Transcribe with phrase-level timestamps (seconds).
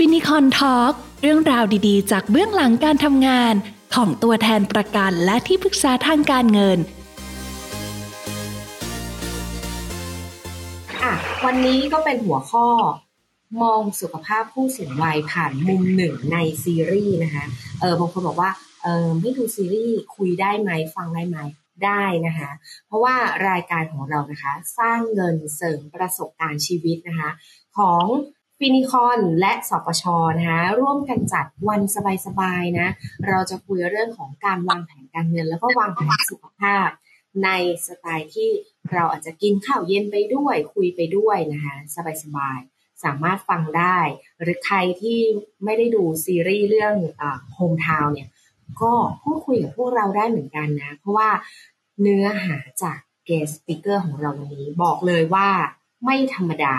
[0.00, 3.54] Finicorn Talk เรื่องราวดีๆ จากเบื้องหลังการทำงาน
[3.94, 6.78] ของตัวแทนประกันและที่ปรึกษาทางการเงิน
[11.02, 11.12] อะ
[11.44, 12.68] วันนี้ก็เป็นหัวข้อ
[13.62, 17.44] มองสุขภาพผู้สูงวัยผ่านมุมหนึ่งในซีรีส์นะคะ
[17.80, 18.50] เออบางคนบอกว่า
[18.82, 21.38] เออไม่ดูซีรีส์คุยได้ไหมฟังได้ไหม
[21.84, 22.50] ได้นะคะ
[22.86, 23.16] เพราะว่า
[23.48, 27.30] รายการของเรานะคะ สร้างเงินเสริมประสบการณ์ชีวิตนะคะ
[27.78, 28.04] ของ
[28.58, 30.04] ฟินิคอนและสปช
[30.38, 31.80] นะคะร่วมกันจัดวัน
[32.26, 32.88] สบายๆนะ
[33.28, 36.88] เราจะคุยเรื่องของการวางแผนการเงิน แล้วก็วางแผนสุขภาพ
[37.44, 37.50] ใน
[37.86, 38.50] สไตล์ที่
[38.92, 41.74] เราอาจจะกินข้าวเย็นไปด้วยคุยไปด้วยนะคะ
[42.22, 43.98] สบายๆสามารถฟังได้
[44.40, 45.18] หรือใครที่
[45.64, 46.94] ไม่ได้ดูซีรีส์เรื่อง
[47.54, 48.28] โฮมทาวเนี่ย
[48.82, 51.30] ก็พูดคุยกับพวกเราได้เหมือนกันนะ เพราะว่า
[52.00, 55.48] เนื้อหาจาก guest speaker ของเราวันนี้ บอกเลยว่า
[56.04, 56.76] ไม่ธรรมดา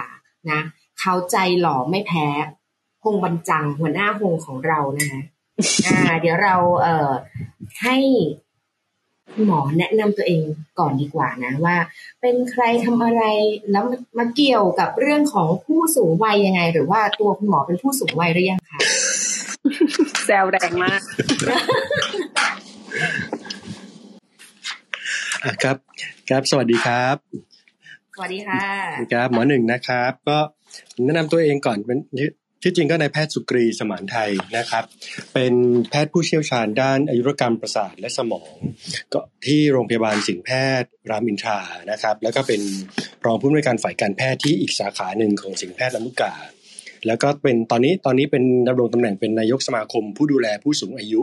[0.52, 0.62] นะ
[1.00, 2.28] เขาใจหล่อไม่แพ้
[3.02, 5.22] ฮงบันจังหัวหน้าฮงของเรานะคะ
[5.88, 7.12] อ่า เดี๋ยวเราเอ่อ
[7.84, 7.98] ให้
[9.46, 10.42] หมอแนะนำตัวเอง
[10.80, 11.76] ก่อนดีกว่านะว่า
[12.22, 13.24] เป็นใครทำอะไร
[13.72, 13.86] แล้ว
[14.18, 18.80] มาเกี่ยวกับเรื่องของผู้สูงวัยยังไง หรือว่าตัวคุณหมอเป็นผู้สูงวัยหรือยังคะ
[20.26, 21.02] แซวแรงมาก
[25.64, 25.78] ครับ
[26.30, 27.16] ครับ สวัสดีครับ
[28.16, 28.64] สวัสดีค่ะ
[29.14, 30.40] ครับ หมอหนึ่งนะครับ ก็
[31.06, 32.00] แนะนำตัวเองก่อนเป็น
[32.64, 34.84] ที่จริงก็นายแพทย์สุกรีสมานไทยนะครับ
[35.34, 35.54] เป็น
[35.90, 38.54] แพทย์ผู้เชี่ยวชาญด้านอายุรกรรมประสาทและสมอง
[39.14, 40.50] ก็ที่โรงพยาบาลสิงห์แพ
[40.82, 41.60] ทย์รามอินทรา
[41.92, 42.62] นะครับ แล้วก็เป็น
[43.26, 46.34] รองผู้อำนวยการฝ่ายการแพทย์ที่อีกสาขาหนึ่งของสิงห์แพทย์ลำลูกกา
[47.08, 51.22] แล้วก็เป็นตอนนี้ตอนนี้เป็นดำรงตำแหน่งเป็นนายกสมาคม ผู้ดูแลผู้สูงอายุ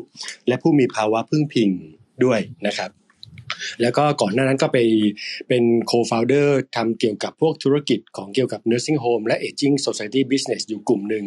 [0.48, 1.70] และผู้มีภาวะพึ่งพิง
[2.24, 2.91] ด้วยนะครับ
[3.83, 4.78] แล้วก็ก่อนหน้านั้นก็ไป
[5.48, 11.24] เป็นโคฟาวเดอร์ทำเกี่ยวกับพวกธุรกิจของเกี่ยวกับ nursing home และ aging society business อยู่กลุ่มหนึ่ง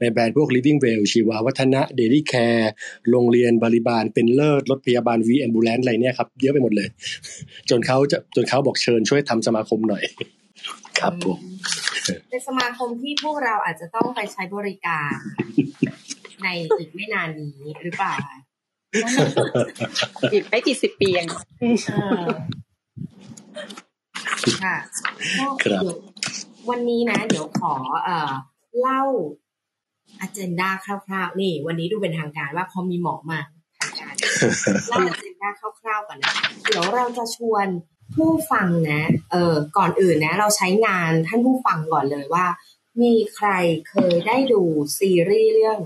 [0.00, 2.66] ในแบรนด์พวก living well ชีวาวัฒนะ daily care
[3.10, 6.88] โรงเรียนบริบาล เป็นเลิศ รถพยาบาล v ambulance อะไรเนี่ยครับเยอะไปหมดเลย
[7.70, 10.04] จนเขาจะจนเขาบอกเชิญช่วยทำสมาคมหน่อย
[11.00, 11.40] ครับผม
[12.30, 15.14] เป็นสมาคมที่พวกเราอาจจะต้องไปใช้บริการ
[16.42, 16.48] ใน
[16.78, 18.14] อีกไม่นานนี้หรือเปล่า
[20.32, 21.28] อีกไม่กี่สิบปีเอง
[24.64, 24.76] ค่ะ
[25.38, 25.46] ก็
[26.70, 28.30] วันนี้นะ เดี๋ยวขอเอ่อ
[28.80, 29.02] เล่า
[30.20, 33.40] อ g e n d a คร่าวๆ นี่ วันนี้ดูเป็นทางการว่าพอมีหมอมา
[33.78, 34.14] ทางการ
[34.88, 36.32] เล่าอ g e n d a คร่าวๆก่อนนะ
[36.64, 37.66] เดี๋ยวเราจะชวน
[38.14, 42.46] ผู้ฟังนะ เออก่อนอื่นนะ เราใช้งานท่านผู้ฟังก่อนเลยว่า
[43.02, 43.48] มีใคร
[43.88, 44.62] เคยได้ดู
[44.98, 45.78] ซีรีส์เรื่อง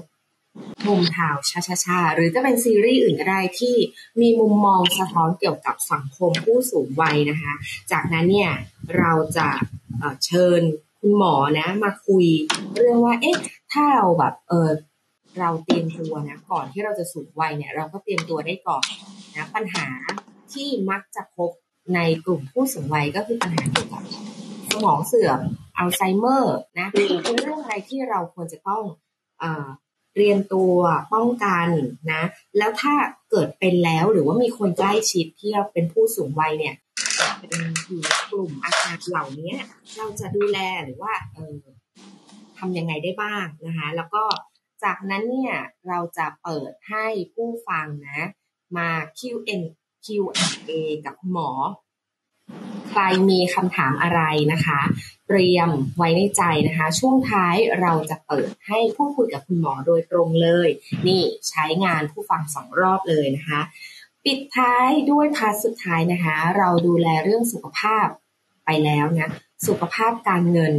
[0.89, 3.77] มุมข่าวชาชาชาหรือจะเป็นซีรีส์อื่นก็ได้ที่
[4.21, 7.53] มีมุมมองสะท้อนเกี่ยวกับสังคมผู้สูงวัยนะคะ
[7.93, 8.53] จากนั้นเนี่ย
[8.99, 9.49] เราจะ
[10.25, 10.61] เชิญ
[11.01, 12.27] คุณหมอนะมาคุย
[12.77, 13.37] เรื่องว่า เอ๊ะ
[13.73, 14.71] ถ้าเราแบบเออ
[15.41, 18.85] เราเตรียมตัวนะก่อนที่เราจะสูงวัยเนี่ย เราก็เตรียมตัวได้ก่อน
[19.37, 19.87] นะปัญหา
[20.53, 21.51] ที่มักจะพบ
[21.95, 24.05] ในกลุ่มผู้สูงวัยก็คือปัญหาเกี่ยวกับ
[24.71, 25.41] สมองเสื่อม
[25.79, 28.83] อัลไซเมอร์นะเป็นเรื่องอะไรที่เราควรจะต้อง
[30.17, 30.77] เรียนตัว
[31.15, 31.69] ป้องกัน
[32.13, 32.23] นะ
[32.59, 32.95] แล้วถ้า
[33.31, 36.75] เกิดเป็นแล้วหรือว่ามีคนใกล้ชิดที่เป็นผู้สูงวัยเนี่ย
[37.39, 39.55] เป็นอยู่กลุ่มอาการเหล่านี้
[39.97, 41.57] เราจะดูแลหรือว่าเออ
[42.59, 44.25] ทำยังไงได้บ้างนะคะ แล้วก็
[44.85, 45.55] จากนั้นเนี่ย
[45.89, 48.21] เราจะเปิดให้ผู้ฟังนะ
[48.77, 50.73] มา Q&A
[51.05, 51.51] กับคุณหมอ
[52.93, 54.23] ใครมีคำถามอะไร
[54.53, 54.81] นะคะ
[55.29, 60.69] เตรียมไว้ในใจนะคะ ช่วงท้ายเราจะเปิดให้พูดคุยกับคุณหมอโดยตรงเลย
[61.07, 63.61] นี่ใช้งานผู้ฟังสองรอบเลยนะคะ
[64.25, 68.07] ปิดท้ายด้วยพาร์ทสุดท้ายนะคะ เราดูแลเรื่องสุขภาพ
[68.65, 69.31] ไปแล้วนะ
[69.67, 70.73] สุขภาพการเงิน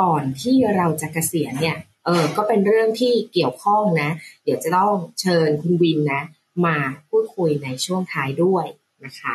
[0.00, 4.10] ก่อนที่เราจะเกษียณเนี่ยเออก็เป็นเรื่องที่เกี่ยวข้องนะ
[4.44, 6.22] เดี๋ยวจะต้องเชิญคุณวินนะ
[6.66, 6.76] มา
[7.08, 8.66] พูดคุยในช่วงท้ายด้วย
[9.04, 9.22] นะค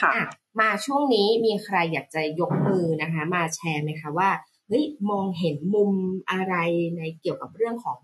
[0.00, 0.12] ค่ะ
[0.60, 4.30] มาช่วงนี้มีใครอยากจะยกมือนะคะ มาแชร์ไหมคะว่า
[4.68, 5.92] เฮ้ยมองเห็นมุม
[6.30, 6.54] อะไร
[6.96, 7.98] ในเกี่ยวกับเรื่องของ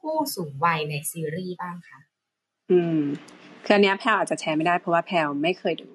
[0.00, 1.98] ผู้สูงวัยในซีรีส์บ้างคะ
[2.70, 3.00] อืม
[3.64, 5.88] คืออันนี้แพลอาจจะแชร์ไม่ได้เพราะว่าแพลไม่เคยดู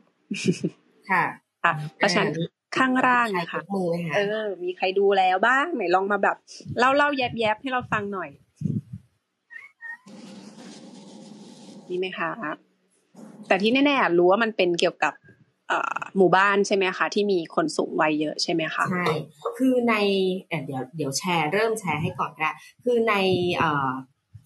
[1.09, 1.23] ค่ะ
[1.63, 2.33] อะเพราะฉะนั้น
[2.77, 6.37] ข้างล่างนะคะมือเออ มีใครดูแล้วบ้างไหนลองมาแบบ
[6.79, 8.29] เล่าเล่าแยบแยบให้เราฟังหน่อย
[11.89, 12.29] มีไหมคะ
[13.47, 15.13] แต่ที่แน่ๆรู้ว่ามันเป็นเกี่ยวกับ
[16.17, 19.05] หมู่บ้านใช่ไหมคะที่มีคนสูงวัยเยอะใช่ไหมคะใช่
[19.57, 19.95] คือใน
[20.65, 22.51] เดี๋ยวเดี๋ยวแชร์เริ่มแชร์ให้ก่อนก็ได้
[22.83, 23.13] คือใน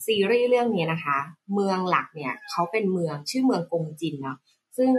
[0.05, 1.17] ซีรีส์เรื่องนี้นะคะ
[1.53, 4.37] เมืองหลักเนี่ยเขาเป็นเมืองชื่อเมืองกงจินเนาะ
[4.77, 4.91] ซึ่ง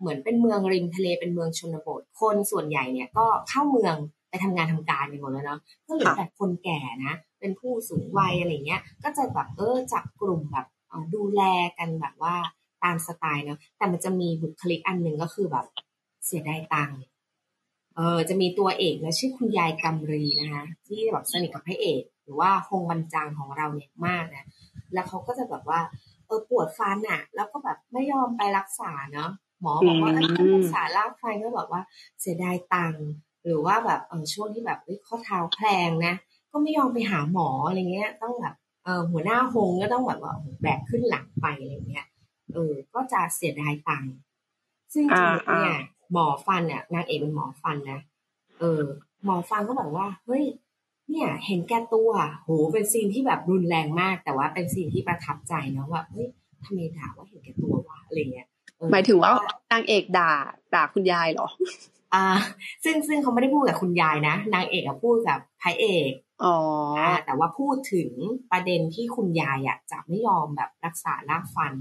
[0.00, 3.96] เหมือนเป็นเมืองริมทะเลเป็นเมืองชนบท คนส่วนใหญ่เนี่ยก็เข้าเมือง
[4.28, 10.66] ไปทำงานทำการกันหมดแล้วเนาะก็เหลือแต่คนแก่นะ เป็นผู้สูงวัยอะไรเงี้ย ก็จะแบบเออจับกลุ่มแบบ
[11.14, 11.42] ดูแล
[11.78, 12.36] กันแบบว่า
[12.84, 15.66] ตามสไตล์เนาะแต่มันจะมีบุคลิกอันหนึ่งก็คือแบบ
[16.26, 17.00] เสียดายตังค์
[17.96, 24.46] เออจะมีตัวเอกนะชื่อคุณยายกำรีนะคะที่แบบสนิทกับพระเอก หรือว่าฮงบันจางของเราเนี่ยมากนะ
[24.92, 25.80] แล้วเขาก็จะแบบว่า
[26.26, 31.82] เออปวดฟันอะแล้วก็แบบไม่ยอมไปรักษาเนาะหมอบอกว่าต้องรักษาลากฟันก็บอกว่า
[32.20, 33.06] เสียดายตังค์
[33.44, 36.14] หรือว่าแบบเออช่วงที่แบบข้อเท้าแพลงนะ
[36.50, 38.54] ก็ไม่ยอมไปหาหมออะไรเงี้ย ต้องแบบ
[38.84, 42.06] เออหัวหน้าหงก็ต้องแบบว่าแบกขึ้นหลังไปอะไรเงี้ย
[42.54, 44.14] เออ ก็จะเสียดายตังค์
[44.94, 45.30] ซึ่งจริง
[45.64, 45.78] เนี่ย
[46.12, 48.00] หมอฟันเนี่ยนางเอกเป็นหมอฟันนะ
[48.60, 48.82] เออ
[49.24, 50.44] หมอฟันก็บอกว่าเฮ้ย
[51.10, 52.10] เนี่ย เห็นแก่ตัว
[52.44, 56.28] โหเป็นซีนที่แบบรุนแรงมาก แต่ว่าเป็นซีนที่ประทับใจนะว่าเฮ้ย
[56.64, 58.48] ทำไมด่าว่าเห็นแก่ตัววะอะไรเงี้ย
[58.92, 59.32] หมายถึงว่า
[59.72, 60.32] นางเอกด่า
[60.74, 61.48] ด่าคุณยายเหรอ
[62.14, 62.26] อ่า
[62.84, 66.10] ซึ่งซึ่งเขาไม่ได้พูดกับคุณยายนะนางเอกอะพูดกับพระเอก
[66.44, 66.58] อ๋อ
[67.24, 68.10] แต่ว่าพูดถึง
[68.52, 71.72] ประเด็นที่คุณยายอะจะไม่ยอมแบบรักษารากฟัน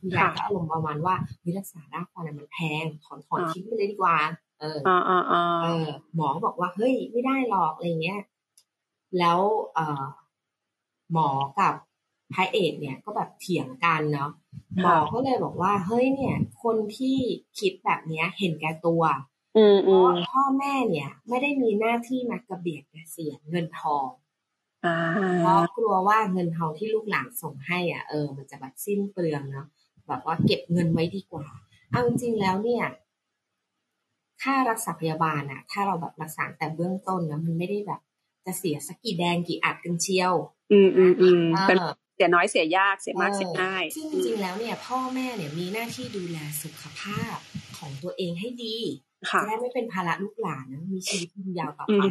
[0.00, 1.14] คุณยายก็อารมณ์ประมาณว่า
[1.44, 4.16] วิรักษารากฟันมันแพงถอนถอนทิ้งไปเลยดีกว่า
[4.60, 4.78] เออ
[5.62, 8.20] เออหมอบอกว่าเฮ้ยไม่ได้หรอกอะไรเงี้ย
[9.18, 9.40] แล้ว
[9.74, 10.02] เออ
[11.12, 11.28] หมอ
[11.60, 11.74] กับ
[12.34, 14.30] พระเอกเนี่ยก็แบบเถียงกันเนาะ
[14.82, 17.18] หมอก็เลยบอกว่า เฮ้ยเนี่ย คนที่
[17.58, 19.02] คิดแบบเนี้ย เห็นแก่ตัว
[19.84, 24.08] เพราะพ่อแม่เนี่ย ไม่ได้มีหน้าที่มากระเบียดกระเสียเงินทอง
[25.38, 29.66] เพราะกลัวว่าเงินทองที่ลูกหลานส่งให้อะเออมันจะแบบสิ้นเปลืองเนาะ
[30.10, 31.46] แบบว่าเก็บเงินไว้ดีกว่า
[31.90, 32.84] เอาจริงๆแล้วเนี่ย
[34.42, 38.00] ค่ารักษาพยาบาลอะถ้าเราแบบรักษาแต่เบื้องต้นนะมันไม่ได้แบบ
[38.46, 40.34] จะเสียสักกี่แดงกี่อัดกันเชียว
[40.72, 41.78] อืมอืมอืมเป็น
[42.16, 47.36] เสียน้อยเสียยากเสียมากเสียง่ายซึ่งจริงๆแล้วเนี่ย พ่อแม่เนี่ยมีหน้าที่ดูแลสุขภาพ
[47.78, 48.76] ของตัวเองให้ดี
[49.42, 52.02] จะได้ไม่เป็นภาระลูกหลานนะมีชีวิตที่ยาวต่อไป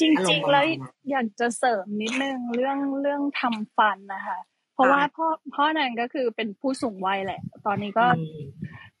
[0.00, 0.64] จริงๆแล้ว
[1.10, 4.38] อยากจะเสริมนิดนึงเรื่องเรื่องทำฟันนะคะ
[4.74, 8.06] เพราะว่าพ่อพ่อนันก็คือเป็นผู้สูงวัยแหละ ตอนนี้ก็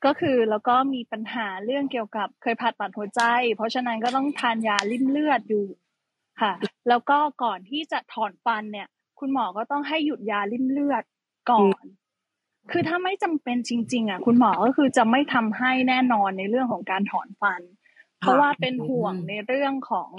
[0.04, 3.22] ก็คือแล้วก็มีปัญหาเรื่องเกี่ยวกับเคยผ่าตัดหัวใจ
[3.56, 5.66] เพราะฉะนั้นก็ต้องทานยาลิ่มเลือดอยู่
[6.40, 6.52] ค่ะ
[6.88, 8.88] แล้วก็ก่อนที่จะถอนฟันเนี่ย
[9.20, 11.04] คุณหมอก็ต้องให้หยุดยาลิ่มเลือด
[11.50, 11.84] ก่อน
[12.70, 17.60] คือถ้าไม่จำเป็นจริง ๆ อะ คุณหมอก็คือจะไม่ทำให้แน่นอนในเรื่องของการถอนฟัน
[18.20, 20.10] เพราะว่าเป็นห่วงในเรื่องของ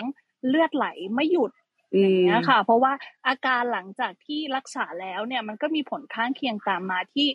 [0.47, 1.51] เลือดไหลไม่หยุด
[1.99, 2.93] อย่างเงี้ยค่ะ เพราะว่า
[3.27, 7.27] อาการหลังจากที่รักษาแล้วเนี่ยมันก็มีผลข้างเคียงตามมาที่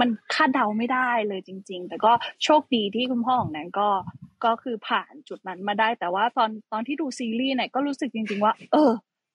[0.00, 2.12] มันคาดเดาไม่ได้เลยจริง ๆ แต่ก็
[2.44, 3.88] โชคดีที่คุณพ่อของแนนก็
[4.44, 8.90] ก็คือผ่านจุดนั้นมาได้ แต่ว่าตอนตอนที่ดูซีรีส์เนี่ยก็รู้สึกจริง ๆ ว่า เออ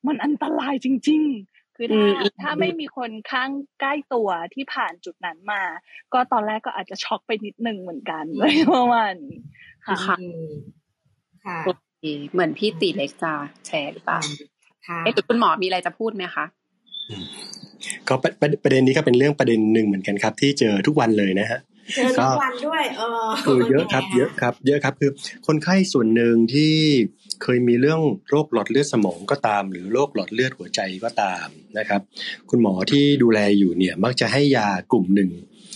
[0.08, 2.08] มันอันตรายจริง ๆ คือถ้า
[2.42, 3.50] ถ้าไม่มีคนข้าง
[3.80, 5.64] ใกล้ตัวที่ผ่านจุดนั้นมา
[6.14, 9.40] ก็ตอนแรกก็อาจจะช็อกไปนิดนึงเหมือนกันเลยประมาณนี้
[9.86, 9.98] ค่ะ
[11.46, 11.60] ค่ะ
[12.32, 13.34] เหมือนพี่ตีเล็กจะ
[13.68, 14.20] แชร์หรือเปล่า
[15.04, 16.46] เอ๊ะคุณหมอมีอะไรจะพูดไหมคะ
[18.08, 18.16] ก็
[18.64, 21.60] ประเด็นนี้ก็เป็นเรื่องประเด็นหนึ่งเหมือนกันครับ ที่เจอทุกวันเลยนะฮะ
[21.96, 25.12] เจอทุกวันด้วยเออเยอะครับเยอะครับ เยอะครับคือ
[25.48, 26.74] คนไข้ส่วนหนึ่งที่
[27.44, 31.48] เคยมีเรื่องโรคหลอดเลือดสมองก็ตาม หรือโรคหลอดเลือดหัวใจก็ตาม
[31.78, 32.02] นะครับ
[32.50, 35.32] คุณหมอที่ดูแลอยู่เนี่ยมักจะให้ยากลุ่มหนึ่ง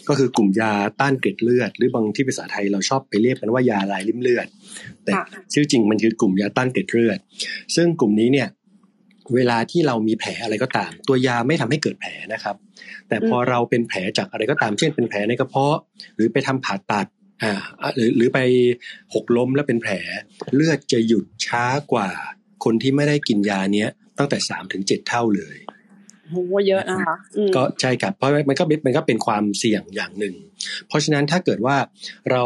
[0.08, 4.48] ก็คือกลุ่มยาต้านเกล็ดเลือด หรือบางที่ภาษาไทยเราชอบไปเรียกกันว่ายาลายริ่มเลือด
[5.04, 5.12] แต่
[5.54, 7.20] ชื่อจริงมันคือกลุ่มยาต้านเกล็ดเลือด
[7.76, 8.48] ซึ่งกลุ่มนี้เนี่ย
[9.36, 12.56] เวลาที่เรามีแผลอะไรก็ตาม ตัวยาไม่ทำให้เกิดแผลนะครับ
[13.08, 15.78] แต่พอเราเป็นแผลจากอะไรก็ตาม เช่นเป็นแผลในกระเพาะ
[16.16, 17.08] หรือไปทำผ่าตัด
[17.44, 17.54] อ่า
[17.96, 18.40] หรือหรือไป
[19.14, 19.94] หกล้มแล้วเป็นแผล
[20.54, 22.10] เลือดจะหยุดช้ากว่า
[22.64, 25.58] คนที่ไม่ได้กินยาเนี้ยตั้งแต่สามถึงเจ็ดเท่าเลย
[26.30, 26.36] โห
[26.68, 27.16] เยอะนะคะ
[27.56, 30.36] ก็ใช่ครับเพราะมันก็มันก็เป็นความเสี่ยงอย่างหนึ่ง
[30.88, 31.78] เพราะฉะนั้นถ้าเกิดว่า
[32.32, 32.42] เรา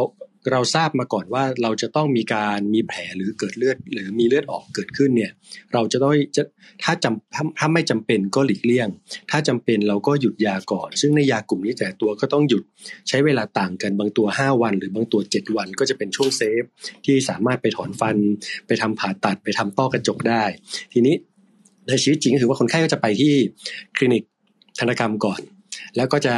[0.52, 5.32] เราทราบมาก่อนว่าเราจะต้องมีการมีแผลหรือเกิดเลือด หรือมีเลือดออกเกิดขึ้นเนี่ย
[5.74, 6.44] เราจะต้องจะ
[6.84, 8.88] ถ้าจำถ้าไม่จำเป็นก็หลีกเลี่ยง
[9.32, 12.64] ถ้าจำเป็นเราก็หยุดยาก่อน ซึ่งในยากลุ่มนี้แต่ตัวก็ต้องหยุด
[13.08, 16.64] ใช้เวลาต่างกันบางตัว 5 วัน หรือบางตัว 7 วันก็จะเป็นช่วงเซฟ
[17.06, 18.16] ที่สามารถไปถอนฟัน
[18.68, 20.44] ไปทำผ่าตัดไปทำต้อกระจกได้
[20.94, 21.16] ทีนี้
[21.88, 23.34] ในชีวิตจริงก็คือว่าคนไข้ก็จะไปที่
[23.98, 24.24] คลินิก
[24.80, 25.42] ธนกรรมก่อน
[25.96, 26.34] แล้วก็จะ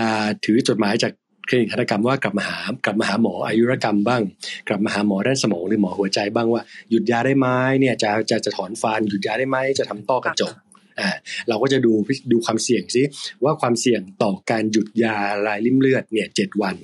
[0.45, 1.11] ถือจดหมายจาก
[1.47, 4.21] คลินิกทันตกรรมว่ากลับมาหากลับมาหาหมออายุรกรรมบ้าง
[4.67, 7.47] กลับมาหาหมอด้านสมองหรือหมอหัวใจบ้างว่าหยุดยาได้ไหม
[7.79, 10.53] เนี่ยจะจะจะถอนฟันหยุดยาได้ไหมจะทำต้อกระจก
[10.99, 11.09] อ่า
[11.49, 11.91] เราก็จะดู
[12.31, 13.03] ดูความเสี่ยงซิ
[13.43, 15.15] ว่าความเสี่ยงต่อการหยุดยา
[15.47, 16.75] ลายริ่มเลือดเนี่ยเจ็ดวัน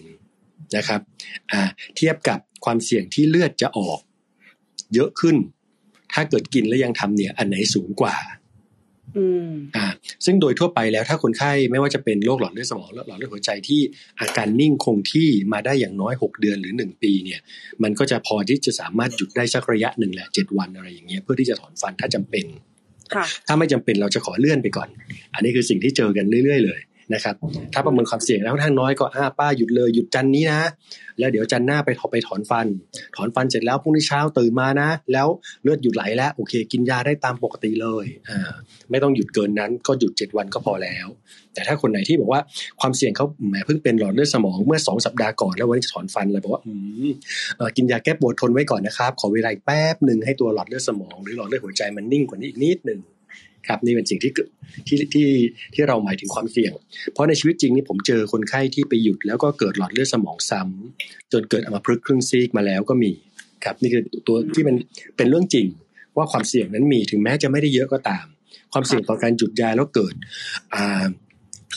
[0.75, 1.01] นะครับ
[1.51, 1.61] อ่า
[1.97, 3.99] เทียบกับความเสี่ยงที่เลือดจะออก
[4.93, 5.35] เยอะขึ้น
[6.13, 8.15] ถ้าเกิดกินแล้วยังทำเนี่ยอันไหนสูงกว่า
[9.17, 9.87] อืมอ่า
[10.25, 13.81] ซึ่งโดยทั่วไปแล้วถ้าคนไข้ไม่ว่าจะเป็นโรคหลอดเลือดสมองและหลอดเลือดหัวใจที่
[14.19, 17.39] อาการนิ่งคงที่มาได้อย่างน้อย 6 เดือนหรือ 1 ปีเนี่ย
[17.83, 22.45] มันก็จะพอที่จะสามารถหยุดได้สักระยะหนึ่งแหละเจ็ดวันอะไรอย่างเงี้ยเพื่อที่จะถอนฟันถ้าจำเป็น
[23.47, 24.89] ถ้าไม่จำเป็นเราจะขอเลื่อนไปก่อน
[25.33, 26.79] อันนี้คือสิ่งที่เจอกันเรื่อยๆเลย
[27.13, 27.35] นะครับ
[27.73, 30.61] ถ้าประเมินความเสี่ยงแล้วทางน้อยก็อ้าป้าหยุดเลยหยุดจันนี้นะ
[31.19, 32.67] แล้วเดี๋ยวจันหน้าไปไปถอนฟัน
[33.15, 35.27] ถอนฟันเสร็จแล้วพรุ่งนี้เช้าตื่นมานะ แล้ว
[35.63, 38.51] เลือดหยุดไหลแล้วโอเค กินยาได้ตามปกติเลยอ่า
[38.89, 41.07] ไม่ต้องหยุดเกินนั้นก็หยุดเจ็ดวันก็พอแล้ว
[41.53, 42.41] แต่ถ้าคนไหนที่บอกว่า
[42.81, 46.73] ความเสี่ยงเขาแหมเพิ่งเป็นหลอดเลือดสมองเมื่อสองสัปดาห์ก่อนแล้ววันนี้จะถอนฟันเลยบอกว่าอื
[47.07, 47.09] ม
[47.77, 52.99] กินยาแก้ปวดทนไว้ก่อนนะครับ ขอเวลาแป๊บหนึ่งให้ตัวหลอดเลือดสมอง หรือหลอดเลือดหัวใจมันนิ่งกว่านี้อีกนิดหนึ่ง
[53.67, 54.31] ครับนี่เป็นสิ่งที่
[54.87, 55.27] ที่ที่
[55.73, 56.73] ที่เราหมายถึงความเสี่ยง
[57.13, 63.11] เพราะในชีวิตจริงนี่ผมเจอคนไข้ที่ไปหยุดแล้วก็เกิดหลอดเลือดสมองซ้ำจนเกิดอัมพฤกษ์ครึ่งซีกมาแล้วก็มี
[63.63, 64.75] ครับนี่คือตัวที่มัน
[65.17, 65.67] เป็นเรื่องจริง
[66.17, 68.25] ว่าความเสี่ยงนั้นมีถึงแม้จะไม่ได้เยอะก็ตาม
[68.73, 70.13] ความเสี่ยงต่อการหยุดยาแล้วเกิด
[70.75, 71.05] อ่า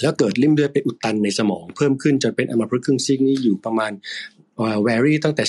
[0.03, 3.93] แล้วเกิดริ่มเลือดไปอุดตันในสมองเพิ่มขึ้นจนเป็นอัมพฤกษ์ครึ่งซีกนี่อยู่ประมาณ
[4.83, 5.45] แวรี่ตั้งแต่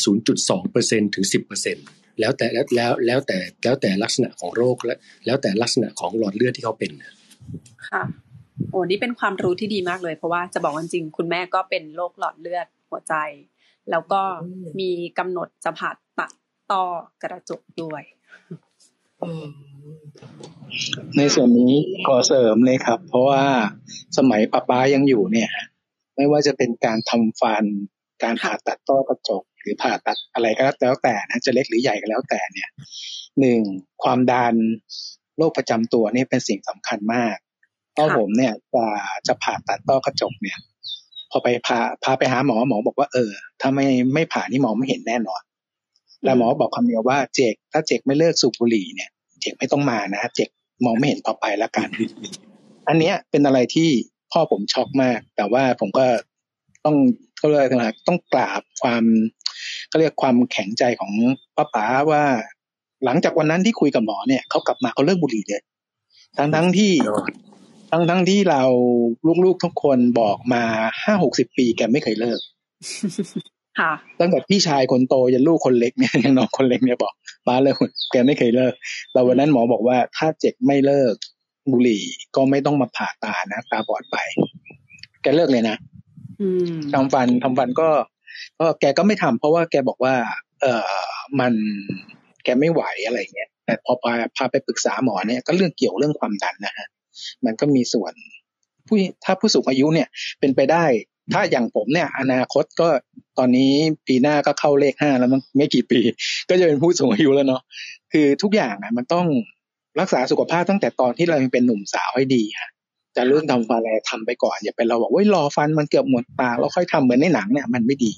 [0.56, 6.92] 0.2%ถึง 10% แล้วแต่แล้วแล้วแล้วแต่แล้วแต่ลักษณะของโรคและแล้วแต่ลักษณะของหลอดเลือดที่เขาเป็น
[7.90, 8.04] ค่ะ
[8.70, 13.16] โอ้นี่เป็นความรู้ที่ดีมากเลย เพราะว่าจะบอกจริงคุณแม่ก็เป็นโรคหลอดเลือดหัวใจ
[13.92, 14.22] แล้วก็
[14.80, 16.32] มีกำหนดจะผ่าตัด
[16.72, 16.84] ต่อ
[17.24, 18.04] กระจกด้วย
[21.18, 21.74] ในส่วนนี้
[22.08, 23.44] ขอเสริมเลยครับ เพราะว่า
[24.18, 25.52] สมัยป้าป้ายังอยู่เนี่ย
[26.16, 27.64] ไม่ว่าจะเป็นการทำฟัน
[28.24, 32.70] การผ่าตัดต้อกระจก หรือผ่าตัดอะไรก็แล้วแต่นะจะเล็กหรือใหญ่ก็แล้วแต่เนี่ย
[33.40, 33.62] หนึ่ง
[34.04, 34.56] ความดัน
[35.38, 37.36] โรคประจำตัวนี่เป็นสิ่งสำคัญมาก
[37.94, 38.86] เพราะผมเนี่ยจะ
[39.28, 40.60] จะผ่าตัดต้อกระจกเนี่ย
[41.32, 45.42] พอไปพาพาไปหาหมอหมอบอกว่าเออ ถ้าไม่ไม่ผ่านี่หมอไม่เห็นแน่นอน
[46.24, 49.10] แล้วหมอบอกคำเดียวว่าเจกถ้าเจกไม่เลิกสูบบุหรี่เนี่ย
[49.42, 50.50] เจกไม่ต้องมานะเจก
[50.86, 51.88] มองไม่เห็นต่อไปแล้วกัน
[52.88, 53.90] อันเนี้ยเป็นอะไรที่
[54.32, 56.06] พ่อผมช็อกมาก แต่ว่าผมก็
[56.86, 56.98] ต้อง
[57.44, 57.68] ก็เลย
[58.08, 59.04] ต้องกราบความ
[59.92, 61.12] ก็เรียกความแข็งใจของ
[61.56, 62.24] ป้าป๋าว่า
[63.06, 65.64] หลังจากวันนั้นที่คุยกับหมอเนี่ยเขากลับมาเขาเลิกบุหรี่เลย
[66.38, 66.94] ทั้งทั้งที่
[67.92, 68.64] ทั้งทั้งที่เรา
[69.44, 70.64] ลูกๆทุกคนบอกมา
[71.04, 72.40] ห้าหกสิบปีแกไม่เคยเลิก
[73.80, 77.14] ค่ะตั้งแต่พี่ชายคนโตยันลูกคนเล็กเนี่ยยังน้องคนเล็กเนี่ยบอก
[77.48, 77.76] ป้าเลิก
[78.12, 78.74] แกไม่เคยเลิก
[79.12, 81.16] แต่วันนั้นหมอบอกว่าถ้าเจ็บไม่เลิก
[81.72, 82.04] บุหรี่
[82.36, 84.18] ก็ไม่ต้องมาผ่าตานะตาบอดไป
[85.22, 85.76] แกเลิกเลยนะ
[86.94, 87.90] ทำฟันทำฟันก็
[88.60, 90.16] ก็แกก็ไม่ทำเพราะว่าแกบอกว่า
[90.62, 90.90] เออ
[91.40, 91.54] มัน
[92.44, 96.88] แกไม่ไหวอะไรเงี้ย แต่พอพาพาไปปรึกษาหมอเนี่ยก็เรื่องเกี่ยวเรื่องความดันนะฮะ
[97.46, 98.14] มันก็มีส่วน
[98.88, 100.08] ผู้ถ้าผู้สูงอายุเนี่ย
[100.40, 100.86] เป็นไปได้
[101.34, 102.88] ถ้าอย่างผมเนี่ย อนาคตก็
[103.38, 103.72] ตอนนี้
[104.08, 106.00] ปีหน้าก็เข้าเลขห้าแล้วมันไม่กี่ปี
[106.50, 107.62] ก็จะเป็นผู้สูงอายุแล้วเนาะ
[108.14, 109.26] คือทุกอย่างอะ มันต้อง
[110.00, 112.70] รักษาสุขภาพตั้งแต่ตอนที่เรายังเป็นหนุ่มสาวให้ดีค่ะ
[113.16, 118.12] จะเรื่องทำฟันอะไรทำไปก่อน อย่าไปเราบอกว่ารอฟันมันเกือบหมดปากแล้วค่อยทำเหมือนในหนังเนี่ยมันไม่ดี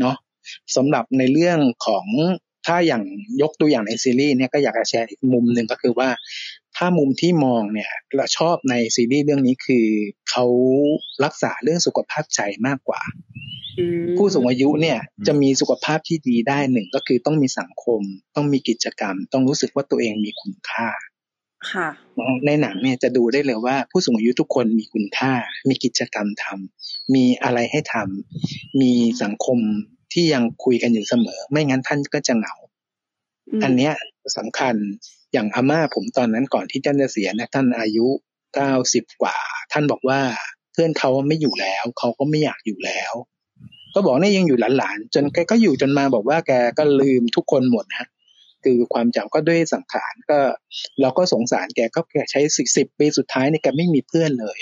[0.00, 0.16] เนาะ
[0.76, 2.06] สำหรับในเรื่องของ
[2.66, 3.02] ถ้าอย่าง
[3.42, 6.08] ยกตัวอย่างในซีรีส์เนี่ยก็อยากจะแชร์อีกมุมหนึ่งก็คือว่า
[6.76, 9.86] ถ้ามุมที่มองเนี่ยเราชอบในซีรีส์เรื่องนี้คือ
[10.30, 10.44] เขา
[11.24, 13.02] รักษาเรื่องสุขภาพใจมากกว่า
[14.16, 18.00] ผู้สูงอายุเนี่ยจะมีสุขภาพที่ดีได้หนึ่งก็คือต้องมีสังคม
[18.36, 20.88] ต้องมีกิจกรรม ต้องรู้สึกว่าตัวเองมีคุณค่า
[21.70, 21.88] ค่ะ
[22.46, 25.32] ในหนังเนี่ยจะดูได้เลยว่าผู้สูงอายุทุกคนมีคุณค่า
[25.68, 29.58] มีกิจกรรมทำมีอะไรให้ทำมีสังคม
[30.12, 32.54] ที่ยังคุยกันอยู่เสมอ ไม่งั้นท่านก็จะเหงา
[33.62, 33.94] อันเนี้ย
[34.36, 34.74] สำคัญ
[35.32, 38.06] อย่างอาม่าผมตอนนั้นก่อนที่ท่านจะเสียนะท่านอายุ
[38.54, 39.36] เก้าสิบกว่า
[39.72, 40.20] ท่านบอกว่า
[40.72, 43.12] เพื่อนเขาไม่อยู่แล้วเขาก็ไม่อยากอยู่แล้ว
[43.94, 48.06] ก็บอกนี่ยังอยู่หลานๆจนแกก็อยู่จนมาบอกว่าแกก็ลืมทุกคนหมดนะ
[48.64, 50.38] คือความจำก็ด้วยสังขารก็
[51.00, 54.58] เราก็สงสารแกก็แกใช้สิบสิบปีสุดท้ายในแกไม่มีเพื่อนเลย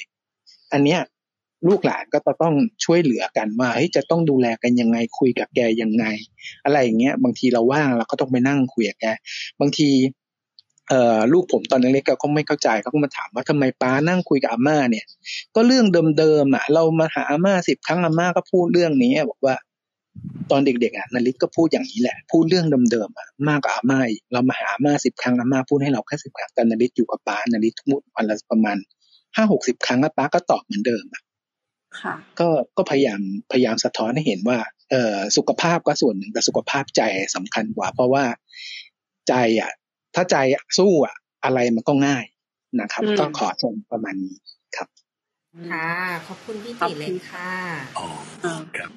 [0.73, 1.01] อันเนี้ย
[1.69, 6.05] ลูกหลานก็ต้องช่วยเหลือกันว่าเฮ้ยจะต้องดูแลกันยังไงคุยกับแกยังไง
[6.65, 9.07] อะไรอย่างเงี้ย บางทีเราว่างเราก็ต้องไปนั่งคุยกับแก
[9.61, 9.89] บางที
[10.89, 15.05] เอ่อลูกผมตอนเล็กๆก็ไม่เข้าใจเขาก็มาถามว่าทำไมป้านั่งคุยกับอาม่าเนี่ย
[15.55, 15.87] ก็เรื่อง
[16.19, 19.57] เดิมๆอะ เรามาหาอาม่าสิบครั้งอาม่าก็พูดเรื่องนี้บอกว่า
[20.51, 24.01] ตอนเด็กๆอะนาริศก็พูดอย่างนี้แหละ พูดเรื่องเดิมๆอะมากกว่าอาม่า
[24.33, 28.77] เรามาหาอาม่าสิบครั้งอาม่าพูดให้เราแค่สิบครั้งแต่นาริศอยู่กับป้านาริศพูดวันละประมาณ
[29.37, 31.23] ห้าหกสิบครั้งป้าก็ตอบเหมือนเดิมอะ
[32.41, 33.21] ก็ก็พยายาม
[33.53, 34.59] พยายามสะท้อนให้เห็นว่า
[34.91, 37.03] เออสุขภาพก็ส่วนหนึ่งแต่สุขภาพใจ
[37.37, 38.25] สำคัญกว่า เพราะว่า
[39.29, 39.71] ใจอะ
[40.15, 40.37] ถ้าใจ
[40.79, 42.25] สู้อะ อะไรมันก็ง่าย
[42.81, 44.37] นะครับ ก็ขอชมประมาณนี้
[44.77, 44.89] ครับ
[45.73, 45.89] ค่ะ
[46.27, 47.51] ขอบคุณพี่ติเลยค่ะ
[47.99, 48.07] อ๋อ
[48.77, 48.91] ครับ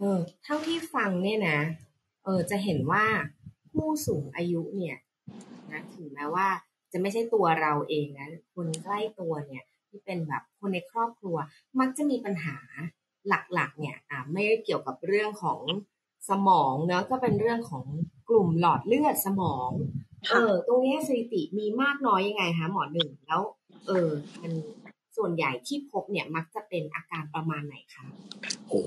[0.00, 1.58] เออเท่าที่ฟังเนี่ยนะ
[2.24, 3.04] เออจะเห็นว่า
[3.72, 4.96] ผู้สูงอายุเนี่ย
[5.70, 6.48] นะถึงแม้ว่า
[6.92, 11.36] จะไม่ใช่ตัวเราเองนะคนใกล้ตัวเนี่ยที่เป็นแบบคนในครอบครัว
[11.80, 12.56] มักจะมีปัญหา
[13.28, 15.60] หลักๆ เนี่ยอ่าไม่เกี่ยวกับเรื่องของ
[16.28, 17.84] สมองเนาะก็เป็นเรื่องของ
[18.28, 19.70] กลุ่มหลอดเลือดสมอง
[20.30, 23.42] เออตรงนี้สถิติมีมากน้อยยังไงคะหมอหนึ่งแล้ว
[23.86, 24.08] เออ
[24.42, 24.52] มัน
[25.20, 28.04] ส่วนใหญ่ที่พบเนี่ยมักจะเป็นอาการประมาณไหนคะ
[28.68, 28.80] โอ้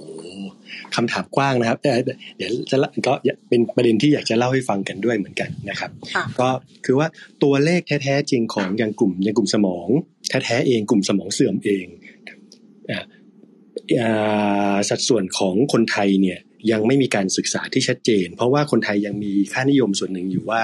[0.96, 3.14] คำถามกว้างนะครับเดี๋ยวจะก็
[3.50, 5.92] เป็นประเด็นที่อยากจะเล่าให้ฟังกันด้วยเหมือนกันนะครับ
[6.40, 6.50] ก็
[6.86, 7.08] คือว่า
[7.44, 9.88] ตัวเลขแท้ๆจริงของยังกลุ่มยังกลุ่มสมอง
[10.30, 11.86] แท้ๆเองกลุ่มสมองเสื่อมเอง
[14.90, 16.40] สัดส่วนของคนไทยเนี่ย
[16.72, 20.64] ยังไม่มีการศึกษาที่ชัดเจน เพราะว่าคนไทยยังมีค่านิยมส่วนหนึ่งอยู่ว่า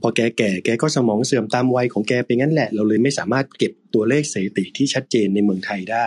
[0.00, 6.06] พอแกแก่แกก็สมองเสื่อมตามวัยของแกเป็นงั้นแหละ เราเลยไม่สามารถเก็บตัวเลขสถิติที่ชัดเจนในเมืองไทยได้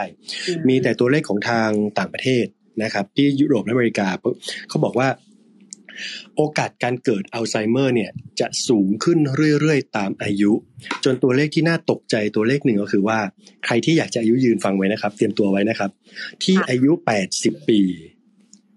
[0.67, 2.45] มีแต่ตัวเลขของทางต่างประเทศ
[2.83, 4.07] นะครับที่ยุโรปและอเมริกา
[4.69, 5.09] เขาบอกว่า
[6.35, 9.19] โอกาสการเกิดอัลไซเมอร์เนี่ยจะสูงขึ้น
[9.59, 10.51] เรื่อยๆ ตามอายุ
[11.05, 13.19] จนตัวเลขที่น่าตกใจตัวเลขหนึ่งก็คือว่า
[13.65, 15.91] ใครที่อยากจะอายุยืนฟังไว้นะครับ เตรียมตัวไว้นะครับ
[16.43, 16.91] ที่อายุ
[17.29, 17.79] 80 ปี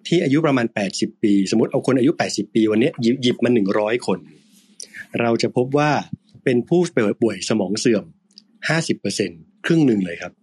[0.07, 2.91] ที่อายุประมาณ 80 ปี สมมติเอาคนอายุ 80 ปี วันนี้
[3.23, 4.19] หยิบมา 100 คน
[5.21, 5.91] เราจะพบว่า
[6.45, 6.81] เป็นผู้
[7.23, 8.05] ป่วยสมองเสื่อม
[8.85, 10.35] 50%ครึ่งหนึ่งเลยครับ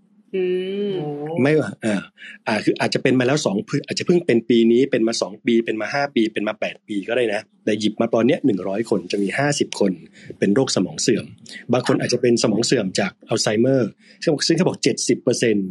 [1.41, 1.53] ไม่
[1.85, 2.01] อ่า
[2.47, 3.55] อ่าคืออาจจะเป็นมาแล้วสอง
[3.87, 9.91] อาจจะเพิ่งเป็นปีนี้เป็นมาสองปีเป็นมาห้าปี เป็นมาแปดปีก็ได้นะ แต่หยิบมาตอนเนี้ยหนึ่งร้อยคนจะมีห้าสิบคน
[10.39, 11.25] เป็นโรคสมองเสื่อม
[11.73, 13.89] บางคนอาจจะเป็นสมองเสื่อมจากอัลไซเมอร์
[14.23, 15.69] ซึ่งเขาบอกเจ็ดสิบเปอร์เซ็นต์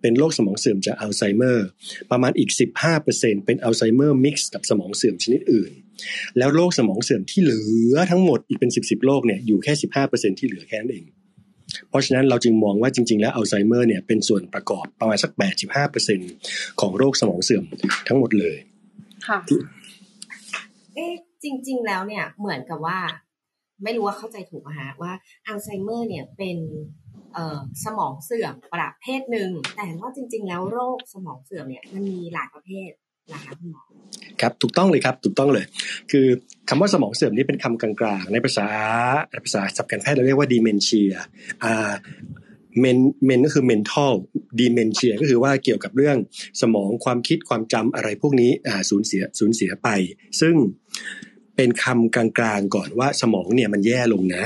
[0.00, 1.66] เป็นโรคสมองเสื่อมจากอัลไซเมอร์
[2.10, 2.50] ประมาณอีก
[2.98, 5.72] 15%เป็นอัลไซเมอร์ mix กับสมองเสื่อมชนิดอื่น
[6.38, 9.72] แล้วโรคสมองเสื่อมที่เหลือทั้งหมดอีกเป็น10 10โรคเนี่ยอยู่แค่
[10.06, 11.04] 15%ที่เหลือแค่นั้นเอง
[11.88, 15.30] เพราะฉะนั้นเราจึงมองว่าจริง ๆ แล้วอัลไซเมอร์เนี่ยเป็นส่วนประกอบประมาณสัก
[16.06, 17.64] 85%ของโรคสมองเสื่อม
[18.08, 18.56] ทั้งหมดเลย
[19.26, 19.38] ค่ะ
[20.94, 22.98] เอ๊ะจริง ๆ แล้วเนี่ยเหมือนกับว่า
[23.84, 25.12] ไม่รู้ว่าเข้าใจถูกไหมฮะว่า
[25.48, 26.58] อัลไซเมอร์เนี่ยเป็น
[27.84, 32.90] สมองเสื่อมประเภทหนึ่ง แต่ว่าจริง ๆ แล้วโรคสมองเสื่อมเนี่ยมันมีหลายประเภท
[33.32, 33.82] นะคะคุณหมอ
[34.40, 35.64] ครับถูกต้องเลยครับถูกต้องเลย
[36.10, 36.26] คือ
[36.68, 38.68] คำว่าสมองเสื่อมนี่เป็นคำกลางๆ ในภาษา
[39.44, 41.12] ภาษาศัพท์การแพทย์เราเรียกว่า dementia
[41.64, 41.92] อ่า
[42.80, 44.12] men men ก็คือ mental
[44.60, 46.16] dementia ก็คือว่าเกี่ยวกับเรื่อง
[46.62, 49.88] สมองความคิดความจำอะไรพวกนี้อ่าสูญเสียสูญเสียไป
[50.40, 50.54] ซึ่ง
[51.56, 54.44] เป็นคำกลางๆก่อนว่าสมองเนี่ยมันแย่ลงนะ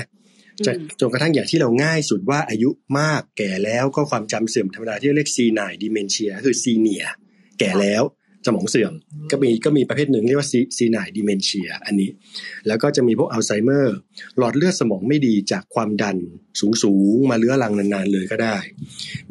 [0.67, 7.05] จะจนกระทั่งอย่างที่เราง่ายสุดว่าอายุมากแก่แล้วก็ความจำเสื่อมธรรมดาที่เรียก senile dementia คือ senior
[7.59, 8.05] แก่แล้ว
[8.47, 8.93] สมองเสื่อม
[9.31, 12.11] ก็มีก็มีประเภทหนึ่งเรียกว่า senile dementia อันนี้
[12.67, 13.97] แล้วก็จะมีพวกอัลไซเมอร์
[14.39, 16.17] หลอดเลือดสมองไม่ดีจากความดัน
[16.61, 18.57] สูงสูงมาเรื้อรังนานๆเลยก็ได้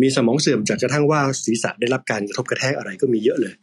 [0.02, 3.54] มีสมองเสื่อมจากกระทั่งว่าศีรษะได้รับการกระทบกระแทกอะไรก็มีเยอะเลย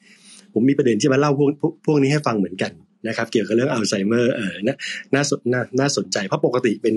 [0.53, 1.49] ผมมีประเด็นที่มาเล่าพวก
[1.87, 2.73] พวกนี้ให้ฟังเหมือนกัน
[3.09, 4.75] นะครับเกี่ยวกับเรื่องอัลไซเมอร์เออน่า
[5.15, 6.97] น่าสนน่าน่าสนใจ เพราะปกติเป็น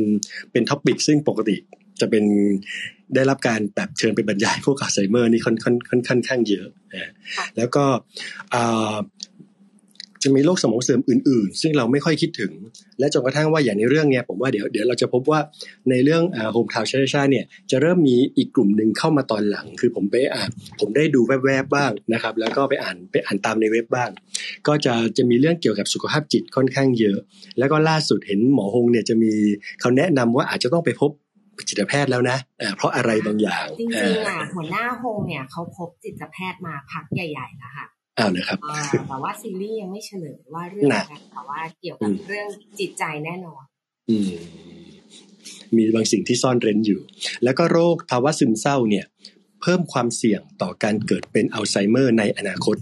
[0.52, 1.56] เป็น topic ซึ่งปกติ
[2.02, 2.26] จะเป็น
[3.16, 6.68] ได้รับการแบบเชิญไปบรรยายพวกอัลไซเมอร์นี่ค่อนค่อนค่อนค่อนข้างเยอะ
[7.58, 7.86] แล้วก็
[10.24, 12.52] จะมีโรคสมองเสื่อมอื่น ๆ ซึ่งเราไม่ค่อยคิดถึง
[13.00, 15.40] และจนกระทั่งว่าอย่างในเรื่องเนี้ยผมว่าเดี๋ยวเดี๋ยวเราจะพบว่า
[15.90, 24.10] ในเรื่องโฮมทาวน์ชาชาเนี่ยจะเริ่มมีอีกกลุ่มหนึ่งเข้ามาตอนหลัง คือผมไปอ่านผมได้ดูแวบๆบ้างนะครับ แล้วก็ไปอ่านไปอ่านตามในเว็บบ้าง
[24.68, 27.18] ก็จะจะมีเรื่องเกี่ยวกับสุขภาพจิตค่อนข้างเยอะ
[27.60, 29.32] แล้วก็ล่าสุดเห็นหมอฮงเนี่ยจะมี
[29.82, 31.12] เขาแนะนำว่าอาจจะต้องไปพบ
[31.70, 32.38] จิตแพทย์แล้วนะ
[32.76, 37.86] เพราะอะไรบางอย่างจริงๆอะหัวหน้าฮงเนี่ยเขาพบจิตแพทย์มาพักใหญ่ๆแล้วค่ะ
[38.22, 38.60] อ้าวเลยครับ
[39.10, 42.48] แต่ว่าซีรีส์ยังไม่เฉลยว่าเรื่องอะไรแต่ว่าเกี่ยวกับเรื่อง
[42.80, 43.64] จิตใจแน่นอน
[44.10, 44.32] อืม
[45.76, 47.02] มีบางสิ่งที่ซ่อนเร้นอยู่
[47.44, 49.06] แล้วก็โรคภาวะซึมเศร้าเนี่ย
[49.62, 52.78] เพิ่มความเสี่ยงต่อการเกิดเป็นอัลไซเมอร์ในอนาคต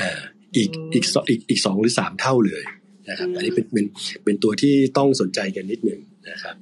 [0.00, 0.20] อ่า
[0.56, 2.62] อีกอีกอีกอีกสองหรือสามเท่าเลย
[3.08, 3.86] นะครับ อันนี้เป็นเป็น
[4.24, 6.56] เป็นตัวที่ต้องสนใจกันนิดหนึ่งนะครับ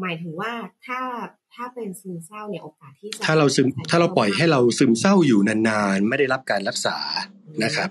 [0.00, 0.52] หมายถึงว่า
[0.86, 1.00] ถ้า
[1.58, 6.98] ถ้าเป็นซึมเศร้าเนี่ยโอกาสที่ถ้าเราซึมถ้าเราปล่อยให้เราซึมเศร้าอยู่นานๆ ไม่ได้รับการรักษา
[7.64, 7.88] นะครับ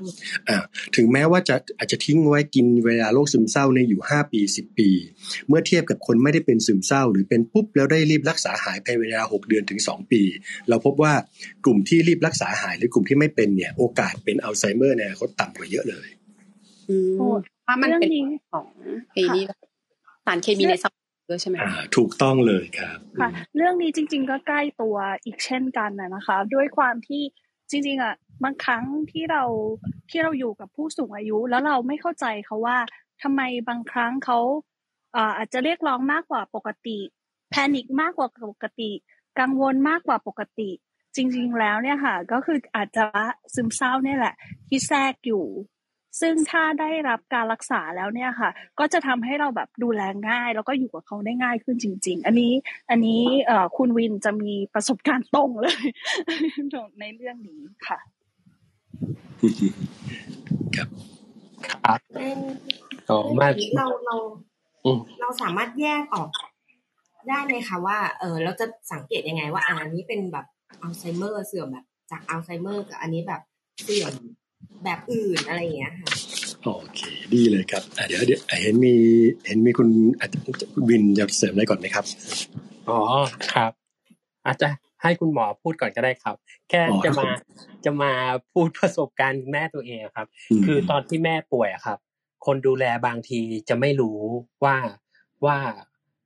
[0.48, 0.58] อ่า
[0.96, 4.90] ถึงแม้ว่าจะอาจจะทิ้งไว้กินเวลาโรคซึมเศร้าในอยู่ห้าปีสิบปี
[5.48, 10.22] เมื่อเทียบกับคนไม่ได้เป็นซึมเศร้า หรือเป็นปุ๊บแล้วได้รีบรักษาหายภายในเวลาหกเดือนถึงสองปี
[10.70, 11.14] เราพบว่า
[11.66, 16.08] กลุ่มที่รีบรักษาหายหรือกลุ่มที่ไม่เป็นเนี่ยโอกาสเป็นอัลไซเมอร์เนี่ยเขาต่ำกว่าเยอะเลย
[16.90, 17.16] อืม
[17.68, 18.10] ว่ามันเป็น
[18.52, 18.66] ของ
[19.14, 19.44] ไอ้นี่
[20.26, 20.94] สารเคมีในสม
[21.28, 21.58] ด้วยใช่ไหม
[21.98, 27.24] ถูกต้องเลยครับค่ะเรื่องนี้จริง ๆ ก็ใกล้ตัวอีกเช่นกันนะคะ ด้วยความที่
[27.70, 29.44] จริง ๆอะบางครั้งที่เรา
[30.10, 32.78] ที่เราอยู่กับผู้สูงอายุ แล้วเราไม่เข้าใจเขาว่า
[33.22, 34.40] ทำไมบางครั้งเขา
[35.38, 37.00] อาจจะเรียกร้องมากกว่าปกติ
[37.50, 38.92] แพนิคมากกว่าปกติ
[39.40, 40.70] กังวลมากกว่าปกติ
[41.16, 43.06] จริง ๆ แล้วเนี่ยค่ะ ก็คืออาจจะ
[43.54, 44.36] ซึมเศร้าเนี่ยแหละ
[44.68, 45.46] ที่แทรกอยู่
[46.22, 48.50] ซึ่งถ้าได้รับการรักษาแล้วเนี่ยค่ะ
[48.80, 52.54] ก็จะทำให้เราแบบดูแลง่าย แล้วก็อยู่กับเขาได้ง่ายขึ้นจริง ๆ อันนี้
[52.90, 55.82] อันนี้เอ่อคุณวินจะมีประสบการณ์ตรงเลย
[57.00, 58.00] ในเรื่องนี้ค่ะ
[60.76, 60.90] ครับ
[61.86, 62.00] ครับ
[63.10, 64.16] อ๋อมาเราเรา
[65.22, 66.30] เราสามารถแยกออก
[67.28, 70.46] ได้ไหมคะว่าเออเราจะสังเกตยังไงว่าอันนี้เป็นแบบ
[70.82, 73.42] อัลไซเมอร์เสื่อมแบบจากอัลไซเมอร์กับอันนี้แบบ
[73.84, 74.14] เสื่อม
[74.84, 76.10] แบบอื่นอะไรอย่างเงี้ยค่ะ
[76.64, 77.02] โอเค
[77.34, 78.96] ดีเลยครับเดี๋ยวเดี๋ยวเห็นมี
[79.48, 79.90] เห็นมีคุณ
[80.90, 82.06] วินจะเสริมอะไรก่อนไหมครับ
[82.90, 83.00] อ๋อ
[83.54, 83.72] ครับ
[84.46, 84.68] อาจจะ
[85.04, 86.36] ให้คุณหมอพูดก่อนก็ได้ครับ
[86.70, 87.30] แค่จะมา
[87.86, 88.12] จะมา
[88.54, 90.28] พูดประสบการณ์แม่ตัวเองครับ
[90.66, 91.98] คือตอนที่แม่ป่วยอะครับ
[92.46, 94.20] คนดูแลบางทีจะไม่รู้
[94.64, 94.78] ว่า
[95.46, 95.58] ว่า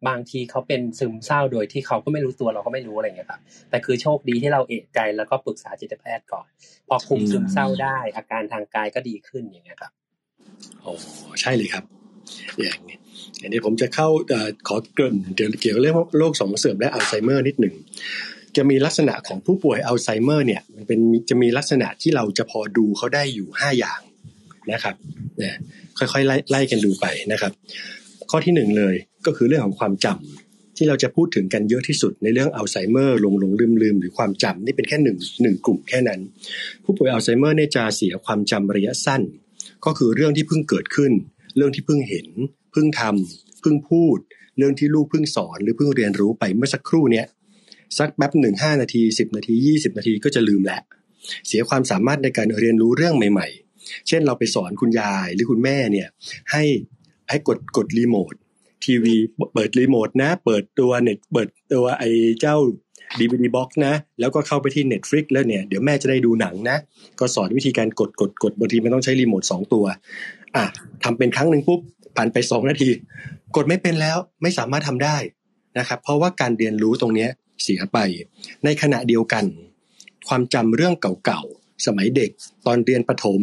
[0.08, 6.48] บางทีเขาเป็นซึมเศร้าโดยที่เขาก็ไม่รู้ตัวเราก็ไม่รู้อะไรเงี้ยครับ แต่คือโชคดีที่เราเอะใจแล้วก็ปรึกษาจิตแพทย์ก่อน
[6.88, 9.92] พอคุมซึมเศร้าได้ อาการทางกายก็ดีขึ้นอย่างเงี้ยครับ
[10.82, 10.92] โอ้
[11.42, 11.84] ใช่เลยครับ
[12.62, 12.98] อย่างนี้
[13.42, 14.08] อันนี้ผมจะเข้า
[14.68, 17.76] ขอเกริ่นเกี่ยวกับเรื่องโรคสมองเสื่อมและอัลไซเมอร์นิดหนึ่ง
[18.58, 24.02] จะมีลักษณะของผู้ป่วยอัลไซเมอร์เนี่ยมันเป็นจะมีลักษณะที่เราจะพอดูเขาได้อยู่ห้าอย่าง
[24.72, 24.96] นะครับ
[25.38, 25.56] เนี่ย
[25.98, 27.52] ค่อยๆไล่ไล่กันดูไปนะครับ
[28.32, 36.20] ข้อที่หนึ่งเลยก็คือเรื่องของความจำที่เราจะพูดถึงกันเยอะที่สุดในเรื่องอัลไซเมอร์หลงหลงลืมลืมหรือความจำนี่เป็นแค่หนึ่งหนึ่งกลุ่มแค่นั้น
[36.84, 39.22] ผู้ป่วยอัลไซเมอร์เนี่ยจะเสียความจำระยะสั้น
[39.86, 41.12] ก็คือเรื่องที่เพิ่งเกิดขึ้น
[41.56, 42.28] เรื่องที่เพิ่งเห็น
[42.72, 44.18] เพิ่งทำเพิ่งพูด
[44.58, 47.26] เรื่องที่ลูกเพิ่งสอน หรือเพิ่งเรียนรู้ไปเมื่อสักครู่เนี้ย
[47.98, 50.82] สักแป๊บหนึ่งห้านาทีสิบนาทียี่สิบนาทีก็จะลืมแหละ
[51.48, 56.08] เสียความสามารถในการเรียนรู้เรื่องใหม่ ๆ เช่นเราไปสอนคุณยายหรือคุณแม่เนี่ย
[56.52, 56.64] ให้
[57.32, 58.34] ให้กดกดรีโมท
[58.86, 59.16] ทีวี
[59.54, 62.10] เปิดรีโมทนะ เปิดตัวเน็ตเปิดตัวไอ้
[62.42, 62.58] เจ้า
[63.20, 66.78] DVD box นะ แล้วก็เข้าไปที่ Netflix แล้วเนี่ย เดี๋ยวแม่จะได้ดูหนังนะ
[67.20, 69.86] ก็สอนวิธีการกดกดกดบางทีไม่ต้องใช้รีโมทสองตัว
[70.56, 70.66] อะ
[71.04, 71.80] ทำเป็นครั้งหนึ่งปุ๊บ
[72.18, 72.90] ผ่านไปสองนาที
[73.56, 75.18] กดไม่เป็นแล้วไม่สามารถทำได้
[75.80, 77.28] นะครับ เพราะว่าการเรียนรู้ตรงนี้
[77.64, 77.98] เสียไป
[78.64, 79.46] ในขณะเดียวกัน
[80.28, 80.94] ความจำเรื่อง
[81.26, 82.32] เก่าๆ สมัยเด็ก
[82.66, 83.42] ตอนเรียนประถม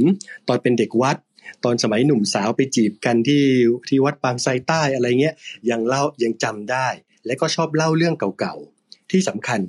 [0.49, 1.17] ตอนเป็นเด็กวัด
[1.65, 3.45] ตอนสมัยหนุ่มสาวไปจีบกันที่
[3.89, 5.35] ที่วัดบางไทรใต้อะไรเงี้ย
[5.71, 6.89] ยังเล่ายังจำได้
[7.27, 9.61] และก็ชอบเล่าเรื่องเก่าๆที่สำคัญ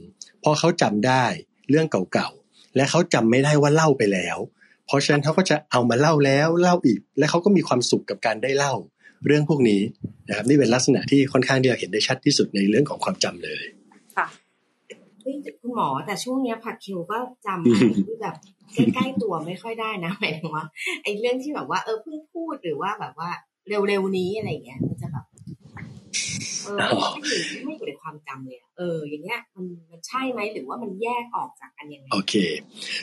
[0.44, 1.26] พอเขาจำได้
[1.70, 4.38] เรื่องเก่าๆและเขาจำไม่ได้ว่าเล่าไปแล้ว
[4.86, 8.74] เพราะฉะนั้นเขาก็จะเอามาเล่าแล้วเล่าอีก และเขาก็มีความสุขกับการได้เล่า
[9.26, 9.82] เรื่องพวกนี้
[10.28, 13.64] นะครับนี่เป็นลักษณะที่ค่อนข้างที่จะเห็นได้ชัดที่สุดในเรื่องของความจำเลย
[15.62, 18.36] คุณหมอแต่ช่วงเนี้ยผัดคิวก็จำอะไรที่แบบ
[18.76, 20.66] ใกล้ๆตัวไม่ค่อยได้นะหมายถึงว่า
[21.04, 23.30] ไอ้เรื่องที่แบบว่าเออเพิ่งพูดหรือว่าแบบว่า
[23.70, 25.26] เร็วๆนี้อะไรเงี้ยมันจะแบบ
[26.64, 26.94] เออไม่
[27.30, 32.34] อยู่ไม่อยู่ในความจำเลยเออ อย่างเงี้ยมันมันใช่ไหมหรือว่ามันแยกออกจากกันยังไงโอเค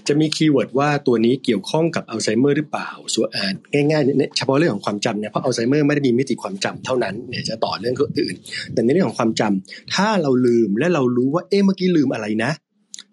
[0.07, 3.29] จะมี keyword ว่าตัวนี้เกี่ยวข้องกับอัลไซเมอร์หรือเปล่าส่วน
[3.72, 8.35] ง่ายๆเฉพาะเรื่องของความจำเนี่ยเพราะอัลไซเมอร์ไม่ได้มีมิติความจำเท่านั้นเนี่ยจะต่อเรื่องอื่น
[8.72, 12.50] แต่ในเรื่องของความจำถ้าเราลืมและเรารู้ว่าเอ๊ะเมื่อกี้ลืมอะไรนะ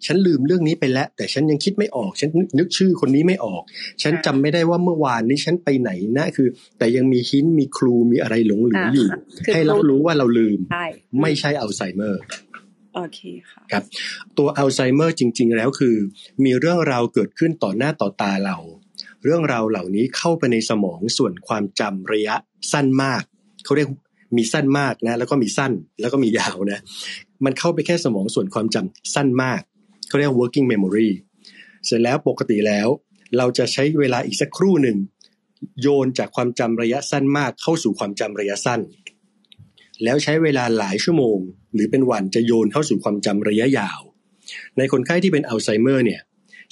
[0.05, 3.61] ฉันลืมเรื่องนี้ไปแล้ว แต่ฉันยังคิดไม่ออก ฉันนึกชื่อคนนี้ไม่ออก
[4.03, 9.07] ฉันจำไม่ได้ว่าเมื่อวานนี้ฉันไปไหนนะคือ แต่ยังมี hint มี clue มีอะไรหลงเหลืออยู่
[9.53, 10.59] ให้รับรู้ว่าเราลืม
[11.21, 12.21] ไม่ใช่อัลไซเมอร์
[12.95, 13.83] โอเคค่ะครับ
[14.37, 15.95] ตัวอัลไซเมอร์จริง ๆ แล้วคือ
[16.45, 18.57] มีเรื่องราวเกิดขึ้นต่อหน้าต่อตาเรา
[19.23, 22.35] เรื่องราวเหล่านี้เข้าไปในสมองส่วนความจำระยะ
[22.71, 23.23] สั้นมาก
[23.65, 23.89] เขาเรียก
[24.37, 26.79] มีสั้นมากนะ แล้วก็มีสั้นแล้วก็มียาวนะ
[27.45, 29.61] มันเข้าไปแค่สมองส่วนความจำสั้นมาก
[30.13, 31.09] เขาเรียก working memory
[31.85, 32.87] เสร็จแล้วปกติแล้ว
[33.37, 34.97] เราจะใช้เวลาอีกสักครู่หนึ่ง
[35.81, 38.81] โยนจากความจำระยะสั้นมากเข้าสู่ความจำระยะสั้น
[40.03, 41.37] แล้วใช้เวลาหลายชั่วโมง
[41.73, 44.01] หรือเป็นวันจะโยนเข้าสู่ความจำระยะยาว
[44.77, 46.21] ในคนไข้ที่เป็นอัลไซเมอร์เนี่ย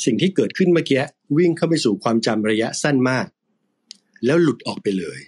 [0.06, 1.04] สิ่งที่เกิดขึ้นเมื่อกี้
[1.38, 3.27] วิ่งเข้าไปสู่ความจำระยะสั้นมาก
[4.25, 5.19] แล้วหลุดออกไปเลย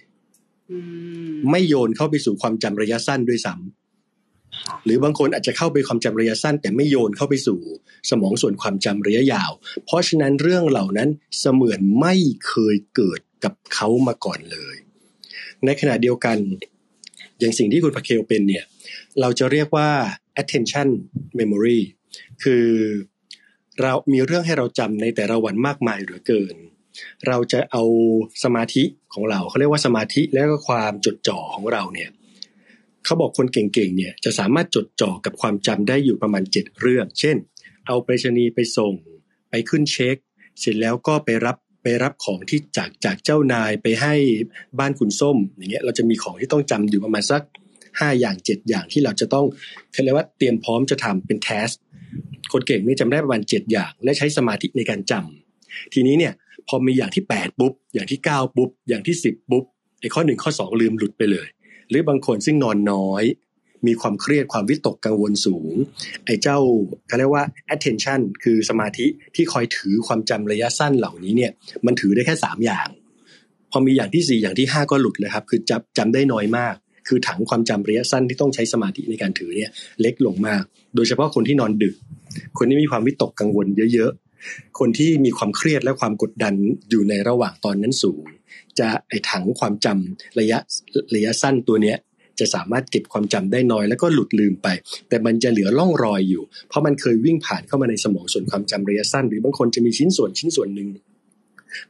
[1.50, 3.83] ไม่โยนเข้าไปสู่ความจำระยะสั้นด้วยซ้ำ
[4.84, 7.60] หรือบางคนอาจจะเข้าไปความจำระยะสั้น แต่ไม่โยนเข้าไปสู่
[8.10, 9.50] สมองส่วนความจำระยะยาว
[9.84, 12.14] เพราะฉะนั้นเรื่องเหล่านั้นเสมือนไม่
[12.46, 14.76] เคยเกิดกับเขามาก่อนเลย
[15.64, 16.38] ในขณะเดียวกัน
[17.38, 18.64] อย่างสิ่งที่คุณพาเคลเป็นเนี่ย
[19.20, 19.90] เราจะเรียกว่า
[20.40, 20.88] attention
[21.38, 21.80] memory
[22.42, 22.66] คือ
[23.80, 26.56] เรามีเรื่องให้เราจำในแต่ละวันมากมายเหลือเกิน
[27.28, 27.82] เราจะเอา
[28.44, 32.10] สมาธิของเราเขาเรียกว่าสมาธิและก็ความจดจ่อของเราเนี่ย
[33.04, 37.36] เขาบอกคนเก่งๆเนี่ยจะสามารถจดจ่อกับความจำได้อยู่ประมาณเจ็ดเรื่อง เช่น
[37.86, 38.94] เอาไปรษณีย์ไปส่ง
[39.50, 40.16] ไปขึ้นเช็ค
[40.60, 44.14] เสร็จแล้วก็ไปรับไปรับของที่จากจากเจ้านายไปให้
[44.78, 47.42] บ้านคุณส้มอย่างเงี้ยเราจะมีของที่ต้องจำอยู่ประมาณสัก
[48.00, 49.46] ห้าอย่างเจ็ดอย่างที่เราจะต้อง
[49.92, 51.68] เขาเรียกว่าเตรียมพร้อมจะทำเป็นแทส
[52.52, 56.32] คนเก่งนี่จำได้ประมาณเจ็ดอย่าง และใช้สมาธิในการจำทีนี้เนี่ย
[56.68, 59.64] พอมีอย่างที่แปดปุ๊บ อย่างที่เก้าปุ๊บ อย่างที่สิบปุ๊บ
[60.00, 61.46] ไอ้ข้อหนึ่งข้อสองลืมหลุดไปเลย
[61.88, 63.24] หรือบางคนซึ่งนอนน้อย
[63.86, 65.72] มีความเครียดความวิตกกังวลสูง
[66.26, 66.58] ไอ้เจ้า
[67.08, 67.44] เขาเรียกว่า
[67.74, 71.52] attention คือสมาธิที่คอยถือความจำระยะสั้นเหล่านี้เนี่ย
[71.86, 72.88] มันถือได้แค่สามอย่าง
[73.70, 76.74] พอมีอย่างที่สี่อย่างที่ห้าก็หลุดเลยครับ คือจำจำได้น้อยมาก
[77.08, 79.70] คือถังความจำระยะสั้นที่ต้องใช้สมาธิในการถือเนี่ย
[80.00, 80.62] เล็กลงมาก
[80.94, 81.94] โดยเฉพาะคนที่นอนดึก
[82.58, 84.10] คนที่มีความวิตกกังวลเยอะ
[84.44, 86.54] ๆ คนที่มีความเครียดและความกดดัน
[86.90, 88.24] อยู่ในระหว่างตอนนั้นสูง
[88.80, 90.58] จะไอ้ถังความจำระยะ
[91.14, 91.98] ระยะสั้นตัวเนี้ย
[92.40, 94.68] จะสามารถเก็บความจำได้น้อยแล้วก็หลุดลืมไป
[95.08, 100.88] แต่มันจะเหลือร่องรอยอยู่ เพราะมันเคยวิ่งผ่านเข้ามาในสมองส่วนความจำระยะสั้น หรือบางคนจะมีชิ้นส่วนชิ้นส่วนหนึ่ง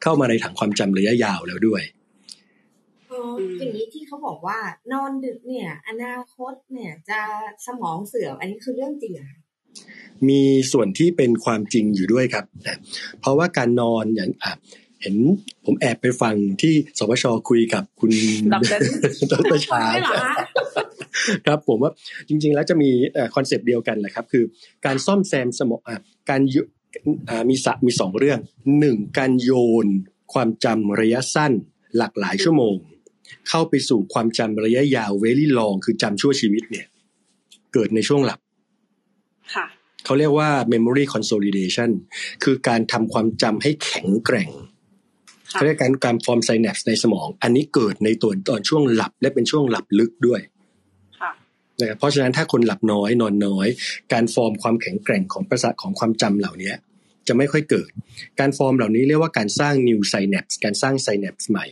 [0.03, 1.83] เข้ามาในถังความจำระยะยาวแล้วด้วย
[3.09, 4.59] เอออย่างนี้ที่เขาบอกว่า
[4.93, 7.21] นอนดึกเนี่ย อนาคตเนี่ยจะ
[7.67, 9.31] สมองเสื่อมอันนี้คือเรื่องจริงอะ
[10.29, 10.43] มี
[10.73, 12.77] ส่วนที่เป็นความจริงอยู่ด้วยครับนะ
[13.21, 14.53] เพราะว่าการนอนอย่างอะ
[15.05, 15.19] เห็น
[15.67, 18.13] ผมแอบไปฟังที่สวชคุยกับคุณ
[18.53, 18.55] ด
[19.39, 20.35] รดรชาไม่เหรอคะ
[21.47, 21.93] ครับผมว่า
[22.29, 22.91] จริง ๆ แล้วจะมี
[23.35, 24.45] concept เดียวกันแหละครับ คือ
[24.87, 25.97] การซ่อมแซมสมองอะ
[26.31, 26.57] การโย
[27.29, 28.39] อ่ามีสะมีสองเรื่อง
[28.79, 29.51] หนึ่งการโย
[29.85, 29.87] น
[30.33, 31.53] ความจำระยะสั้น
[31.99, 32.77] หลากหลายชั่วโมง
[33.49, 36.87] เข้าไปสู่ความจำระยะยาว very long คือจำชั่วชีวิตเนี่ย
[37.73, 38.39] เกิดในช่วงหลับ
[39.55, 39.67] ค่ะ
[40.05, 41.91] เขาเรียกว่า memory consolidation
[42.45, 44.74] คือการทำความจำให้แข็งแกร่งค่ะ
[45.55, 50.41] เขาเรียกการการฟอร์มไซแนปในสมอง อันนี้เกิดในตัวตอนช่วงหลับและเป็นช่วงหลับลึกด้วย
[51.21, 51.31] ค่ะ
[51.81, 53.69] นะครับเพราะฉะนั้นถ้าคนหลับน้อยนอนน้อย
[54.13, 56.73] การฟอร์มความแข็งแกร่งของประสาทของความจำเหล่านี้
[57.29, 57.91] จะไม่ค่อยเกิด
[58.41, 61.67] การฟอร์มเหล่านี้เรียกว่าการสร้าง new synapse การสร้าง synapse ใหม่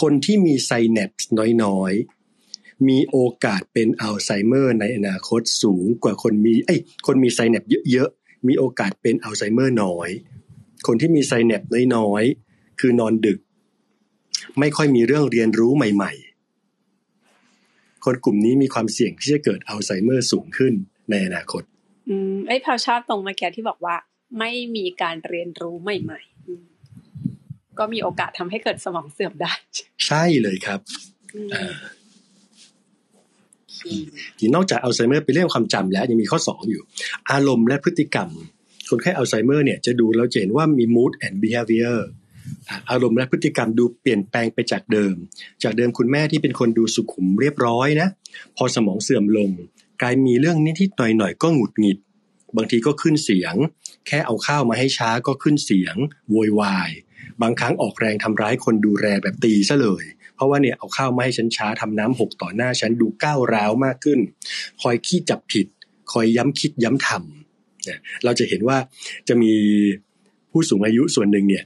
[0.00, 1.24] คนที่มี synapse
[1.64, 10.10] น้อยๆ มีโอกาสเป็นอัลไซเมอร์ในอนาคตสูงกว่าคนมีเอ้ยคนมี synapse เยอะๆมีโอกาสเป็นอัลไซเมอร์น้อย
[10.86, 12.49] คนที่มี synapse น้อยๆ
[12.80, 13.38] คือนอนดึก
[14.58, 16.12] ไม่ค่อยมีเรื่องเรียนรู้ใหม่
[17.28, 20.72] ๆ คนกลุ่มนี้มีความเสี่ยงที่จะเกิดอัลไซเมอร์สูงขึ้น
[21.10, 21.62] ในอนาคต
[22.08, 23.96] อืมไอ้ยพาวชอบตรงเมื่อกี้ที่บอกว่า
[24.38, 26.64] ไม่มีการเรียนรู้ใหม่ๆอืม
[27.78, 29.52] ก็มีโอกาสทำให้เกิดสมองเสื่อมได้
[30.06, 30.80] ใช่เลยครับ
[31.34, 31.74] อืมอ่า
[34.38, 36.82] ที่นอกจากอัลไซเมอร์เป็นเรื่องความจำแล้วยังมีข้อสองอยู่
[37.30, 38.28] อารมณ์และพฤติกรรม
[38.88, 41.98] คนไข้อัลไซเมอร์เนี่ยจะดูแล้วจะเห็นว่ามี mood and behavior
[42.90, 45.14] อารมณ์และพฤติกรรมดูเปลี่ยนแปลงไปจากเดิม
[45.62, 48.08] จากเดิมคุณแม่ที่เป็นคนดูสุขุมเรียบร้อยนะ
[48.56, 49.50] พอสมองเสื่อมลง
[50.02, 51.98] กลายมีเรื่องนิดๆหน่อยๆก็หงุดหงิด
[52.56, 53.54] บางทีก็ขึ้นเสียง
[54.06, 55.96] แค่เอาข้าวมาให้ช้าก็ขึ้นเสียง
[56.30, 56.90] โวยวาย
[57.42, 64.18] บางครั้งออกแรงทำร้ายคนดูแลแบบตีซะเลย เพราะว่าเนี่ยเอาข้าวมาให้ฉันช้าทำน้ำหกต่อหน้าฉันดูก้าวร้าวมากขึ้น
[64.82, 65.66] คอยขี้จับผิด
[66.12, 68.78] คอยย้ำคิดย้ำทำเราจะเห็นว่า
[69.28, 69.52] จะมี
[70.50, 71.64] ผู้สูงอายุส่วนหนึ่งเนี่ย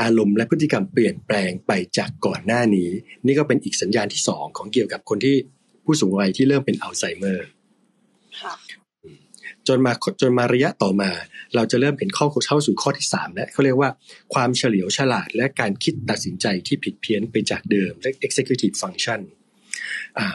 [0.00, 2.90] อารมณ์และพฤติกรรมเปลี่ยนแปลงไปจากก่อนหน้านี้
[3.26, 5.36] นี่ก็เป็นอีกสัญญาณที่สองของเกี่ยวกับคนที่
[5.84, 7.46] ผู้สูงวัยที่เริ่มเป็นอัลไซเมอร์
[8.42, 8.54] ค่ะ
[9.68, 11.10] จนมาจนมาระยะต่อมา
[11.54, 13.90] เราจะเริ่มเห็นข้อเข้าสู่ข้อที่สามแล้วเขาเรียกว่า
[14.34, 19.20] ความเฉลียวฉลาดและการคิดตัดสินใจที่ผิดเพี้ยนไปจากเดิมเรียก executive function
[20.18, 20.26] อ่า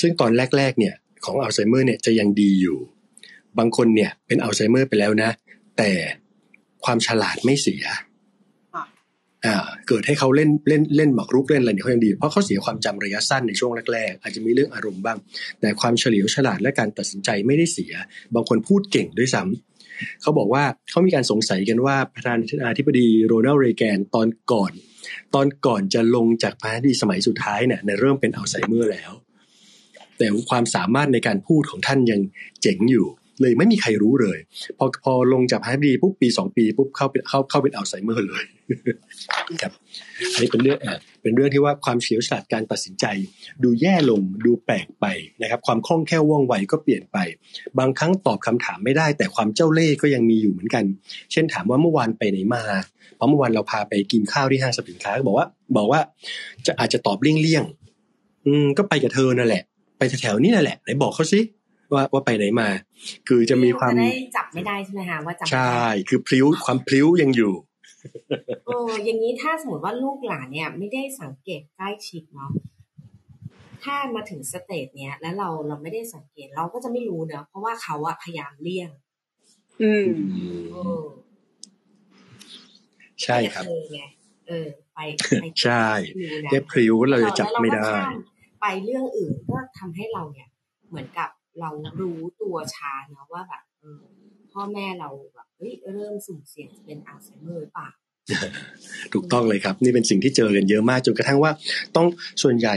[0.00, 2.78] ซึ่งตอนแรก ๆ เนี่ยของอัลไซเมอร์เนี่ยจะยังดีอยู่
[3.58, 5.30] บางคนเนี่ยเป็นอัลไซเมอร์ไปแล้วนะ
[5.78, 5.92] แต่
[6.84, 8.13] ความฉลาดไม่เสียค่ะอ่า
[9.88, 15.18] เกิดให้เขาเล่นเล่นเล่นหมากรุกเล่นอะไรเนี่ยเขายังดี เพราะเขาเสียความจำระยะสั้นในช่วงแรกๆ อาจจะมีเรื่องอารมณ์บ้าง
[15.60, 17.92] แต่ความเฉลียวฉลาดและการตัดสินใจไม่ได้เสีย
[18.34, 24.72] บางคนพูดเก่งด้วยซ้ำเขาบอกว่าเขามีการสงสัยกันว่าประธานาธิบดีโรนัลด์เรแกนตอนก่อน
[25.34, 29.12] ตอนก่อนจะลงจากประธานาธิบดีสมัยสุดท้ายเนี่ยเริ่มเป็นอัลไซเมอร์แล้ว
[30.18, 32.20] แต่ความสามารถในการพูดของท่านยัง
[32.62, 33.06] เจ๋งอยู่
[33.40, 34.38] เลยไม่มีใครรู้เลย
[34.78, 38.44] พอพอลงจากประธานาธิบดีปุ๊บปีสองปีปุ๊บเข้าเป็นเข้าเข้าเป็นอัลไซเมอร์เลย
[39.62, 39.72] ครับ
[40.32, 43.06] อันนี้เป็นเรื่องอะเป็นเรื่องที่ว่าความเฉียวฉลาดการตัดสินใจ
[43.62, 45.06] ดูแย่ลงดูแปลกไป
[45.42, 47.18] นะครับ ความคล่องแคล่วว่องไวก็เปลี่ยนไป
[47.78, 50.84] บางครั้งตอบคำถามไม่ได้ แต่ความเจ้าเล่ห์ก็ยังมีอยู่เหมือนกัน
[51.32, 52.62] เช่นถามว่าเมื่อวานไปไหนมา
[53.16, 56.00] เพราะเมื่อวานเราพาไปกินข้าวที่ห้างสรรพสินค้าก็บอกว่า บอกว่า
[56.66, 59.62] จะอาจจะตอบเลี่ยงๆอืมก็ไปกับเธอนั่นแหละ
[59.98, 61.40] ไปแถวๆนี้นั่นแหละไหนบอกเขาสิ
[61.92, 62.68] ว่าว่าไปไหนมา
[63.28, 67.54] คือจะมีความจะได้จับไม่ได้ใช่ไหมคะว่าจับไม่ใช่ได้คือพลิ้วความพลิ้วยังอยู่
[68.66, 72.50] เอออย่างนี้ถ้าสมมติว่าลูกหลานเนี่ย ไม่ได้สังเกตใกล้ชิดเนาะ
[73.84, 78.90] ถ้ามาถึงสเตจเนี้ยแล้วเราเราไม่ได้สังเกตเราก็จะไม่รู้เนอะเพราะว่าเขาอะพยายามเลี่ยง
[79.82, 80.08] อืม
[80.72, 81.04] เออ
[83.22, 84.00] ใช่ครับเออไง
[84.48, 84.98] เออไป
[85.42, 85.86] ไปใช่
[86.18, 88.16] รู้นะแค่พลิ้วเราจะจับไม่ได้แล้วเราก็ข้าม
[88.62, 90.48] ไปเรื่องอื่นก็ทำให้เราเนี่ย
[90.88, 91.28] เหมือนกับ
[91.60, 94.02] เรารู้ตัวช้าเนะว่าแบบเออ
[94.52, 97.88] พ่อแม่เราแบบเฮ้ยเริ่มสุ่มเสี่ยงจะเป็นอัลไซเมอร์หรือเปล่า
[99.12, 101.52] ถูกต้องเลยครับ นี่เป็นสิ่งที่เจอกันเยอะมากจนกระทั่งว่า
[101.96, 102.06] ต้อง
[102.42, 102.76] ส่วนใหญ่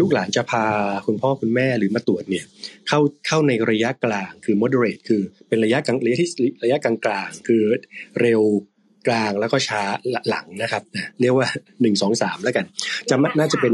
[0.00, 0.64] ลูกหลานจะพา
[1.06, 2.44] คุณพ่อคุณแม่หรือมาตรวจเนี่ย
[2.88, 6.28] เข้าเข้าในระยะกลางคือ moderate คือเป็นระยะกลางระยะที่
[6.64, 7.62] ระยะกลางกลางคือ
[8.20, 8.42] เร็ว
[9.08, 9.82] กลางแล้วก็ช้า
[10.28, 10.82] หลังนะครับ
[11.20, 11.48] เรียกว่า
[11.82, 12.64] หนึ่งสองสามแล้วกัน
[13.10, 13.72] จะน่าจะเป็น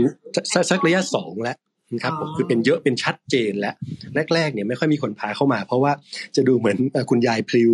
[0.71, 1.57] สักระยะสองแล้ว
[2.03, 3.75] ครับผมคือเป็นเยอะเป็นชัดเจนแล้ว
[4.35, 5.93] แรกๆเนี่ยไม่ค่อยมีคนพาเข้ามา เพราะว่า
[6.37, 6.77] จะดูเหมือน
[7.11, 7.73] คุณยายพลิ้ว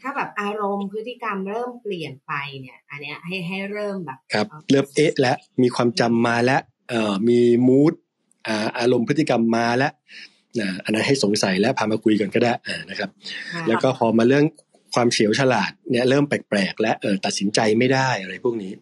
[0.00, 7.92] ถ้าแบบอารมณ์พฤติกรรมเริ่มเปลี่ยนไปเนี่ย อันเนี้ยให้ให้เริ่มแบบครับ เริ่มเอ๊ะแล้วมีความจำมาแล้วเอ่อมีมูด
[8.46, 9.92] อ่าอารมณ์พฤติกรรมมาแล้ว
[10.60, 13.10] นะอันนั้นให้สงสัยแล้วพามาคุยกันก็ได้อ่านะครับ
[13.68, 14.44] แล้วก็พอมาเรื่อง
[14.96, 18.72] ความเฉียวฉลาดเนี่ยเริ่มแปลกๆ และเออตัดสินใจไม่ได้อะไรพวกนี้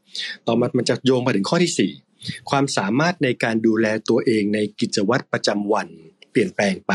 [0.47, 1.93] ต่อมามันจะโยงมาถึงข้อที่สี่
[2.51, 5.89] ความสามารถในการดูแลตัวเองในกิจวัตรประจำวัน
[6.31, 6.93] เปลี่ยนแปลงไป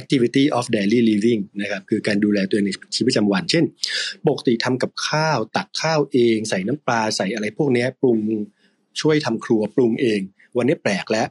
[0.00, 3.64] activity of daily living นะครับคือการดูแลตัวเองในชีวิตประจำวัน เช่น
[4.26, 8.18] ปกติทำกับข้าว ตักข้าวเอง ใส่น้ำปลาใส่อะไรพวกนี้ปรุง
[9.00, 10.20] ช่วยทำครัวปรุงเอง
[10.56, 11.28] วันนี้แปลกแล้ว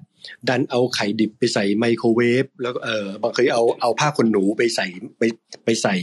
[0.50, 4.88] ดันเอาไข่ดิบไปใส่ไมโครเวฟแล้วเออบางเคยเอาเอาผ้าขนหนูไปใส่
[5.20, 5.24] ไป
[5.66, 5.96] ไปใส่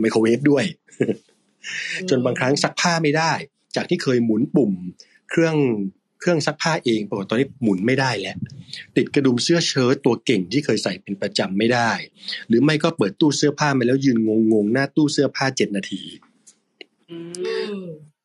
[0.00, 0.64] ไมโครเวฟด้วย
[2.08, 3.32] จนบางครั้งซักผ้าไม่ได้
[3.76, 4.72] จากที่เคยหมุนปุ่ม
[5.30, 5.56] เครื่อง
[6.20, 8.36] เครื่องซักผ้าเองปรากฏตอนนี้หมุนไม่ได้แล้ว
[8.96, 11.90] ติดกระดุมเสื้อเชิ้ตตัวเก่งที่เคยใส่เป็นประจำไม่ได้
[12.48, 14.18] หรือไม่ก็เปิดตู้เสื้อผ้ามาแล้วยืน
[14.52, 16.02] งงๆหน้าตู้เสื้อผ้าเจ็ดนาที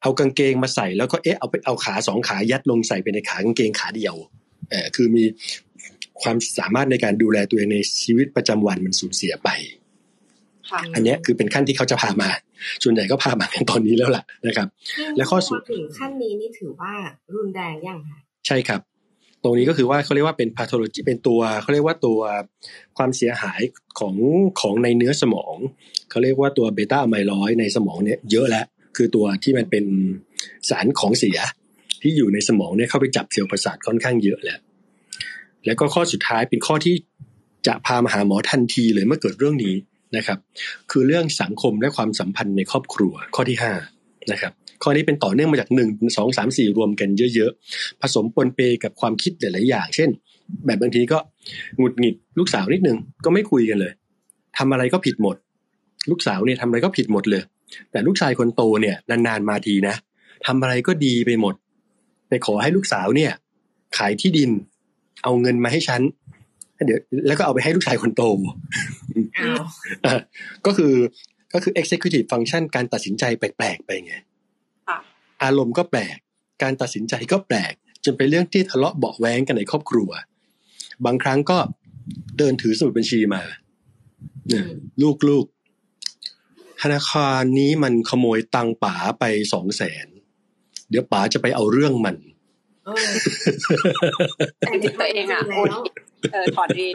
[0.02, 4.41] เอากางเกงมาใส่แล้วก็เอ๊ะเอาไปเอาขาสองขายัดลงใส่ไปในขากางเกงขาเดียวเออ
[4.96, 5.26] คือมี
[6.22, 9.50] ความสามารถในการดูแลตัวเองในชีวิตประจำวันมันสูญเสียไป
[10.96, 12.30] อันนี้คือเป็นขั้นที่เขาจะพามา
[12.84, 14.68] ส่วนใหญ่ก็พามากันตอนนี้แล้วล่ะนะครับ
[15.18, 16.94] และข้อสุดถึงขั้นนี้นี่ถือว่า
[17.36, 18.82] รุนแรงยังคะใช่ครับ
[19.44, 22.20] ตรงนี้ก็คือว่าเขาเรียกว่าเป็น pathology เป็นตัวเขาเรียกว่าตัว
[22.98, 23.62] ความเสียหาย
[24.00, 24.16] ของ
[24.62, 25.56] ของในเนื้อสมอง
[26.10, 29.86] เขาเรียกว่าตัว beta amyloid ในสมองเนี่ยเยอะแล้ว คือตัวที่มันเป็น
[30.70, 31.40] สารของเสีย
[32.02, 34.60] ที่อยู่ในสมองเนี่ยเข้าไปจับเซลล์ประสาทค่อนข้างเยอะแล้ว
[35.66, 36.96] แล้วก็ข้อสุดท้ายเป็นข้อที่
[37.68, 39.76] จะพามาหาหมอทันทีเลยเมื่อเกิดเรื่องนี้
[40.18, 40.40] นะครับ
[40.92, 43.74] คือเรื่องสังคมและความสัมพันธ์ในครอบครัวข้อที่ห้า
[44.32, 50.10] นะครับข้อนี้เป็นต่อเนื่องมาจากหนึ่งสองสามสี่รวมกันเยอะๆ ผสมปนเปกับความคิดหลายๆอย่าง เช่น
[50.66, 51.18] แบบบางทีก็
[51.78, 53.92] หงุดหงิดลูกสาวนิดนึงก็ไม่คุยกันเลย
[54.58, 55.36] ทำอะไรก็ผิดหมด
[56.10, 57.44] ลูกสาวเนี่ยทำอะไรก็ผิดหมดเลย
[57.92, 59.96] แต่ลูกชายคนโตเนี่ยนานๆมาทีนะ
[60.46, 61.56] ทำอะไรก็ดีไปหมด
[62.32, 63.34] ไปขอให้ลูกสาวเนี่ย
[63.98, 64.52] ขายที่ดิน
[65.24, 66.02] เอาเงินมาให้ฉัน
[66.86, 68.24] เดี๋ยวแล้วก็เอาไปให้ลูกชายคนโต
[70.66, 70.94] ก็คือ
[71.54, 74.16] ก็คือ executive function การตัดสินใจแปลกๆไปไง
[75.44, 76.18] อารมณ์ก็แปลก
[76.64, 77.74] การตัดสินใจก็แปลก
[78.06, 80.10] จนเป็นเรื่องที่ทะเลาะเบาแว้งกันในครอบครัว
[81.06, 81.58] บางครั้งก็
[82.38, 83.44] เดินถือสมุดบัญชีมา
[84.48, 84.66] เนี่ย
[85.30, 90.06] ลูกๆธนาคารนี้มันขโมยตังป๋าไปสองแสน
[90.92, 92.16] เดี๋ยวป๋าจะไปเอาเรื่องมัน
[94.60, 95.70] แต่ตัวเองอะโอน
[96.32, 96.94] เออถอนเอง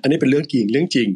[0.00, 1.08] อันนี้เป็นเรื่องจริงเรื่องจริง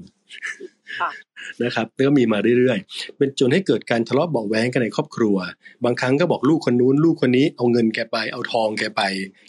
[1.62, 5.37] นะครับแล้วก็มีมาเรื่อยๆ เป็นจนให้เกิดการทะเลาะเบาแว้งกันในครอบครัว
[5.84, 9.02] บางครั้งก็บอกลูกคนนู้นลูกคนนี้เอาเงินแกไปเอาทองแกไป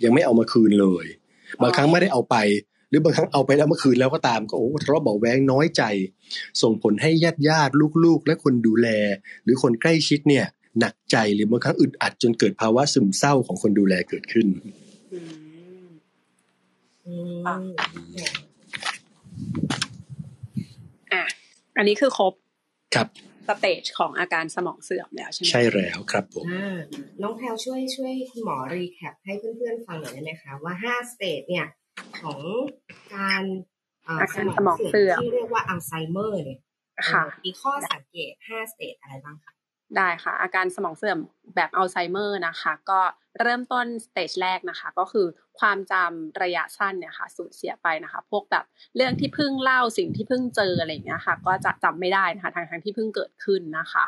[0.03, 1.05] ยังไม่เอามาคืนเลย
[1.61, 2.35] บางครั้งไม่ได้เอาไป
[2.89, 5.83] หรือบางครั้งเอาไปแล้วเมื่อคืนแล้วก็ตามก็โอ้ทะเลาะเบาแว้งน้อยใจ
[6.61, 8.88] ส่งผลให้ญาติญาติลูกๆ และคนดูแล
[9.43, 10.45] หรือคนใกล้ชิดเนี่ย
[10.79, 14.47] หนักใจหรือบางครั้งอึดอัดจนเกิดภาวะซึมเศร้าของคนดูแลเกิดขึ้น
[21.13, 21.23] อะ
[21.77, 22.33] อันนี้คือครบ
[22.95, 23.07] ครับ
[23.47, 26.45] stage ของอาการสมองเสื่อมแล้วใช่ไหมใช่แล้วครับผม
[27.21, 31.67] น้องแพลวช่วยช่วยคุณหมอ recap ให้เพื่อนๆฟังหน่อยได้ไหมคะว่าห้า stage เนี่ย
[32.21, 32.39] ของ
[33.15, 33.43] การ
[34.07, 36.59] อาการสมองเสื่อมที่เรียกว่าอัลไซเมอร์เนี่ย
[37.45, 39.53] มีข้อสังเกตห้า stage อะไรบ้างคะ
[39.98, 41.19] ได้ค่ะ อาการสมองเสื่อม
[41.56, 43.02] แบบอัลไซเมอร์นะคะ ก็
[43.41, 45.28] เริ่มต้น stage แรกนะคะ ก็คือ
[45.60, 54.06] ความจำระยะสั้นเนี่ยค่ะสูญเสียไปนะคะ พวกแบบเรื่องที่เพิ่งเล่าสิ่งที่เพิ่งเจออะไรอย่างเงี้ยค่ะ ก็จะจำไม่ได้นะคะทางทางที่เพิ่งเกิดขึ้นนะคะ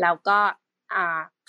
[0.00, 0.38] แล้วก็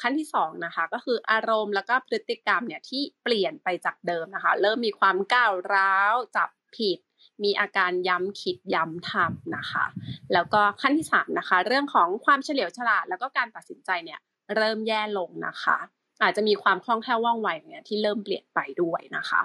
[0.02, 7.00] ขั้นที่สองนะคะก็คืออารมณ์แล้วก็พฤติกรรมเนี่ยที่เปลี่ยนไปจากเดิมนะคะ เริ่มมีความก้าวร้าวจับผิด
[7.44, 9.86] มีอาการย้ำคิดย้ำทำนะคะ
[10.34, 14.20] แล้วก็ขั้นที่สามนะคะ เรื่องของความเฉลียวฉลาด แล้วก็การตัดสินใจเนี่ย
[14.56, 15.78] เริ่มแย่ลงนะคะ
[16.22, 19.42] อาจจะมีความคล่องแคล่วว่องไวเนี่ยที่เริ่มเปลี่ยนไปด้วยนะคะ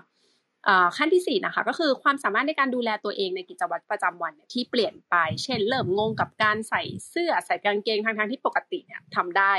[0.96, 5.14] ขั้นที่สี่นะคะก็คือความสามารถในการดูแลตัวเองในกิจวัตรประจำวันเนี่ยที่เปลี่ยนไป
[5.44, 9.52] เช่น เริ่มงงกับการใส่เสื้อใส่กางเกงทางทางที่ปกติเนี่ยทำได้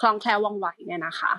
[0.00, 1.32] คล่องแคล่วว่องไวเนี่ยนะคะ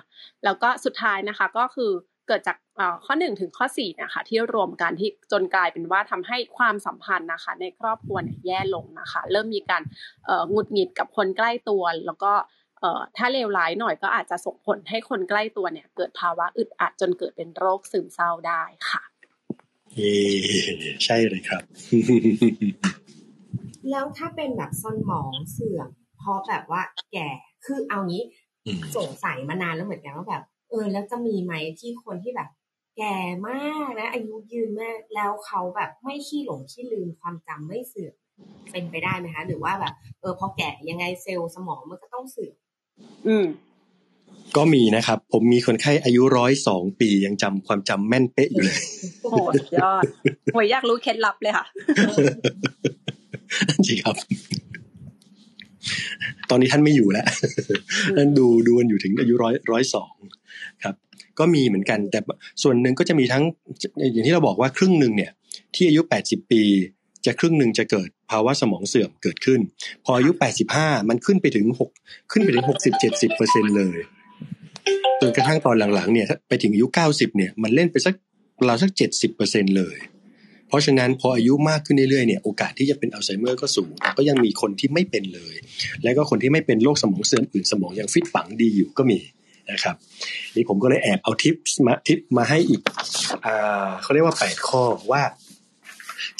[0.44, 1.90] แล้วก็สุดท้ายนะคะก็คือ
[2.28, 2.56] เกิดจาก
[3.04, 9.82] ข้อหนึ่งถึงข้อสี่นะคะที่รวมกันที่จนกลายเป็นว่าทำให้ความสัมพันธ์นะคะ ในครอบครัวเนี่ยแย่ลงนะคะ เริ่มมีการ
[10.50, 12.32] หงุดหงิดกับคนใกล้ตัว แล้วก็
[13.16, 19.02] ถ้าเลวร้ายหน่อยก็อาจจะส่งผลให้คนใกล้ตัวเนี่ย เกิดภาวะอึดอัดจนเกิดเป็นโรคซึมเศร้าได้ค่ะ
[19.94, 20.00] เอ
[21.04, 21.62] ใช่เลยครับ
[23.90, 27.28] แล้วถ้าเป็นแบบสมองเสื่อมเพราะแบบว่าแก่
[27.64, 28.24] คือเอางี้
[28.96, 30.42] สงสัยมานานแล้วเหมือนกันว่าแบบ
[30.72, 32.48] เออ แล้วจะมีไหมที่คนที่แบบ
[32.98, 33.16] แก่
[33.48, 38.14] มากนะ อายุยืนมากแล้วเขาแบบไม่ขี้หลงขี้ลืมความจำไม่เสื่อม
[38.72, 42.54] เป็นไปได้ไหมคะ หรือว่าแบบ เออพอแก่ยังไงเซลล์สมองมันก็ต้องเสื่อม
[43.26, 43.46] อืม
[44.56, 48.78] ก็มีนะครับ ผมมีคนไข้อายุร้อยสองปียังจำความจำแม่นเป๊ะอยู่เลย
[49.22, 49.36] โอ้โห
[49.76, 50.02] ยอด
[50.52, 51.66] โอยอยากรู้เคล็ดลับเลยค่ะ
[53.86, 54.16] จริงครับ
[56.50, 57.26] ตอนนี้ท่านไม่อยู่แล้ว
[58.16, 60.12] ท่านดูดูกันอยู่ถึงอายุร้อยร้อยสอง
[60.84, 60.94] ครับ
[61.38, 62.20] ก็มีเหมือนกัน แต่
[62.62, 63.44] ส่วนหนึ่งก็จะมีทั้ง
[64.12, 65.32] อย่างที่เราบอกว่าครึ่งหนึ่งเนี่ย
[65.74, 66.62] ที่อายุแปดสิบปี
[67.26, 69.60] จะครึ่งหนึ่งจะเกิดภาวะสมองเสื่อมเกิดขึ้น
[70.04, 71.90] พออายุแปดสิบห้ามันขึ้นไปถึงหก
[72.32, 73.98] ขึ้นไปถึงหกสิบเจ็ดสิบเปอร์เซ็นเลย
[75.20, 78.14] จนกระทั่งตอนหลังๆเนี่ยไปถึงอายุเก้าสิบเนี่ยมันเล่นไปสัก
[78.68, 79.96] ราวสักเจ็ดสิบเปอร์เซ็นเลย
[80.72, 85.54] เพราะฉะนั้นพออายุมากขึ้นเรื่อยๆเนี่ยโอกาสที่จะเป็นอัลไซเมอร์ก็สูง แต่ก็ยังมีคนที่ไม่เป็นเลย
[86.02, 89.18] และก็คนที่ไม่เป็นโรคสมองเสื่อมอื่นสมองยังฟิตปั๋งดีอยู่ก็มี
[89.70, 89.96] นะครับ
[90.56, 91.54] นี่ผมก็เลยแอบเอาทิป
[91.86, 92.80] มาทิปมาให้อีก
[93.46, 95.22] อ่าเขาเรียกว่าแปดข้อว่า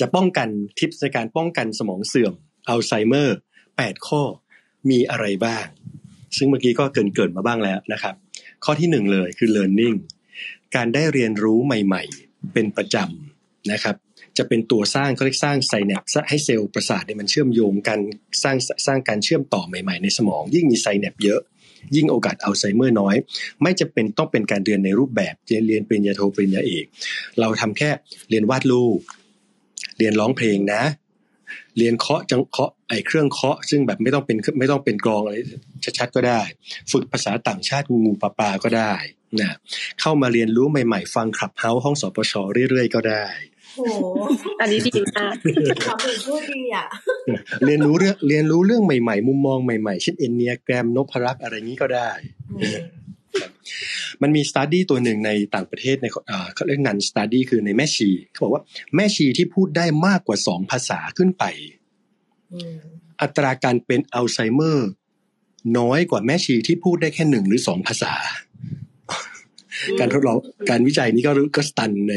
[0.00, 2.32] จะป้องกันทิปในการป้องกันสมองเสื่อม
[2.68, 3.36] อัลไซเมอร์
[3.76, 4.22] แปดข้อ
[4.90, 5.66] มีอะไรบ้าง
[6.36, 8.14] ซึ่งเมื่อกี้ก็เกินเกินมาบ้างแล้วนะครับ
[8.64, 9.96] ข้อที่หนึ่งเลยคือ learning
[10.76, 13.96] การได้เรียนรู้ใหม่ ๆ เป็นประจำนะครับ
[14.38, 17.98] จะเป็นตัวสร้างเขาเรียกสร้างไซแนปให้เซลล์ประสาทเนี่ยมันเชื่อมโยงกัน
[18.42, 18.56] สร้าง
[18.86, 21.40] สร้างการเชื่อมต่อใหม่ๆในสมอง ยิ่งมีไซแนปเยอะ
[21.96, 23.16] ยิ่งโอกาสอัลไซเมอร์น้อย
[23.62, 25.34] ไม่จะเป็นต้องเป็นการเรียนในรูปแบบ
[25.66, 26.84] เรียนปริญญาโทปริญญาเอก
[27.40, 27.90] เราทำแค่
[28.30, 28.98] เรียนวาดรูป
[29.98, 30.82] เรียนร้องเพลงนะ
[31.78, 35.36] เรียนเคาะจังเคาะไอเครื่องเคาะ ซึ่งแบบไม่ต้องเป็นไม่ต้องเป็นกรองอะไร
[35.98, 36.40] ชัดๆก็ได้
[36.92, 38.94] ฝึกภาษาต่างชาติงูงูปลาปลาก็ได้
[39.40, 39.56] นะ
[40.00, 42.32] เข้ามาเรียนรู้ใหม่ๆ ฟัง Clubhouse ห้องสปช
[42.70, 43.26] เรื่อยๆ ก็ได้
[43.76, 43.84] โอ้
[44.60, 45.34] อันนี้ดีมาก
[45.86, 46.86] คำเป็นพูดดีอะ
[47.66, 52.10] เรียนรู้เรื่องเรียนรู้เรื่องใหม่ๆ มุมมองใหม่ๆ เช่น Enneagram นพลักษณ์อะไรนี้ก็ได้
[54.22, 56.06] มันมี study ตัวหนึ่งในต่างประเทศใน
[56.54, 58.62] เขาเรียก Nun Study คือในแม่ชีเขาบอกว่า
[58.94, 61.44] แม่ชีที่พูดได้มากกว่าสองภาษาขึ้นไป
[63.22, 64.88] อัตราการเป็นอัลไซเมอร์
[65.78, 68.14] น้อยกว่าแม่ชีที่พูดได้แค่หนึ่งหรือสองภาษา
[70.00, 70.38] การทดลอง
[70.70, 72.14] การวิจัยนี้ก็ก็ stun ใน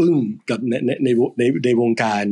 [0.00, 0.14] อึ้ง
[0.50, 2.24] กับในในในในวงการ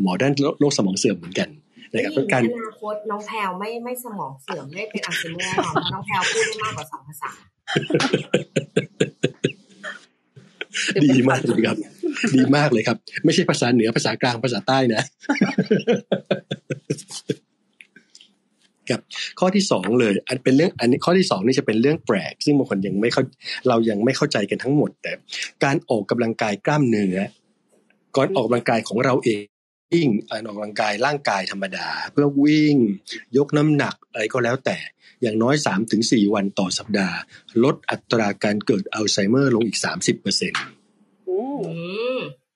[0.00, 1.48] หมอด้านโรคสมองเสื่อมเหมือนกัน
[1.92, 7.30] นะครับการอนาคตน้องแพลวไม่ไม่สมองเสื่อมไม่เป็นอัลไซเมอร์หรอกน้องแพลวพูดได้มากกว่าสองภาษา
[11.04, 11.76] ดีมากเลยครับ
[12.34, 15.02] ดีมากเลยครับ ไม่ใช่ภาษาเหนือภาษากลางภาษาใต้นะ
[18.90, 19.00] กับ
[19.40, 23.22] ข้อที่สองเลยอันเป็นเรื่องอันนี้ข้อที่สองนี่จะเป็นเรื่องแปลก ซึ่งบางคนยังไม่เข้า
[23.68, 25.12] เรายังไม่เข้าใจกันทั้งหมด แต่
[25.64, 27.16] การออกกำลังกายกล้ามเนื้อ
[28.16, 29.42] ก่อนออกกำลังกายของเราเอง
[29.92, 32.76] วิ่งออกกำลังกายร่างกายธรรมดา เพื่อวิ่ง
[33.36, 34.78] ยกน้ำหนักอะไรก็แล้วแต่
[35.22, 35.54] อย่างน้อย
[35.94, 37.16] 3-4 วันต่อสัปดาห์
[37.64, 40.38] ลดอัตราการเกิดอัลไซเมอร์ลงอีก 30%เปอร์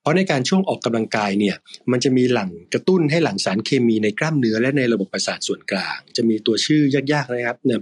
[0.05, 1.57] เพราะในการช่วงออกกำลังกายเนี่ย
[1.93, 6.83] มันจะมีหลั่งกระตุ้นให้หลั่งสารเคมีในกล้ามเนื้อและในระบบประสาทส่วนกลาง จะมีตัวชื่อ
[7.13, 7.81] ยากๆนะครับเนี่ย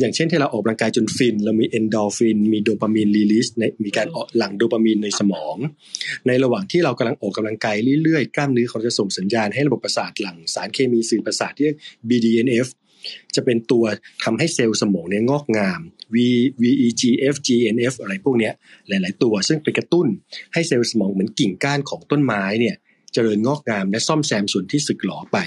[0.00, 5.56] อย่างเช่นที่เราออกกำลังกายจนฟิน เรามีเอนดอร์ฟิน มีโดปามีน release ในมีการออกหลั่งโดปามีนในสมอง
[6.26, 12.68] ในระหว่างที่เรากำลังออกกำลังกายเรื่อยๆ กล้ามเนื้อเขาจะส่งสัญญาณให้ระบบประสาทหลั่งสารเคมีสื่อประสาทที่เรียก BDNF
[13.34, 13.84] จะเป็นตัว
[14.24, 15.80] ทำให้เซลล์สมองเนี่ยงอกงาม
[16.14, 16.16] V
[16.62, 18.50] VEGF GNF อะไรพวกนี้
[18.88, 20.06] หลาย ๆ ตัวซึ่งไปกระตุ้น
[20.54, 22.76] ให้เซลล์สมองเหมือนกิ่งก้านของต้นไม้เนี่ย
[23.12, 25.38] เจริญงอกงามและซ่อมแซมส่วนที่สึกหรอไป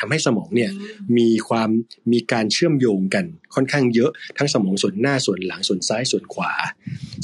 [0.00, 0.70] ทำให้สมองเนี่ย
[1.18, 1.70] มีความ
[2.12, 6.52] มีการเชื่อมโยงกันค่อนข้างเยอะทั้งสมองส่วนหน้าส่วนหลังส่วนซ้ายส่วนขวา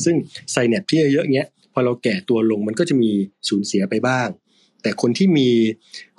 [0.05, 0.17] ซึ่ง
[0.51, 3.11] ไซเนปที่เยอะเงี้ยพอเราแก่ตัวลงมันก็จะมี
[3.49, 4.29] สูญเสียไปบ้าง
[4.85, 5.49] แต่คนที่มี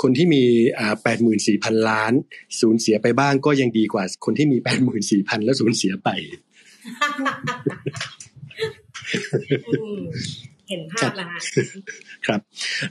[0.02, 0.44] คนที่มี
[0.80, 2.14] อ่าแปดหมื่นสี่พันล้าน
[2.60, 6.10] สูญเสียไปบ้างก็ยังดีกว่า คนที่มีแปดหมื่นสี่พันแล้วสูญเสียไป
[10.70, 11.28] เห็นภาพแล้ว
[12.26, 12.40] ครับ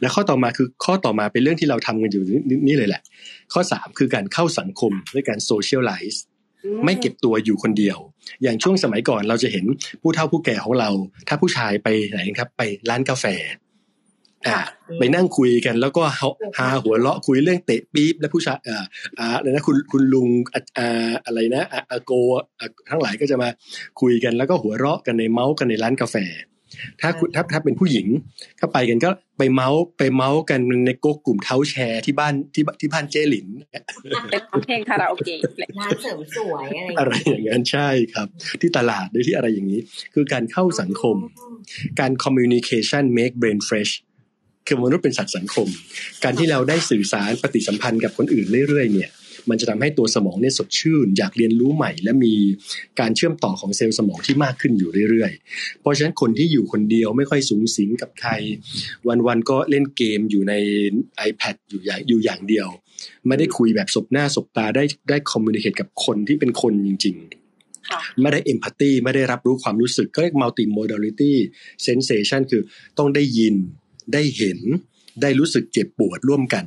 [0.01, 2.23] แล้วข้อต่อมาคือข้อต่อมาเป็นเรื่องที่เราทำกันอยู่
[2.67, 3.03] นี่เลยแหละ
[3.53, 6.25] ข้อสามคือการเข้าสังคมด้วยการโซเชียลไลซ์
[6.85, 7.99] ไม่เก็บตัวอยู่คนเดียว
[8.43, 9.65] อย่างช่วงสมัยก่อนเราจะเห็น
[10.03, 10.91] ผู้เฒ่าผู้แก่ของเรา
[11.29, 13.25] ถ้าผู้ชายไปไหนครับ ไปร้านกาแฟ
[14.47, 14.59] อ่า
[14.99, 16.03] ไปนั่งคุยกัน แล้วก็
[16.59, 18.85] หาหัวเราะคุยเรื่องเตะปี๊บและผู้ชายอ่า
[19.19, 20.29] อ่าอะไรนะคุณคุณลุง
[20.79, 22.13] อ่าอะไรนะอาโก
[22.91, 23.49] ทั้งหลายก็จะมา
[24.01, 26.19] คุยกันแล้วก็หัวเราะกันในเมาส์กันในร้านกาแฟ
[27.01, 28.07] ถ้าถ้าถ้าเป็นผู้หญิง
[28.59, 33.49] ถ้าไปกันก็ไปเมาส์ไปเมาส์กันในกกกลุ่มเท้าแชร์ที่บ้านที่ที่บ้านเจหลิน
[34.31, 35.39] เป็นเพลงคาราโอเกะ
[35.81, 36.69] ร้านเสริมสวย
[36.99, 38.29] อะไรอย่างนั้นใช่ครับ
[38.61, 39.81] ที่ตลาดหรือที่อะไรอย่างนี้
[40.15, 41.17] คือการเข้าสังคม
[42.01, 43.93] การ communication make brain fresh
[44.67, 45.69] คือมนุษย์เป็นสัตว์สังคม
[46.25, 49.11] การที่เราได้สื่อสารปฏิสัมพันธ์กับคนอื่นเรื่อยๆเนี่ย
[49.51, 52.35] มันจะทำให้ตัวสมองเนี่ยสดชื่น อยากเรียนรู้ใหม่ และมี
[53.01, 58.31] การเชื่อมต่อของเซลล์สมองที่มากขึ้นอยู่เรื่อยๆ เพราะฉะนั้นคนที่อยู่คนเดียวไม่ค่อยสูงสิงกับใคร
[59.27, 60.55] วันๆก็เล่นเกมอยู่ใน
[61.29, 62.69] iPad อยู่อย่างอยู่อย่างเดียว
[63.27, 67.17] ไม่ได้คุยแบบสบหน้าสบตาได้ได้ communicate กับคนที่เป็นคนจริง
[67.69, 71.37] ๆไม่ได้ empathy ไม่ได้รับรู้ความรู้สึกก็เรียกมัลติโมด a ลิตี้
[71.83, 72.63] เซนเซชันคือ
[72.99, 73.55] ต้องได้ยิน
[74.13, 74.59] ได้เห็น
[75.23, 76.65] ได้รู้สึกเจ็บปวดร่วมกัน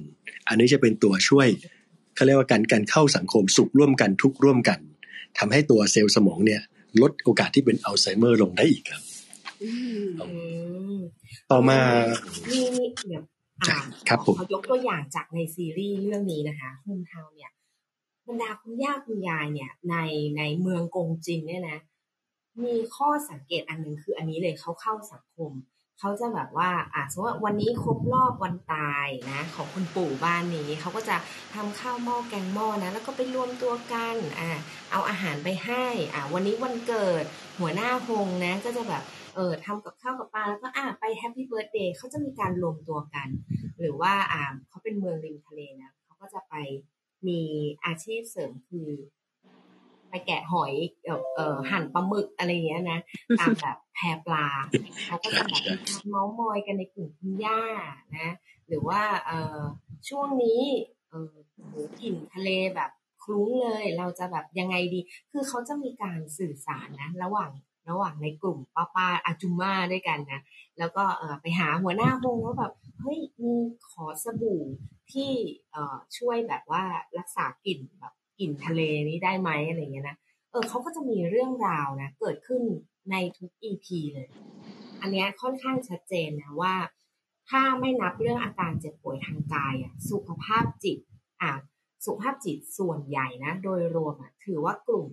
[0.47, 1.47] อันนี้จะเป็นตัวช่วย
[2.15, 4.79] เขาเรียกว่าการการเข้าสังคมสุขร่วมกันทุกข์ร่วมกัน
[5.37, 6.61] ทำให้ตัวเซลล์สมองเนี่ย
[7.01, 9.01] ลดโอกาสที่เป็นอัลไซเมอร์ลงได้อีกครับ
[11.51, 11.79] ต่อมา
[12.51, 13.23] นี่นี่เดี๋ยว
[14.09, 17.51] ครับผมเขายกตัวอย่างจากในซีรีส์เรื่องนี้นะคะฮุนเทาเนี่ย
[18.27, 19.95] บรรดาคุณย่าคุณยายเนี่ย ใน
[20.37, 21.79] ในเมืองกงจินเนี่ยนะ
[22.63, 25.51] มีข้อสังเกตอันหนึ่งคืออันนี้เลยเขาเข้าสังคม
[25.99, 31.17] เขาจะแบบว่าอะสมมติว่าวันนี้ครบรอบวันตายนะ ของคุณปู่บ้านนี้เขาก็จะ
[31.55, 34.51] ทำข้าวหม้อแกงหม้อนะ แล้วก็ไปรวมตัวกันอะ
[34.91, 37.23] เอาอาหารไปให้อะวันนี้วันเกิด
[37.59, 39.03] หัวหน้าฮงนะ ก็จะแบบ
[39.35, 43.27] เออทำกับข้าวกับปลาแล้วก็อะไป Happy Birthday เขาจะมีการรวมตัวกัน
[43.79, 46.55] หรือว่าอ่าเขาเป็นเมืองริมทะเลนะเขาก็จะไป
[47.27, 47.41] มี
[47.85, 48.89] อาชีพเสริมคือ
[50.09, 50.73] ไปแกะหอย
[51.35, 52.99] เอ่อหั่นปลาหมึกอะไรเงี้ยนะ
[53.39, 54.45] ตามแบบแพปลา
[55.05, 55.63] เขาก็จะแบบ
[56.07, 57.61] เมาส์มอยกันในกลุ่มคุณย่า
[58.17, 58.29] นะ
[58.67, 59.59] หรือว่าเอ่อ
[60.09, 60.61] ช่วงนี้
[61.09, 61.35] เอ่อ
[61.99, 62.91] กลิ่นทะเลแบบ
[63.23, 64.99] คลุ้งเลย เราจะแบบยังไงดี
[65.31, 67.51] คือเขาจะมีการสื่อสารนะ ระหว่าง
[67.89, 70.41] ระหว่างในกลุ่มป้าป้าอาจุม่าด้วยกันนะ
[70.79, 73.53] แล้วก็เออไปหาหัวหน้าฮงว่าแบบเฮ้ยมี
[73.89, 74.61] ขอสบู่
[75.13, 75.31] ที่
[75.71, 76.83] เอ่อช่วยแบบว่า
[77.17, 80.17] รักษากลิ่นแบบ กลิ่นทะเลนี้ได้ไหมอะไรเงี้ยนะ
[80.51, 82.61] เออเขาก็จะมีเรื่องราวนะเกิดขึ้น
[83.11, 84.27] ในทุก EP เลย
[85.01, 86.75] อันนี้ค่อนข้างชัดเจนนะว่า
[87.49, 90.99] ถ้าไม่นับเรื่องอาการเจ็บป่วยทางกายอะสุขภาพจิต
[91.41, 91.53] อะ
[92.05, 95.07] สุขภาพจิตส่วนใหญ่นะ โดยรวมอะถือว่ากลุ่ม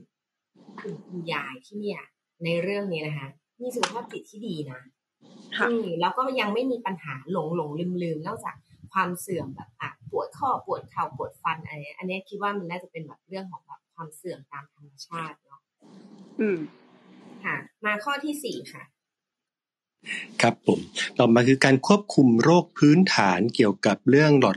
[0.83, 2.03] กลุ่มคุณยายที่เนี่ย
[2.45, 3.29] ในเรื่องนี้นะคะ
[3.61, 4.81] มีสุขภาพจิตที่ดีนะ
[5.69, 8.55] อืมแล้วก็ยังไม่มีปัญหาหลงหลงลืมลืมนอกจาก
[8.95, 15.61] ความเสื่อมแบบอะปวดข้อปวดเข่าปวดฟันอะไรอันนี้คิดว่ามันน่าจะเป็นแบบเรื่องของแบบความเสื่อมตามธรรมชาติเนาะ
[16.41, 16.59] อืม
[17.45, 18.85] ค่ะ มาข้อที่สี่ค่ะ
[20.43, 20.81] ครับผม
[21.19, 24.57] ต่อมาคือการควบคุมโรคพื้นฐานเกี่ยวกับเรื่องหลอด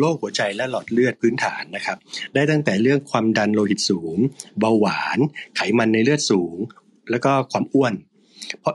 [0.00, 1.98] โรคหัวใจและหลอดเลือดพื้นฐานนะครับ
[2.34, 4.16] ได้ตั้งแต่เรื่องความดันโลหิตสูง
[4.58, 5.18] เบาหวาน
[5.56, 6.56] ไขมันในเลือดสูง
[7.10, 7.94] แล้วก็ความอ้วน
[8.60, 8.74] เพราะ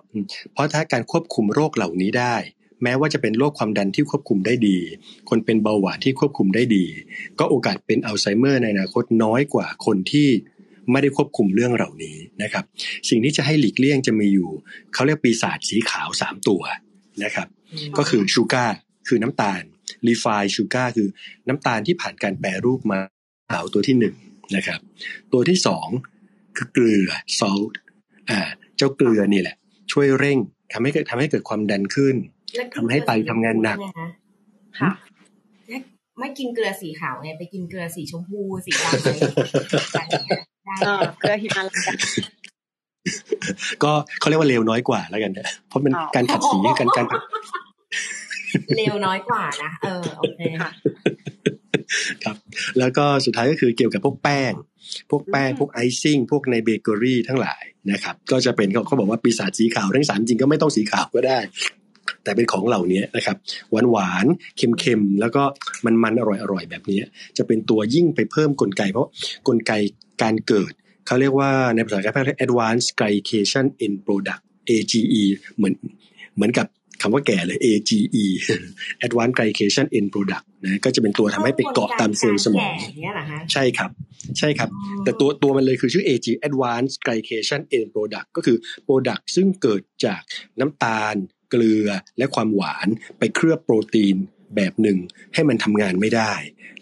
[0.54, 2.36] เพราะถ้าการควบคุมโรคเหล่านี้ได้
[2.84, 4.78] แม้ว่าจะเป็นโรคความดันที่ควบคุมได้ดี
[5.30, 6.86] คนเป็นเบาหวานที่ควบคุมได้ดี
[7.40, 10.30] ก็โอกาสเป็นอัลไซเมอร์ในอนาคตน้อยกว่าคนที่
[10.92, 12.64] ไม่ได้ควบคุมเรื่องเหล่านี้นะครับ
[13.10, 14.50] สิ่งที่จะให้หลีกเลี่ยงจะมีอยู่
[14.94, 16.62] เขาเรียกปีศาจสีขาวสามตัว
[17.24, 17.48] นะครับ
[17.98, 19.62] ก็คือ sugar คือน้ำตาล
[20.08, 21.08] refined sugar คือ
[21.48, 23.00] น้ำตาลที่ผ่านการแปรรูปมา
[23.52, 24.16] ขาวตัวที่หนึ่ง
[24.56, 24.80] นะครับ
[25.34, 25.88] ตัวที่สอง
[26.58, 27.10] คือเกลือ
[27.40, 27.80] salt
[28.30, 28.40] อ่า
[28.78, 29.56] เจ้าเกลือนี่แหละ
[29.92, 30.38] ช่วยเร่ง
[30.74, 32.16] ทำให้เกิดทำให้เกิดความดันขึ้น
[32.76, 33.78] ทำให้ไตทำงานหนัก
[34.80, 34.92] ค่ะ
[36.20, 39.18] ไม่กินเกลือสีขาวไงไปกินเกลือสีชมพูสีดำอะไร
[39.94, 40.04] ได้
[41.20, 41.96] เกลือหิมาลัย
[43.84, 45.32] ก็เขาเรียกว่าเลวน้อยกว่าแล้วกัน
[45.68, 47.06] เพราะเป็นการขัดสีกันการ
[48.78, 50.70] เลวน้อยกว่านะเออโอเคค่ะ
[52.24, 52.36] ครับ
[52.80, 54.52] แล้วก็สุดท้ายก็คือเกี่ยวกับพวกแป้ง
[55.12, 61.40] พวกแป้ง พวกไอซิ่ง พวกในเบเกอรี่ทั้งหลายนะครับ ก็จะเป็นเขาเขาบอกว่าปีศาจสีขาวทั้งสามจริงก็ไม่ต้องสีขาวก็ได้
[62.24, 63.38] แต่เป็นของเหล่านี้นะครับ
[63.72, 64.26] หวานหวาน
[64.58, 65.44] เค็มเค็มแล้วก็
[65.86, 67.00] มันมันอร่อยอร่อยแบบนี้
[67.38, 69.10] จะเป็นตัวยิ่งไปเพิ่มกลไก เพราะ
[69.48, 69.72] กลไก
[70.22, 70.72] การเกิด
[71.08, 75.24] เขาเรียกว่าในภาษาการแพทย์เรียก advanced glycation end product AGE
[75.56, 75.74] เหมือน
[76.36, 76.68] เหมือนกับ
[77.02, 78.26] คำว่าแก่เลย AGE
[79.06, 82.72] advanced glycation end product นะก็จะเป็นตัวทำให้ไปเกาะตามเซลล์สมอง
[83.54, 83.92] ใช่ครับ
[84.40, 84.70] ใช่ครับ
[85.04, 88.58] แต่ตัวตัวมันเลยคือชื่อ AG advanced glycation end product ก็คือ
[88.88, 90.22] product ซึ่งเกิดจาก
[90.60, 91.16] น้ำตาล
[91.52, 91.88] เกลือ
[92.18, 92.88] และความหวาน
[93.20, 94.16] ไปเคลือบโปรตีน
[94.56, 94.98] แบบหนึ่ง
[95.34, 96.34] ให้มันทำงานไม่ได้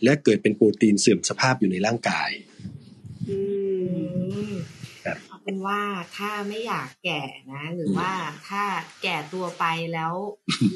[0.04, 2.30] และเกิดเป็นโปรตีนเสื่อมสภาพอยู่ในร่างกาย
[5.44, 5.82] เป็นว่า
[6.18, 7.22] ถ้าไม่อยากแก่
[7.54, 8.12] นะ หรือว่า
[8.50, 8.64] ถ้า
[9.04, 10.14] แก่ตัวไปแล้ว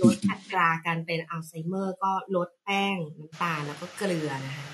[0.02, 4.68] ลดอัตราการเป็นอัลไซเมอร์ ก็ลดแป้งน้ำตาลแล้วก็เกลือนะคะ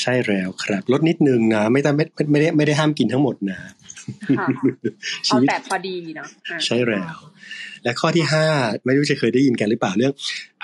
[0.00, 3.58] ใช่แล้วครับ ลดนิดนึงนะ ไม่ต้องไม่ไม่ได้ไม่ได้ห้ามกินทั้งหมดนะ
[5.28, 6.28] เอาแต่พอดีเนาะ
[6.64, 7.16] ใช่แล้ว
[7.82, 8.46] และข้อที่ห้า
[8.84, 10.12] ไม่รู้จะเคยได้ยินกันหรือเปล่าเรื่อง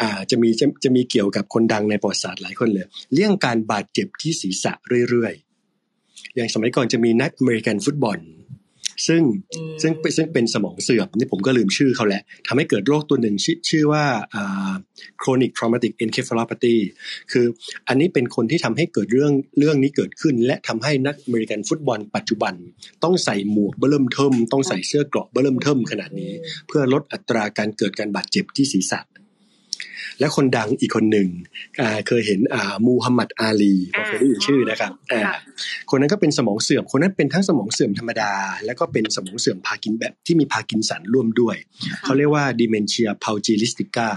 [0.00, 4.72] อ่าจะมีจะจะมีเกี่ยวกับคนดังในประวัติศาสตร์หลายคนเลย เรื่องการบาดเจ็บที่ศีรษะ
[5.08, 8.18] เรื่อยๆอย่างสมัยก่อนจะมีนักอเมริกันฟุตบอล
[9.06, 9.22] ซึ่ง
[9.82, 14.04] ซึ่งซึ่งเป็นสมองเสื่อมนี่ผมก็ลืมชื่อเขาแหละทำให้เกิดโรคตัวหนึ่งชื่อชื่อว่า
[15.22, 16.76] chronic traumatic encephalopathy
[17.32, 17.46] คือ
[17.88, 22.54] อันนี้เป็นคนที่ทำให้เกิดเรื่องเรื่องนี้เกิดขึ้น และทำให้นักอเมริกันฟุตบอลปัจจุบัน
[23.04, 26.32] ต้องใส่หมวกเบ้อเริ่มเทิ่มต้องใส่เสื้อเกราะเบ้อเริ่มเทิ่มขนาดนี้
[26.68, 29.00] เพื่อลดอัตราการเกิดการบาดเจ็บที่ศีรษะ
[30.20, 31.28] และคนดังอีกคนหนึ่ง
[32.08, 32.40] เคยเห็น
[32.86, 33.74] มูฮัมหมัดอาลี
[34.06, 34.92] เคยได้ยินชื่อนะครับ
[35.90, 38.32] คนนั้นก็เป็นสมองเสื่อม คนนั้นเป็นทั้งสมองเสื่อมธรรมดา
[38.64, 41.56] แล้วก็เป็นสมองเสื่อมพาร์กินแบบที่มีพาร์กินสันร่วมด้วย
[42.04, 44.08] เขาเรียกว่า dementia pugilistica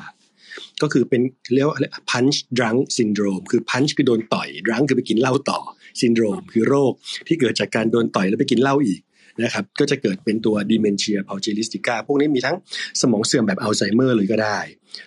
[0.82, 1.22] ก็คือเป็น
[1.54, 1.78] เรียกว่า
[2.10, 5.60] punch drunk syndrome คือ punch คือโดนต่อย drunk คือไปกินเหล้าต่อ
[6.02, 6.94] ซินโดรมคือโรค
[7.28, 9.02] ที่เกิดจากการโดนต่อยแล้วไปกินเหล้าอีก
[9.44, 12.56] นะครับก็จะเกิดเป็นตัว dementia pugilistica พวกนี้มีทั้ง
[13.02, 14.60] สมองเสื่อมแบบอัลไซเมอร์เลยก็ได้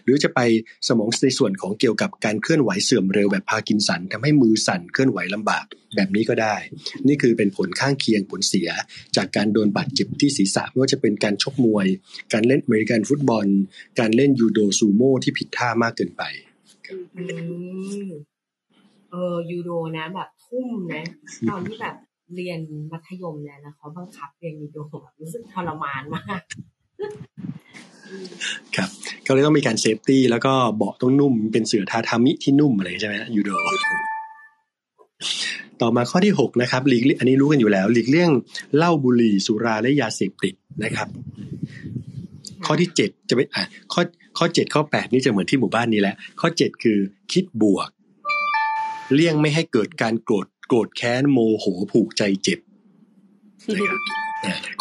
[0.05, 0.41] หรือจะไป
[0.89, 5.65] สมองในส่วนของเกี่ยวกับการเคลื่อนไหวเสื่อมเร็วแบบพาร์กินสันทำให้มือสั่นเคลื่อนไหวลำบาก
[5.97, 6.57] แบบนี้ก็ได้
[7.09, 8.69] นี่คือเป็นผลข้างเคียงผลเสีย
[9.17, 11.87] จากการโดนบาดเจ็บที่ศีรษะไม่ว่าจะเป็นการชกมวย
[12.33, 13.47] การเล่นอเมริกันฟุตบอล
[14.01, 16.23] การเล่นยูโดซูโม่ที่ผิดท่ามากเกินไป
[19.11, 21.05] เออยูโดนะแบบทุ่มนะ
[21.49, 21.97] ตอนที่แบบ
[22.35, 22.61] เรียน
[22.93, 26.43] มัธยมเนี่ยแล้วเขาบังคับเรียนยูโดแบบรู้สึกทรมานมาก
[28.77, 28.89] ครับ
[29.27, 33.51] ก็เลยต้องมีการ safety แล้วก็เบาะต้องนุ่มเป็นเสื่อทาทามิที่นุ่มอะไรใช่ไหมยูโด
[35.81, 38.31] ต่อมาข้อที่หกนะครับหลีกอันนี้รู้กันอยู่แล้ว หลีกเลี่ยง
[38.77, 40.55] เหล้าบุหรี่สุราและยาเสพติด
[40.85, 41.09] นะครับ
[42.67, 44.03] ข้อที่เจ็ดจะไปอะข้อ
[44.39, 46.99] ข้อเจ็ดข้อแปดนี่จะเหมือนที่หมู่บ้านนี้แหละข้อเจ็ดคือ
[47.33, 47.89] คิดบวก
[49.15, 52.59] เลี่ยงไม่ให้เกิดการโกรธ โกรธแค้นโมโหผูกใจเจ็บ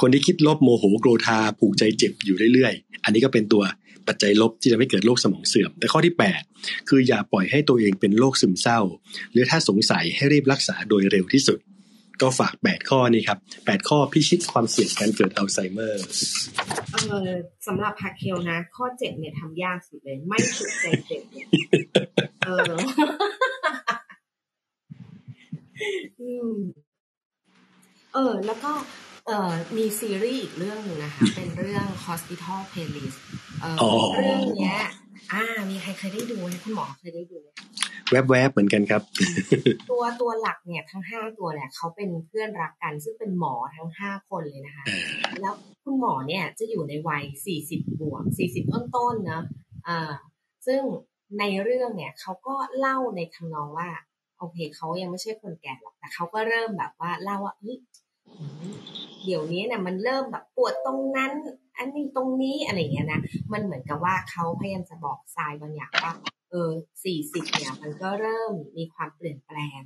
[0.01, 3.63] คนที่คิดลบโมโหโกรธาผูกใจเจ็บอยู่เรื่อยๆ อันนี้ก็เป็นตัว
[4.07, 6.13] ปัจจัยลบที่จะไม่เกิดโรคสมองเสื่อม แต่ข้อที่
[6.51, 8.79] 8 คืออย่าปล่อยให้ตัวเองเป็นโรคซึมเศร้า
[9.31, 11.59] หรือถ้าสงสัยให้รีบรักษาโดยเร็วที่สุด
[12.21, 16.03] ก็ฝาก 8 ข้อนี้ครับ 8 ข้อพิชิตความเสี่ยงการเกิดอัลไซเมอร์
[17.09, 17.31] เออ
[17.67, 21.21] สำหรับพาเคลนะ ข้อเจ็ดเนี่ยทำยากสุดเลย ไม่ถูกใจเจ็บ
[22.45, 22.71] เออ
[28.13, 28.71] เออ แล้วก็
[29.27, 33.17] เอ่อมีซีรีส์อีกเรื่องหนึ่งนะคะ เป็นเรื่อง Hospital Playlist
[33.61, 33.75] เออ
[34.17, 34.77] เรื่องเนี้ย
[35.33, 37.47] อ่า มีใครเคยได้ดูไหมคุณหมอเคยได้ดูไหม
[38.29, 39.01] แวบๆเหมือนกันครับ
[39.89, 44.85] ตัวตัวหลักเนี่ยทั้งห้าตัวเนี่ยเขาเป็นเพื่อนรักกัน ซึ่งเป็นหมอทั้งห้าคนเลยนะคะ
[45.41, 45.53] แล้ว
[45.83, 49.41] คุณหมอเนี่ยจะอยู่ในวัยสี่สิบบวกสี่สิบต้นๆนะ
[49.87, 50.13] อ่า
[50.67, 50.81] ซึ่ง
[51.39, 53.89] ในเรื่องเนี่ยเขาก็เล่าในทำนองว่า
[54.37, 57.77] โอเคเขายังไม่ใช่คนแก่หรอกแต่เขาก็เริ่มแบบว่าเล่าว่าเฮ้ย
[59.25, 61.31] เดี๋ยวนี้เนี่ยมันเริ่มแบบปวดตรงนั้น
[61.77, 63.21] อันนี้ตรงนี้อะไรเงี้ยนะ
[63.53, 66.13] มันเหมือนกับว่าเขาพยายามจะบอกทรายบางอย่างว่า
[66.49, 66.69] เออ
[67.03, 69.81] สี่สิบเนี่ยมันก็เริ่มมีความเปลี่ยนแปลง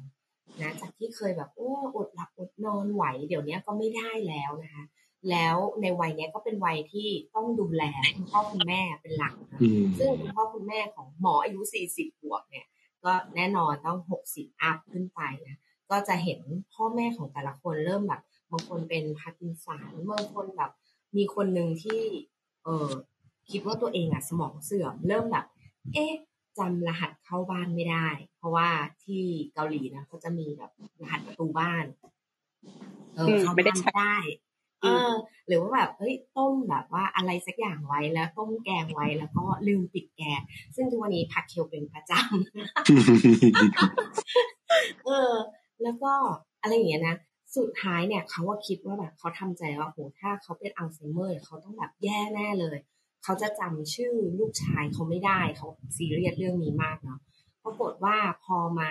[0.61, 4.83] นะจากที่เคยแบบโอ้อดหลับอดนอนไหว เดี๋ยวนี้ก็ไม่ได้แล้วนะคะ
[5.29, 7.83] แล้วในวัยนี้ก็เป็นวัยที่ต้องดูแล
[8.15, 9.59] คุณพ่อคุณแม่เป็นหลักนะ
[9.99, 12.65] ซึ่งคุณพ่อคุณแม่ของหมออายุสี่สิบบวกเนี่ย
[13.05, 15.59] ก็แน่นอนต้องหกสิบ up ขึ้นไปนะ
[15.91, 16.39] ก็จะเห็น
[16.73, 18.21] พ่อแม่ของแต่ละคนเริ่มแบบ
[18.51, 20.71] บางคนเป็นพาร์กินสันบางคนแบบ
[21.17, 22.01] มีคนหนึ่งที่
[22.63, 22.89] เออ
[23.51, 25.45] คิดว่าตัวเองอะสมองเสื่อม เริ่มแบบ
[25.93, 26.13] เอ๊ะ
[26.57, 28.67] จำรหัสเข้าบ้านไม่ได้ เพราะว่า
[29.03, 29.23] ที่
[29.53, 30.71] เกาหลีนะเขาจะมีแบบ
[31.01, 31.85] รหัสประตูบ้าน
[33.15, 34.15] เออเขาไม่ได้
[34.81, 35.11] เออ
[35.47, 40.41] หรือว่าแบบเฮ้ยต้มแบบว่าอะไรสักอย่างไว้แล้วต้มแกงไว้แล้วก็ลืมปิดแกง
[40.75, 42.21] ซึ่งทุกวันนี้ผักเคียวเป็นประจำ
[45.05, 45.33] เออ
[45.83, 46.13] แล้วก็
[46.61, 47.15] อะไรอย่างเงี้ยนะ
[47.57, 52.77] สุดท้ายเนี่ยเขาว่าคิดว่าแบบเขาทำใจว่าโหถ้าเขาเป็นอัลไซเมอร์เขาต้องแบบแย่แน่เลย
[53.23, 55.67] เขาจะจำชื่อลูกชายเขาไม่ได้เขา
[55.97, 57.19] ซีเรียสเรื่องนี้มากเนาะ
[57.63, 58.89] ปรากฏว่าพอมา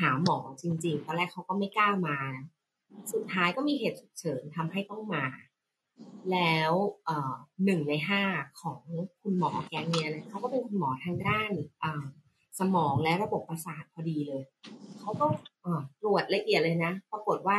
[0.00, 2.16] หาหมอจริง ๆ ตอนแรกเขาก็ไม่กล้ามา
[3.12, 5.24] สุดท้ายก็มีเหตุฉุกเฉินทำให้ต้องมา
[6.32, 6.72] แล้ว
[7.64, 8.22] หนึ่งในห้า
[8.60, 8.80] ของ
[9.22, 11.50] คุณหมอแกงเนี้ยนะเขาก็เป็นคุณหมอทางด้าน
[12.60, 14.42] สมองและระบบประสาทพอดีเลย
[15.00, 15.26] เขาก็
[16.02, 17.58] ตรวจละเอียดเลยนะ ปรากฏว่า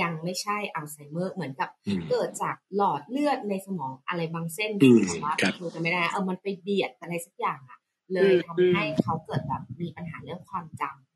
[0.00, 1.68] ยังไม่ใช่อัลไซเมอร์เหมือนกับ
[2.10, 7.78] เกิดจากหลอดเลือดในสมองอะไรบางเส้นที่ว่าคือจะไม่ได้เออมันไปเบียดอะไรสักอย่างอะ
[8.12, 11.13] เลยทำให้เขาเกิดแบบมีปัญหาเรื่องความจำ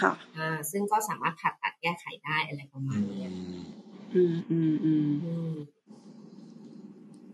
[0.00, 3.24] ค่ะอ่าซึ่งก็สามารถผ่าตัดแก้ไขได้อะไรประมาณนี้
[4.14, 4.92] อืมอืมอื
[5.50, 5.54] ม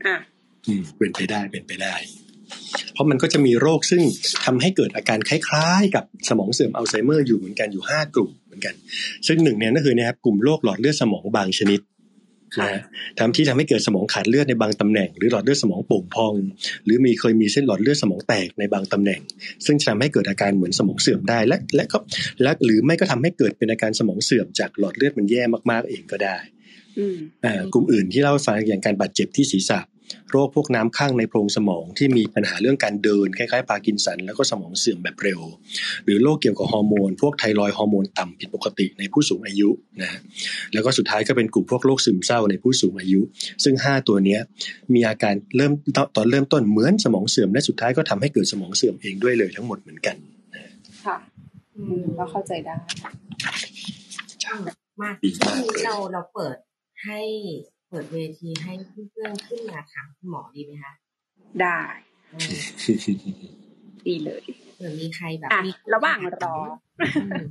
[0.05, 0.17] อะ
[0.67, 1.95] อืมเป็นไปได้เป็นไปได้
[2.93, 4.03] เพราะมันก็จะมีโรคซึ่ง
[4.45, 8.75] ทำให้เกิดอาการคล้ายๆ กับสมองเสื่อมอัลไซเมอร์อยู่เหมือนกันอยู่ห้ากลุ่มเหมือนกัน
[9.27, 11.81] ซึ่งหนึ่งเนี่ยก็คือนะครับกลุ่มโรคหลอดเลือดสมองบางชนิด
[12.61, 12.73] นะ
[13.19, 16.35] ทำที่ทำให้เกิดสมองขาดเลือดในบางตำแหน่ง หรือหลอดเลือดสมองโป่งพอง
[16.85, 19.21] หรือมีเคยมีเส้นหลอดเลือดสมองแตกในบางตำแหน่ง
[19.67, 21.99] ซึ่งจะทำให้เกิดอาการเหมือนสมองเสื่อมได้และและก็
[22.43, 26.37] และหรือไม่ก็ทำให้เกิดเป็นอาการสมองเสื่อมจากหลอดเลือดมันแย่มากๆเองก็ได้
[27.45, 29.81] อ่ากลุ่มอื่นที่เล่าให้ฟังอย่างการบาดเจ็บที่ศีรษะ
[30.31, 35.41] โรคพวกน้ำข้างในโพรงสมองที่มีปัญหาเรื่องการเดินคล้ายๆ พาร์กินสัน แล้วก็สมองเสื่อมแบบเร็ว
[36.05, 39.69] หรือโรคเกี่ยวกับฮอร์โมน พวกไทรอยฮอร์โมนต่ำผิดปกติในผู้สูงอายุ
[40.03, 40.11] นะ
[40.73, 43.21] แล้วก็สุดท้ายก็เป็นกลุ่มพวกโรคซึมเศร้าในผู้สูงอายุ
[43.65, 44.39] ซึ่ง 5 ตัวนี้
[44.95, 45.73] มีอาการเริ่ม
[46.17, 50.17] ตอนเริ่มต้นเหมือนสมองเสื่อมและสุดท้ายก็ทำให้เกิดสมองเสื่อมเองด้วยเลยทั้งหมดเหมือนกัน
[51.07, 51.17] ค่ะ
[51.77, 52.77] อืมก็เข้าใจได้
[55.03, 55.15] มาก
[55.85, 56.57] เราเราเปิด
[57.05, 57.21] ให้
[57.89, 58.73] เปิดเวทีให้
[59.11, 60.95] เพื่อนๆขึ้นมาถามคุณหมอดีไหมคะ
[61.61, 61.81] ได้
[64.07, 65.51] ดีเลยเผื่อมีใครแบบ
[65.95, 66.57] ระหว่างรอ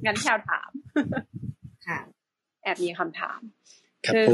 [0.05, 0.69] งั้นแถวถาม
[1.87, 1.99] ค่ะ
[2.63, 3.39] แอบมีคำถาม
[4.13, 4.31] คือ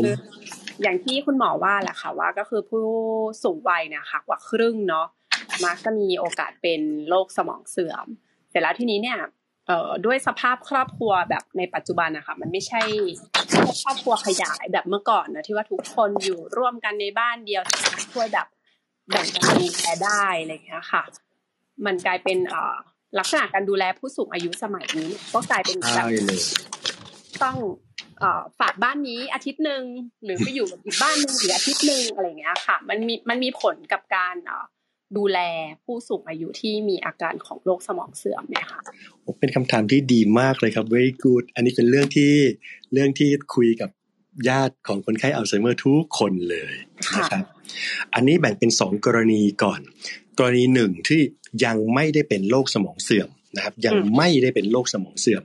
[0.82, 2.86] อย่างที่คุณหมอว่าแหละค่ะว่าก็คือผู้
[3.44, 5.08] สูงวัยเนี่ยค่ะกว่าครึ่งเนาะ
[5.66, 8.06] มักจะมีโอกาสเป็นโรคสมองเสื่อม
[8.52, 9.20] แต่แล้วทีนี้เนี่ย
[9.68, 12.82] เอ่อด้วยสภาพครอบครัวแบบในปัจจุบันนะคะมันไม่ใช่
[13.84, 17.62] ครอบครัวขยายแบบเมื่อก่อนนะที่ว่าทุกคนอยู่ร่วมกันในบ้านเดียว
[18.14, 18.48] ช่วยแบบ
[19.10, 21.04] แบ่งกันดูแลได้อะไรอย่างเงี้ยค่ะ
[21.86, 22.76] มันกลายเป็นเอ่อ
[23.20, 26.06] ลักษณะการดูแลผู้สูงอายุสมัยนี้ก็กลายเป็นแบบ
[27.44, 27.58] ต้อง
[28.20, 29.84] เอ่อฝากบ้านนี้อาทิตย์หนึ่ง
[30.24, 34.66] หรือไปอยู่อีกบ้านหนึ่งหรืออาทิตย์หนึ่งอะไรเงี้ยค่ะ มันมีมันมีผลกับการเอ่อ
[35.18, 35.40] ดูแล
[35.86, 38.82] ผู้สูงอายุที่มีอาการของโรคสมองเสื่อมไหมคะ
[39.40, 42.34] เป็นคำถามที่ดีมากเลยครับ very good อันนี้เป็นเรื่องที่
[42.94, 43.90] เรื่องที่คุยกับ
[44.50, 46.74] ญาติของคนไข้อัลไซเมอร์ทุกคนเลย
[47.18, 47.46] นะครับ
[48.14, 49.80] อันนี้แบ่งเป็นสองกรณีก่อน
[50.40, 51.22] กรณีหนึ่งที่
[51.66, 55.44] ยังไม่ได้เป็นโรคสมองเสื่อมนะครับ ยังไม่ได้เป็นโรคสมองเสื่อม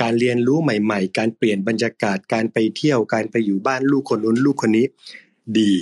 [0.00, 4.86] การเรียนรู้ใหม่ ๆ การเปลี่ยนบรรยากาศการไปเที่ยวการไปอยู่บ้านลูกคนนู้นลูกคนนี้
[5.58, 5.74] ดี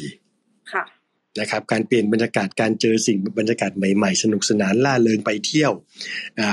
[1.41, 5.73] นะครับการเปลี่ยนบรรยากาศการเจอสิ่งบรรยากาศใหม่ๆ สนุกสนานล่าเริงไปเที่ยว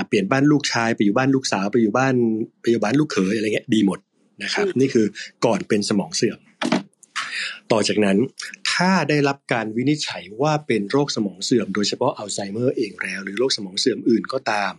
[0.07, 2.15] เปลี่ยนบ้านลูกชายไปอยู่บ้านลูกสาวไปอยู่บ้าน
[2.61, 3.99] ไปอยู่บ้านลูกเขยอะไรเงี้ยดีหมด
[4.43, 5.05] นะครับ นี่คือ
[5.45, 6.39] ก่อนเป็นสมองเสื่อม
[7.71, 8.17] ต่อจากนั้น
[8.71, 14.73] ถ้าได้รับการวินิจฉัยว่าเป็นโรคสมองเสื่อม โดยเฉพาะอัลไซเมอร์เองแล้ว หรือโรคสมองเสื่อมอื่นก็ตาม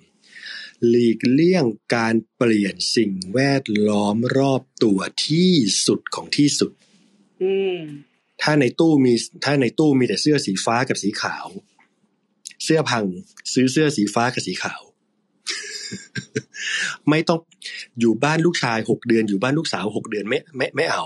[0.88, 1.64] หลีกเลี่ยง
[1.96, 5.52] การเปลี่ยนสิ่งแวดล้อมรอบตัวที่
[5.86, 6.72] สุดของที่สุด
[7.42, 7.78] อืม
[8.42, 9.12] ถ้าในตู้มี
[9.44, 11.46] ถ้าในตู้มีแต่เสื้อสีฟ้ากับสีขาว
[12.64, 13.04] เสื้อพัง
[13.52, 14.82] ซื้อเสื้อสีฟ้ากับสีขาว
[17.10, 17.40] ไม่ต้อง
[18.00, 21.04] อยู่บ้านลูกชายหกเดือน อยู่บ้านลูกสาวหกเดือนไม่ไม่ไม่เอา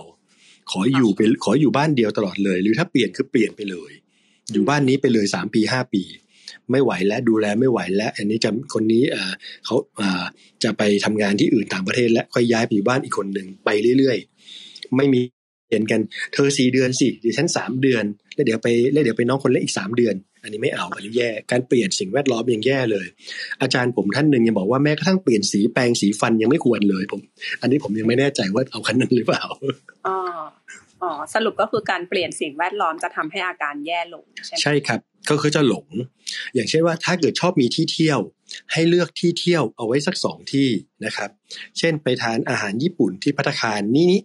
[0.71, 3.93] ขออยู่ไปขออยู่บ้านเดียวตลอดเลย หรือถ้าเปลี่ยนคือเปลี่ยนไปเลย
[4.53, 6.03] อยู่บ้านนี้ไปเลยสามปีห้าปี
[6.71, 9.33] ไม่ไหวแล้วดูแลไม่ไหวแล้ว อันนี้จะคนนี้เออ
[9.65, 10.25] เขาเออ
[10.65, 13.69] จะไปทำงานที่อื่นต่างประเทศ และค่อยย้ายไปอยู่บ้านอีกคนหนึ่งไป
[13.99, 15.21] เรื่อยๆไม่มี
[15.75, 16.01] เห็นกัน
[16.35, 18.05] เธอสี่เดือนสิดิฉันสามเดือน
[18.35, 23.07] แล้วเดี๋ยวไปแล้วเดี๋ยวไปน้องคนเล็กอีกสามเดือน อันนี้ไม่เอาอันนี้แย่การเปลี่ยนสิ่งแวดล้อมยังแย่เลย
[23.63, 27.21] อาจารย์ผมท่านหนึ่งยังบอกว่าแม้กระทั่งเปลี่ยนสีแปรงสีฟันยังไม่ควรเลยผม
[27.61, 29.45] อันนี้ผมยังไม่แน่ใจว่าเอาคันนั้นหรือเปล่า
[30.07, 30.17] อ๋อ
[31.03, 35.01] อ๋อสรุปก็คือการเปลี่ยนสิ่งแวดล้อมจะทำให้อาการแย่ลงใช่ไหมใช่ครับ
[35.31, 35.87] ก็คือจะหลง
[36.55, 38.21] อย่างเช่นว่าถ้าเกิดชอบมีที่เที่ยว
[38.73, 40.69] ให้เลือกที่เที่ยวเอาไว้สักสองที่
[41.05, 41.31] นะครับ
[41.79, 44.21] เช่นไปทานอาหารญี่ปุ่นที่พัตคารนี้นี้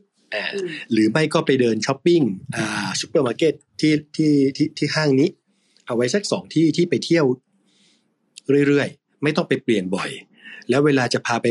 [0.92, 2.22] หรือไม่ก็ไปเดินช้อปปิ้ง
[2.56, 5.30] อ่าซูเปอร์มาร์เก็ตที่ที่ที่ที่ห้างนี้
[5.86, 7.26] เอาไว้สักสองที่ที่ไปเที่ยว
[8.68, 10.10] เรื่อยๆ ไม่ต้องไปเปลี่ยนบ่อย
[10.70, 11.48] แล้วเวลาจะพาไป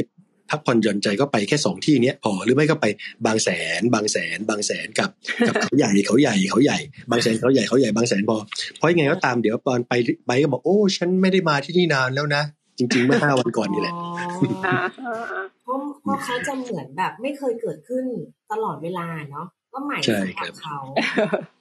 [0.50, 2.86] พักผ่อนหย่อนใจก็ไปแค่สองที่เนี้ยพอหรือไม่ก็ไป
[3.26, 3.48] บางแส
[3.80, 5.10] น บางแสน บางแสนกับ
[5.48, 6.78] กับเขาใหญ่เขาใหญ่เขาใหญ่
[7.10, 8.36] บางแสนเขาใหญ่เขาใหญ่บางแสนพอ
[8.76, 9.92] เพราะยังไงก็ตามเดี๋ยวตอนไป
[10.26, 12.42] ไปก็บอกโอ้ฉันไม่ได้มาที่นี่นานแล้วนะ
[12.78, 13.94] จริง ๆ เมื่อห้าวันก่อนนี่แหละ
[15.62, 18.04] เพราะเพราะเขาจะเหมือนแบบ ไม่เคยเกิดขึ้น
[18.52, 20.78] ตลอดเวลาเนาะก็ใหม่สำหรับเขา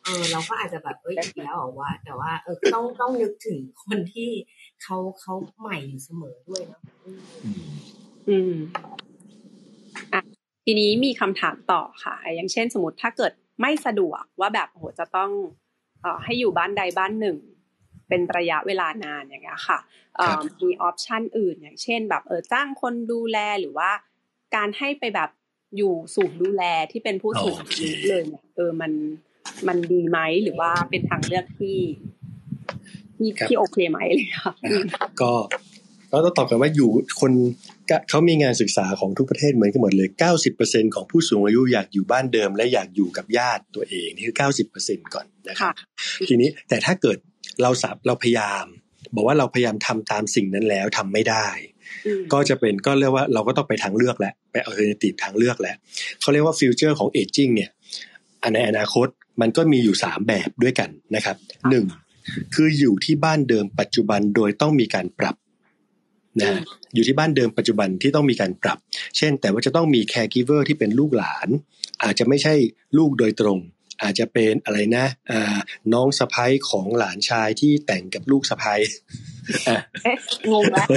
[0.05, 4.29] เออเราก็อาจจะแบบเอ้ยอีกแล้วว่าแต่ว่าเออต้องต้องนึกถึงคนที่
[4.83, 6.81] เขาเขาใหม่อยู่เสมอด้วยเนาะ
[8.29, 8.53] อืม
[10.13, 10.21] อะ
[10.65, 15.31] ทีนี้มีคำถามต่อค่ะ อย่างเช่นสมมติถ้าเกิดไม่สะดวกว่าแบบโหจะต้อง
[16.01, 17.37] เอ่อให้อยู่บ้านใดบ้านหนึ่ง
[18.09, 19.79] เป็นระยะเวลานานอย่างเงี้ยค่ะ
[20.63, 23.89] มีออปชันอื่น อย่างเช่น แบบเออจ้างคนดูแลหรือว่า
[24.55, 25.29] การให้ไปแบบ
[25.77, 28.91] อยู่สูงดูแลที่เป็นผู้สูงอายุเลยเนี่ยเออมัน
[29.67, 31.79] มันดีไหมหรือว่าเป็นทางเลือกที่
[33.17, 34.53] ที่ที่โอเคไหมเลยค่ะ
[35.21, 35.31] ก็
[36.09, 36.89] เราต้องตอบกันว่าอยู่
[37.21, 37.31] คน
[38.09, 40.09] เขามีงานศึกษาของทุกประเทศเหมือนกันหมดเลย
[40.51, 44.37] 90%ของผู้สูงอายุอยากอยู่บ้านเดิม และอยากอยู่กับญาติตัวเอง นี่คือ
[44.75, 45.73] 90%ก่อนนะครับ
[46.27, 47.17] ทีนี้แต่ถ้าเกิด
[47.61, 48.65] เราสับเราพยายาม
[49.15, 51.47] บอกว่าเราพยายามทำตามสิ่งนั้นแล้วทำไม่ได้
[52.33, 55.75] ก็จะเป็นก็เรียกว่าเราก็ต้องไปทางเลือกแหละไป alternative ทางเลือกแหละ
[56.21, 57.69] เขาเรียกว่า future ของ aging เนี่ย
[58.53, 59.07] ในอนาคต
[59.41, 61.35] มันก็มีอยู่สามแบบด้วยกันนะครับ
[61.69, 61.85] หนึ่ง
[62.55, 65.35] คืออยู่ที่บ้านเดิมปัจจุบันโดยต้องมีการปรับ
[66.41, 66.61] นะ
[66.93, 68.77] อยู่ที่บ้านเดิมปัจจุบันที่ต้องมีการปรับ
[69.17, 71.47] เช่น แต่ว่าจะต้องมี caregiver ที่เป็นลูกหลาน
[72.03, 72.53] อาจจะไม่ใช่
[72.97, 73.59] ลูกโดยตรง
[74.01, 75.05] อาจจะเป็นอะไรนะ
[75.93, 78.79] น้องสะใภ้ของหลานชายที่แต่งกับลูกสะใภ้
[80.51, 80.87] งงแล้ว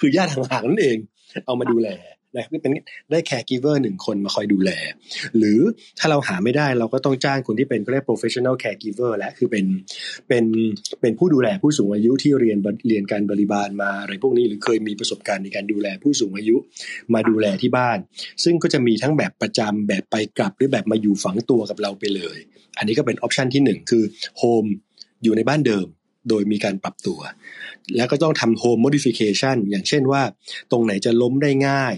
[0.00, 0.98] คือญาติห่างๆนั่นเอง
[1.46, 1.88] เอามาดูแล
[2.36, 2.72] นะเป็น
[3.10, 4.70] ได้ caregiver หนึ่งคนมาคอยดูแล
[5.38, 5.60] หรือ
[5.98, 9.64] ถ้าเราหาไม่ได้เราก็ต้องจ้างคนที่เป็นเรียก professional caregiver และคือเป็น
[10.28, 10.44] เป็น
[11.00, 12.58] เป็นผู้ดูแลผู้สูงอายุที่เรียน
[12.88, 16.56] เรียนการบริบาลมาอะไรพวกนี้หรือเคยมีประสบการณ์ในการดูแลผู้สูงอายุ
[17.14, 17.98] มาดูแลที่บ้าน
[18.44, 22.38] ซึ่งก็จะมีทั้งแบบประจำแบบไปกลับหรือแบบมาอยู่ฝังตัวกับเราไปเลย
[22.78, 24.04] อันนี้ก็เป็นออปชันที่หนึ่งคือ
[24.38, 24.64] โฮม
[25.22, 25.86] อยู่ในบ้านเดิม
[26.28, 27.18] โดยมีการปรับตัว
[27.96, 30.22] แล้วก็ต้องทำ home modification อย่างเช่นว่า
[30.70, 31.94] ตรงไหนจะล้มได้ง่าย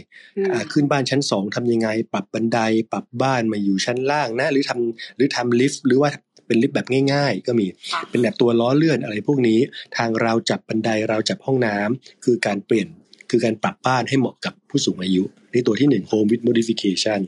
[0.73, 2.59] ขึ้นบ้านชั้นสองทำยังไง ปรับบันได
[2.93, 6.11] ปรับบ้านมาอยู่ชั้นล่างนะ หรือทำหรือทำลิฟต์หรือว่า
[6.47, 7.67] เป็นลิฟต์แบบง่าย ๆ ก็มี
[8.11, 9.59] เป็นแบบตัวล้อเลื่อนอะไรพวกนี้
[9.97, 12.89] ทางเราจับบันไดเราจับห้องน้ำคือการเปลี่ยน
[13.31, 17.21] คือการปรับบ้านให้เหมาะกับผู้สูงอายุ นี่ตัวที่หนึ่ง home with modification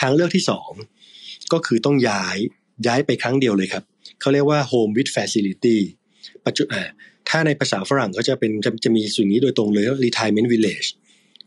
[0.00, 0.70] ทางเลือกที่สอง
[1.52, 2.36] ก็คือต้องย้าย
[2.86, 3.84] ย้ายไปครั้งเดียวเลยครับ
[4.20, 5.78] เขาเรียกว่า home with facility
[6.46, 6.84] ปัจจุบัน
[7.28, 10.88] ถ้าในภาษาฝรั่งเขาจะเป็นจะจะมีสิ่งนี้โดยตรงเลย retirement village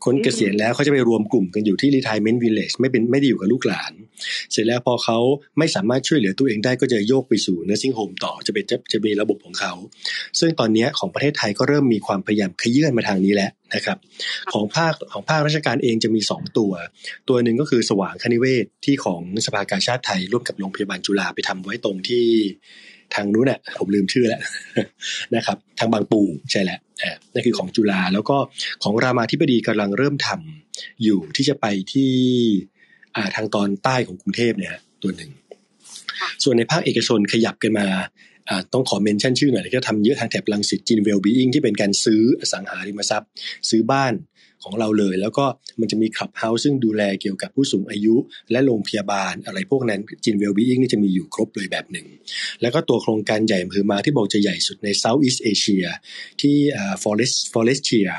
[0.04, 3.92] คนเกษียณแล้วเขาจะไปรวมกลุ่มกันอยู่ที่ retirement village ไม่เป็นไม่ได้อยู่กับลูกหลาน
[4.52, 5.18] เสร็จแล้วพอเขา
[5.58, 9.72] ไม่สามารถช่วยเหลือตัวเองได้ก็จะโยกไปสู่ nursing home ต่อจะเป็นจะจะมีระบบของเขา
[10.38, 13.98] ซึ่งตอนนี้ของประเทศไทยก็เริ่มมีความพยายามขยื่นมาทางนี้แล้วนะครับ
[14.52, 16.72] ของภาคของภาคราชการเองจะมี 2 ตัว
[17.28, 22.26] ตัวหนึ่งก็คือสว่างคณิเวศที่ของสภากาชาติไทยร่วมกับโรงพยาบาลจุฬาไปทำไว้ตรงที่
[23.14, 24.40] ทางนู้นเนี่ยผมลืมชื่อแล้ว
[25.36, 26.78] นะครับ ทางบางปูใช่แหละ
[27.32, 28.36] นั่นคือของจุฬาแล้วก็
[28.82, 32.12] ของรามาธิบดีกำลังเริ่มทำอยู่ที่จะไปที่
[33.36, 35.30] ทางตอนใต้ของกรุงเทพเนี่ยตัวหนึ่ง
[36.42, 37.86] ส่วนในภาคเอกชนขยับกันมา
[38.72, 43.30] ต้องขอ mention ชื่อหน่อยก็ทำเยอะทางแถบรังสิต Jin Wellbeing ที่เป็นการซื้ออสังหาริมทรัพย์
[43.70, 44.12] ซื้อบ้าน
[44.64, 45.44] ของเราเลย แล้วก็
[45.80, 48.14] มันจะมี clubhouse ซึ่งดูแลเกี่ยวกับผู้สูงอายุ
[48.50, 52.06] และโรงพยาบาล อะไรพวกนั้น Jin Wellbeing นี่จะมีอยู่ครบเลยแบบหนึ่ง
[52.62, 55.84] แล้วก็ตัวโครงการใหญ่คือมาที่บอกจะใหญ่สุดใน Southeast Asia
[56.40, 56.56] ที่
[57.02, 58.10] Forest Forestias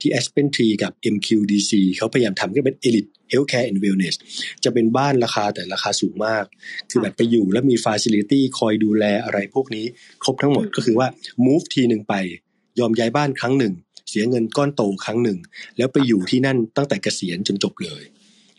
[0.00, 4.16] ที่ Aspen Tree กับ MQDC เขาพยายามทำก็เป็น Elite Healthcare and Wellness
[4.64, 6.44] จะเป็นบ้านราคาแต่ราคาสูงมาก
[6.90, 9.84] คือแบบไปอยู่แล้วมี Facility คอยดูแลอะไรพวกนี้
[10.22, 11.08] ครบทั้งหมดก็คือว่า
[11.46, 12.14] move ทีหนึ่งไป
[12.80, 13.74] ยอมย้ายบ้านครั้งหนึ่ง
[14.10, 15.38] เสียเงินก้อนโตครั้งหนึ่ง
[15.76, 18.04] แล้วไปอยู่ที่นั่นตั้งแต่เกษียณจนจบเลย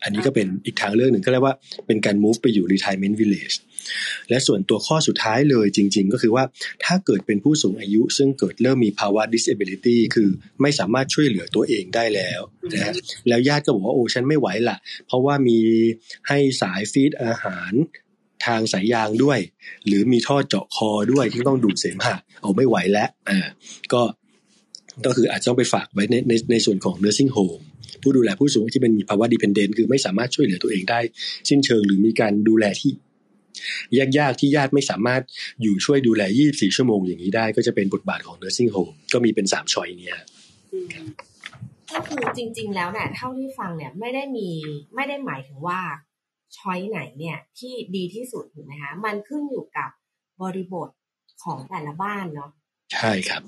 [0.04, 1.56] อันนี้ก็เป็นอีกทางเลือกหนึ่งก็เรียกว่า
[1.88, 3.56] เป็นการ move ไปอยู่ retirement village
[4.30, 6.44] และส่วนตัวข้อสุดท้ายเลยจริง ๆ ก็คือว่า
[6.86, 10.30] ถ้าเกิดเป็นผู้สูงอายุซึ่งเกิดเริ่มมีภาวะ disability คือ
[10.62, 12.42] ไม่สามารถช่วยเหลือตัวเองได้แล้ว
[12.74, 12.94] นะ
[13.28, 15.60] แล้วญาติก็บอกว่าโอ้ฉันไม่ไหวละเพราะว่ามี
[16.28, 17.74] ให้สายฟีดอาหาร
[18.46, 19.40] ทางสายยางด้วย
[19.88, 23.40] หรือมีท่อเจาะคอด้วยที่ต้องดูดเสมหะเอาไม่ไหวแล้วอ่า
[23.94, 24.02] ก็
[25.06, 27.64] ก็คืออาจจะต้องไปฝากไว้ในในในส่วนของ nursing home
[28.02, 31.00] ผู้ดูแลผู้สูงที่เป็นมีภาวะ dependent คือไม่สามารถช่วยเหลือตัวเองได้
[31.50, 32.92] สิ้นเชิงหรือมีการดูแลที่
[34.18, 35.22] ยากๆที่ญาติไม่สามารถ
[35.62, 40.18] อยู่ช่วยดูแล 24 ชั่วโมงอย่างนี้ได้ ก็จะเป็นบทบาทของ nursing home ก็มีเป็นสามชอยเนี้ย
[41.94, 44.50] ก็คือจริง ๆ แล้วเนี่ยเท่าที่ฟังเนี่ยไม่ได้มี
[44.96, 45.80] ไม่ได้หมายถึงว่า
[46.58, 49.90] choice ไหนเนี่ยที่ดีที่สุดถูกไหมคะมันขึ้นอยู่กับ
[50.42, 50.90] บริบท
[51.44, 52.52] ของแต่ละบ้านเนาะ
[52.94, 53.42] ใช่ครับ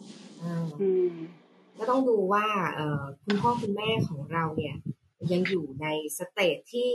[1.78, 2.46] ก็ต้องดูว่า
[2.76, 2.82] เอ
[3.24, 4.76] คุณพ่อคุณแม่ของเราเนี่ย
[5.32, 6.92] ยังอยู่ใน stage ที่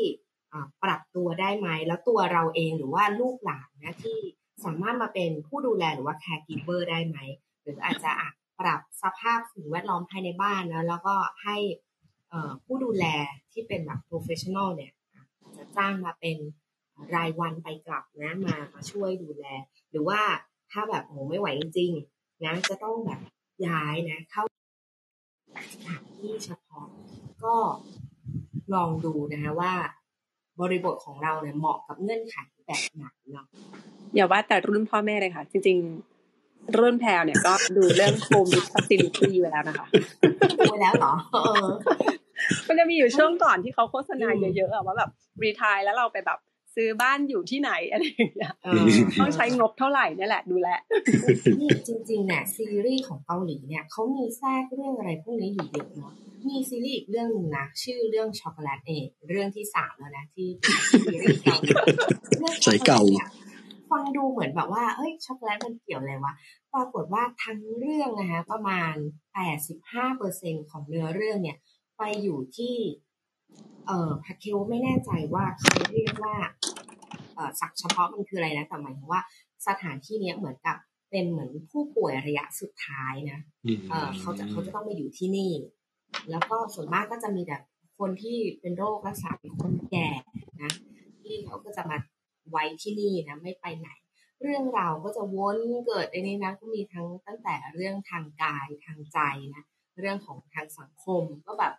[0.83, 4.19] ปรับตัวได้ไหมแล้วตัวเราเองหรือว่าลูกหลานนะที่
[4.65, 7.19] สามารถมาเป็นผู้ดูแลหรือว่า caregiver ได้ไหม
[7.63, 8.13] หรืออาจจะ
[8.61, 11.57] ปรับสภาพสิ่งแวดล้อมภายในบ้านนะแล้วก็ให้
[12.65, 13.05] ผู้ดูแล
[13.53, 14.93] ที่เป็นแบบ professional เนี่ย
[15.77, 16.37] จะจ้างมาเป็น
[17.15, 19.45] รายวันไปกลับนะมามาช่วยดูแล
[19.91, 20.21] หรือว่า
[20.71, 23.21] ถ้าแบบโอ้ไม่ไหวจริงๆนะจะต้องแบบ
[23.67, 24.43] ย้ายนะ เข้า
[25.73, 26.87] สถานที่เฉพาะ
[27.45, 27.55] ก็
[28.75, 29.75] ลองดูนะคะว่า
[30.61, 33.47] บริบทของเราเนี่ยเหมาะกับเงื่อนไขแบบไหนเนาะ
[34.15, 35.79] อย่าว่าแต่รุ่นพ่อแม่เลยค่ะ จริง
[36.27, 39.87] ๆ รุ่นแพรเนี่ยก็ดูเรื่อง home facility ไว้แล้วนะคะ
[40.71, 41.15] ไว้แล้วเหรอ
[42.69, 45.11] มันจะมีอยู่ช่วงก่อนที่เขาโฆษณาเยอะๆว่าแบบ
[45.43, 46.39] retire แล้วเราไปแบบ
[46.75, 48.55] ซื้อบ้านอยู่ที่ไหนอะไรอย่างเงี้ย
[49.21, 50.69] ต้องใช้งบเท่าไหร่นี่แหละดูแล
[51.61, 56.13] นี่จริงๆเนี่ยซีรีส์ของเกาหลีเนี่ยเขามีแทรกเรื่องอะไรพวกนี้อยู่เยอะเนาะ
[56.49, 60.49] มีซีรีส์อีกเรื่องหนึ่งนะชื่อเรื่องช็อกโกแลตเองเรื่องที่สามแล้วนะที่
[60.91, 61.73] ซีรีส์เกาหลี
[62.39, 63.31] เรื่องช็อกโกแลต
[63.91, 66.33] ฟังดูเหมือนแบบว่าเอ้ยช็อกโกแลตมันเกี่ยวอะไรวะ
[66.75, 68.95] ปรากฏว่าทั้งเรื่องนะคะประมาณ
[69.35, 71.57] แปดสิบห้าเปอร์เซ็นของเนื้อเรื่องเนี่ย
[71.99, 72.77] ไปอยู่ที่
[73.87, 76.37] เอ่อพักเคลไม่แน่ใจว่าเขาเรียกว่า
[77.35, 79.23] เอ่อสักเฉพาะมันคืออะไรนะ แต่หมายถึงว่า
[79.67, 80.77] สถานที่เนี้ยเหมือนกับ
[81.11, 83.39] เป็นเหมือนผู้ป่วยระยะสุดท้ายนะ
[83.91, 85.53] เออเขาจะเขาจะต้องมาอยู่ที่นี่
[86.31, 87.57] แล้วก็ส่วนมากก็จะมีแต่
[87.99, 90.09] คนที่เป็นโรครักษาเป็นคนแก่
[90.63, 90.73] นะ
[91.23, 91.99] ที่เขาก็จะมา
[92.51, 93.89] ไว้ที่นี่นะไม่ไปไหน
[94.43, 99.19] เรื่องราวก็จะวนเกิดในนี้นะก็มีทั้งตั้งแต่เรื่องทางกายทางใจ
[99.55, 99.65] นะ
[99.99, 101.75] เรื่องของทางสังคมก็แบบ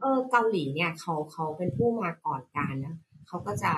[0.00, 2.96] เออเกาหลีเนี่ยเขาเขาเป็นผู้มาก่อนการนะ
[3.28, 3.72] เขาก็จะ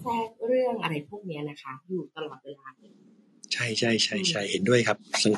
[0.00, 2.66] แทรกเรื่องอะไรพวกนี้นะคะ อยู่ตลอดเวลา
[3.54, 4.96] ใช่ใช่ใช่ใช่เห็นด้วยครับ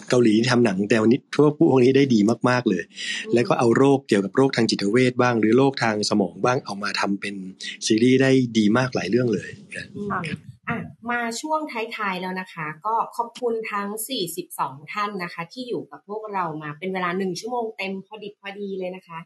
[0.08, 2.82] เกาหลีทำหนังแนวนี้พวกพวกนี้ได้ดีมากๆเลย
[3.34, 7.34] แล้วก็เอาโรคเกี่ยวกับโรคทางจิตเวชบ้าง หรือโรคทางสมองบ้างเอามาทำเป็น
[7.86, 10.78] ซีรีส์ได้ดีมากหลายเรื่องเลยอะ
[11.10, 13.88] มาช่วงท้ายๆแล้วนะคะ ก็ขอบคุณทั้ง
[14.40, 19.18] 42 ท่านนะคะ ที่อยู่กับพวกเรามาเป็นเวลาหนึ่งชั่วโมงเต็มพอดีพอดีเลยนะคะ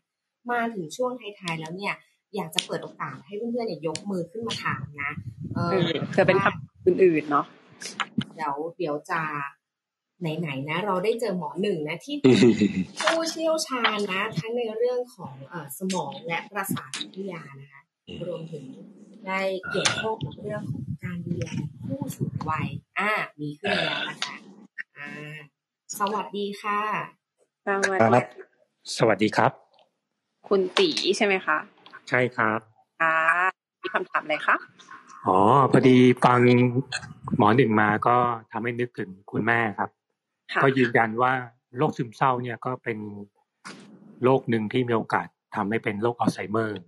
[0.51, 1.95] มาถึงช่วงท้ายๆแล้วเนี่ย
[2.37, 5.13] อยากจะเปิดโอกาสให้เพื่อนๆเนี่ยยกมือขึ้นมาถามนะ
[5.55, 5.79] เออ
[6.11, 7.47] เพื่อเป็นคำอื่นๆเนาะ
[8.35, 9.21] เดี๋ยวเดี๋ยวจะ
[10.21, 17.83] ไหนๆนะ เราได้เจอหมอหนึ่งนะที่ผู้เชี่ยวชาญนะ ทั้งในเรื่องของอสมองและประสาทวิทยานะคะ
[18.29, 18.65] รวมถึง
[19.27, 19.41] ได้
[19.71, 21.47] เกี่ยวข้องกับเรื่องของการดูแล
[21.87, 22.69] ผู้สูงวัย
[22.99, 24.37] อ่า มีขึ้นแล้วนะคะ
[24.97, 25.37] อ่า
[25.99, 26.81] สวัสดีค่ะ
[27.67, 28.21] สวัสดี
[28.97, 29.66] สวัสดีครับ
[30.49, 31.59] คุณตีใช่ไหมคะ
[32.09, 32.61] ใช่ครับ
[33.03, 33.13] อ่า
[33.83, 34.57] มีคำถามอะไรคะ
[35.27, 35.39] อ๋อ
[35.73, 36.41] พอดีฟัง
[37.37, 38.17] หมอหนึ่งมาก็
[38.53, 39.91] ทำให้นึกถึงคุณแม่ครับ
[40.63, 41.33] ก็ยืนยันว่า
[41.77, 42.99] โรคซึมเศร้าเนี่ยก็เป็น
[44.23, 45.27] โรคหนึ่งที่มีโอกาส
[45.57, 46.79] ทำให้เป็นโรคอัลไซเมอร์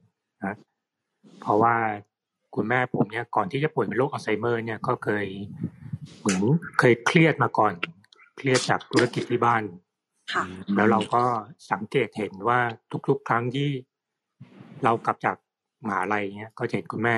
[0.45, 0.57] นะ
[1.41, 1.75] เพราะว่า
[2.55, 5.27] คุณแม่ผมเนี่ยก่อนที่จะป่วยเป็นโรคอัลไซเมอร์ เนี่ยก็เคย
[6.19, 6.43] เหมือน
[6.79, 7.73] เคยเครียดมาก่อน
[8.37, 9.63] เครียดจากธุรกิจที่บ้าน
[10.77, 11.23] แล้วเราก็
[11.73, 12.61] สังเกตเห็นว่า
[13.09, 13.71] ทุก ๆ ครั้งที่
[14.85, 15.37] เรากลับจาก
[15.87, 17.17] มหาลัยเนี่ยก็เห็นคุณแม่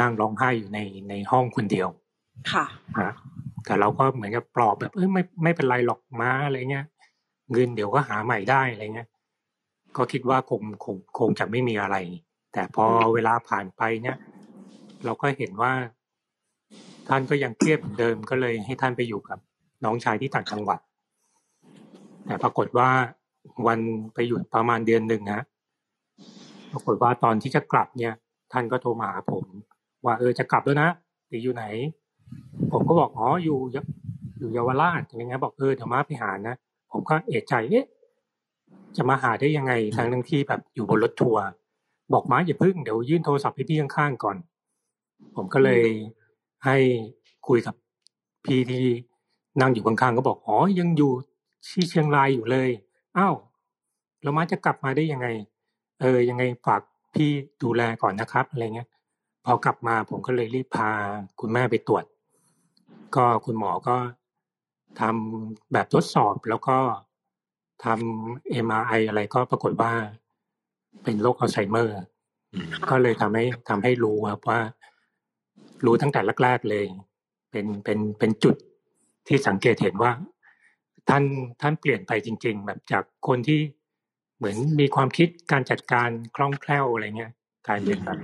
[0.00, 1.88] นั่งร้องไห้อยู่ในในห้องคนเดียว
[2.52, 2.64] ค่ะ
[3.00, 3.12] ฮะ
[3.66, 6.86] แต่เราก็เหมือนกับปลอบแบบเอ้ยไม่ไม่เป็นไรหรอกมาอะไรเงี้ย
[7.52, 9.08] เงินเดี๋ยวก็หาใหม่ได้อะไรเงี้ย
[9.96, 11.96] ก็คิดว่าคงคงคงจะไม่มีอะไร
[12.52, 14.16] แต่พอเวลาผ่านไปเนี่ย
[15.04, 15.72] เราก็เห็นว่า
[17.08, 19.38] ท่านก็ยังเครียดเหมือนเดิมก็เลยให้ท่านไปอยู่กับ
[19.84, 20.80] น้องชายที่ต่างจังหวัด
[22.28, 22.90] แต่ปรากฏว่า
[23.66, 23.78] วัน
[24.14, 25.40] ไปอยู่ประมาณเดือนหนึ่งนะ
[26.72, 28.14] ปรากฏว่าตอนที่จะกลับเนี่ย
[28.52, 29.44] ท่านก็โทรมาหาผม
[30.04, 30.88] ว่าเออจะกลับแล้วนะ
[31.30, 31.64] ตีอยู่ไหน
[32.72, 33.58] ผมก็บอกอ๋ออยู่
[34.38, 36.54] อยู่เยาวราชอย่างเงี้ยบอกเออเดี๋ยวมาไปหานะ
[36.92, 37.86] ผมก็เอะใจเอ๊ะ
[38.96, 41.42] จะมาหาได้ยังไงทั้งทั้งที่แบบอยู่บนรถทัวร์
[42.12, 44.36] บอกมาอย่าพึ่งเดี๋ยวยื่นโทรศัพท์ให้พี่ข้างๆก่อน
[45.36, 45.82] ผมก็เลย
[46.64, 46.76] ให้
[47.48, 47.74] คุยกับ
[48.44, 48.84] พี่ที่
[49.60, 51.12] นั่งอยู่ข้างๆก็บอกอ๋อยังอยู่
[51.66, 52.70] ที่เชียงรายอยู่เลย
[53.18, 53.34] อ้าว
[54.22, 55.28] แล้วมาจะกลับมาได้ยังไง
[56.00, 56.82] เออ ยังไงฝาก
[57.14, 57.30] พี่
[57.62, 58.88] ดูแลก่อนนะครับอะไรเงี้ย
[59.44, 60.90] พอกลับมาผมก็เลยรีบพา
[61.40, 62.04] คุณแม่ไปตรวจ
[63.16, 63.96] ก็คุณหมอก็
[65.00, 66.78] ทำแบบทดสอบแล้วก็
[67.84, 69.92] ทำเอ็มไออะไรก็ปรากฏว่า
[71.02, 71.96] เป็นโรคอัลไซเมอร์
[72.90, 74.60] ก็เลยทำให้ทำให้รู้ครับว่า
[75.84, 76.84] รู้ตั้งแต่แรกๆเลย
[77.50, 78.56] เป็นเป็นเป็นจุด
[79.28, 80.12] ที่สังเกตเห็นว่า
[81.08, 81.24] ท่าน
[81.60, 83.60] ท่านเปลี่ยนไปจริง ๆ แบบจากคนที่
[84.36, 87.32] เหมือนมีความคิดการจัดการคล่องแคล่วอะไรเงี้ย
[87.66, 88.18] กลายเป็นแบบ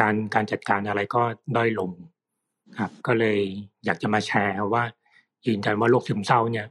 [0.00, 1.22] การการจัดการอะไรก็
[1.56, 1.90] ด้อยลง
[2.80, 3.38] ครับ ก็เลย
[3.84, 4.84] อยากจะมาแชร์ว่า
[5.46, 6.66] ยืนยันว่าโรคซึมเศร้าเนี่ย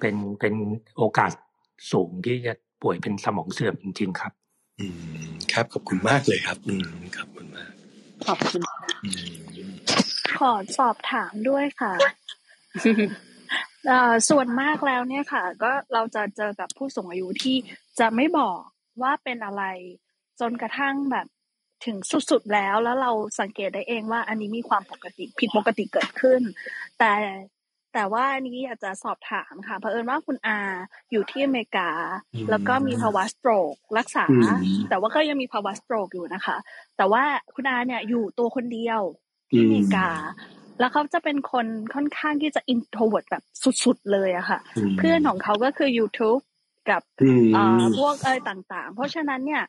[0.00, 0.54] เป็นเป็น
[0.96, 1.32] โอกาส
[1.92, 4.32] สูงที่จะป่วยเป็นสมองเสื่อมจริง ๆ ครับ
[4.80, 4.86] อื
[5.30, 6.84] มครับขอบคุณมากเลยครับ อืม
[7.16, 7.72] ขอบคุณมาก
[8.26, 8.62] ขอบคุณ
[10.38, 11.92] ขอสอบถามด้วยค่ะ
[14.28, 17.56] ส่วนมากแล้วเนี่ยค่ะ ก็เราจะเจอกับผู้สูงอายุที่
[17.98, 18.58] จะไม่บอก
[19.02, 19.64] ว่าเป็นอะไร
[20.40, 21.26] จนกระทั่งแบบ
[21.86, 21.96] ถึง
[22.30, 26.40] สุดๆแล้วแล้วเราสังเกตได้เองว่า อันนี้มีความปกติผิดปกติเกิดขึ้น
[26.98, 27.12] แต่
[27.94, 30.58] แต่ว่าอันนี้อยากจะสอบถามค่ะเผอิญว่าคุณอา
[31.10, 31.90] อยู่ที่อเมริกา
[32.50, 34.26] แล้วก็มีภาวะ stroke รักษา
[34.88, 36.56] แต่ว่าก็ยังมีภาวะ stroke อยู่นะคะ
[36.96, 39.00] แต่ว่าคุณอาเนี่ยอยู่ตัวคนเดียว
[39.50, 40.08] ที่อเมริกา
[40.80, 43.42] แล้วเขาจะเป็นคนค่อนข้างที่จะ introvert แบบ
[43.84, 44.58] สุดๆเลยอะค่ะ
[44.98, 46.42] เพื่อนของเขาก็คือ YouTube
[46.90, 47.02] กับ
[47.98, 49.64] พวก AI ต่างๆ เพราะฉะนั้นเนี่ย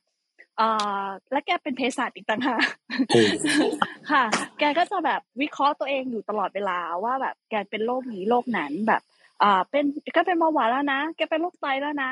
[0.60, 2.64] อ่าและแกเป็นเภสัชอีกต่างหาก
[4.12, 4.24] ค่ะ
[4.60, 9.02] แกก็จะแบบวิเคราะห์ตัวเองอยู่ตลอดเวลาว่าแบบแกเป็นโรคนี้โรคนั้นแบบ
[9.44, 9.86] อ่าเป็น
[10.16, 12.12] ก็เป็นเบาหวานแล้วนะ แกเป็นโรคไตแล้วนะ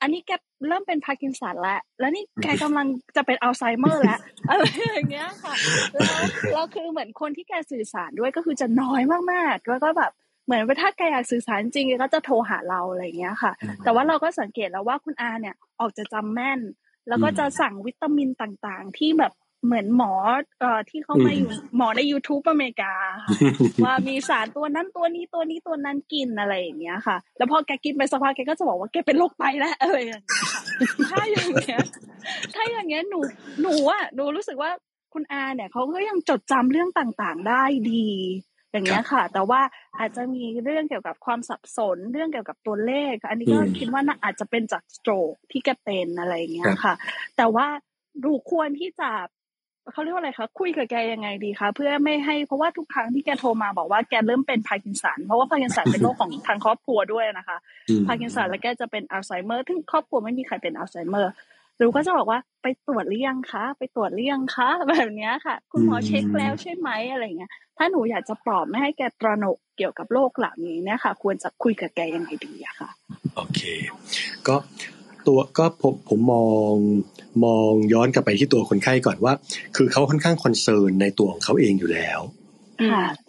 [0.00, 0.30] อันนี้แก
[0.68, 2.86] เริ่มเป็นพาร์กินสันแล้ว แล้วนี่แกกำลัง
[3.16, 4.20] จะเป็นอัลไซเมอร์แล้ว
[4.50, 5.54] อะไรอย่างเงี้ยค่ะ
[5.92, 6.06] แล้ว
[6.54, 10.12] เราคือเหมือนคนที่แกสื่อสารด้วยก็คือจะน้อยมากๆ แล้วก็แบบ
[10.44, 13.52] เหมือนว่าถ้าแกอยากสื่อสารจริงก็จะโทรหาเราอะไรอย่างเงี้ยค่ะ
[13.84, 16.60] แต่ว่าเราก็สังเกตแล้วว่าคุณอาเนี่ยออกจะจำแม่น
[17.08, 19.32] แล้วก็จะสั่งวิตามินต่างๆ ที่แบบ
[19.64, 20.12] เหมือนหมอ
[20.60, 22.94] เอ่อที่เขามาอยู่หมอใน youtube อเมริกา
[23.84, 30.22] ว่ามีสารตัวนั้นตัวนี้ตัวนี้ตัวนั้นกินอะไรอย่างเงี้ยค่ะ แล้วพอแกกินไปสักพักแกก็จะบอกว่าแกเป็นโรคไตแล้วอะไรอย่างเงี้ย
[31.08, 31.80] ถ้าอย่างเงี้ย
[32.54, 33.20] ถ้าอย่างเงี้ยหนู
[33.62, 34.70] หนูอะหนูรู้สึกว่า
[35.14, 38.08] คุณอาเนี่ยเขาก็ยังจดจำเรื่องต่างๆได้ดี
[38.72, 39.60] อย่างเงี้ยค่ะ แต่ว่า
[39.98, 46.94] อาจจะมีเรื่องเกี่ยวกับความสับสนเรื่องเกี่ยวกับตัวเลข อันนี้ก็คิดว่าน่าอาจจะเป็นจากสโตรกที่แกเป็นอะไรเงี้ยค่ะ
[47.36, 47.66] แต่ว่า
[48.24, 49.10] ดูควรที่จะ
[49.92, 57.56] เขาเรียกว่าอะไรคะคุยกับแกยังไงดีคะเพื่อไม่ให้เพราะว่าทุกครั้งที่แกโทรมาบอกว่าแกเริ่มเป็นพาร์กินสันเพราะว่าพาร์กินสันเป็นโรคของทางครอบครัวด้วยนะคะ
[58.06, 61.32] พาร์กินสันแล้วแกจะเป็นอัลไซเมอร์ซึ่งครอบครัวไม่มีใครเป็นอัลไซเมอร์
[61.76, 72.90] หรือก็จะบอกว่าไปตรวจหรือยังคะ ไปตรวจหรือยังคะ แบบนี้ค่ะ คุณหมอเช็คแล้วใช่ไหมอะไรเงี้ยถ้าหนูอยากจะปลอบไม่ให้แกตระหนกเกี่ยวกับโรคเหล่านี้เนี่ยค่ะ ควรจะคุยกับแกยังไงดีอะค่ะ
[73.36, 73.60] โอเค
[74.48, 74.56] ก็
[75.30, 76.74] ตัวก็ผมผมมอง
[77.44, 79.32] มองย้อนกลับไปที่ตัวคนไข้ก่อนว่า
[79.76, 82.20] คือเขาค่อนข้าง concern ในตัวของเขาเองอยู่แล้ว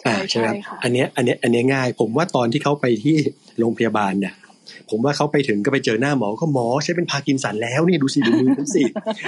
[0.06, 0.48] ค่ะใช่ไหม
[0.84, 3.16] อันนี้อันนี้อันนี้ง่าย ผมว่าตอนที่เขาไปที่
[3.60, 4.34] โรงพยาบาลเนี่ย
[4.90, 8.84] ผมว่าเขาไปถึงก็ไปเจอหน้าหมอก็หมอใช้เป็นพาร์กินสันแล้วนี่ดูสิดูมือฉันสิ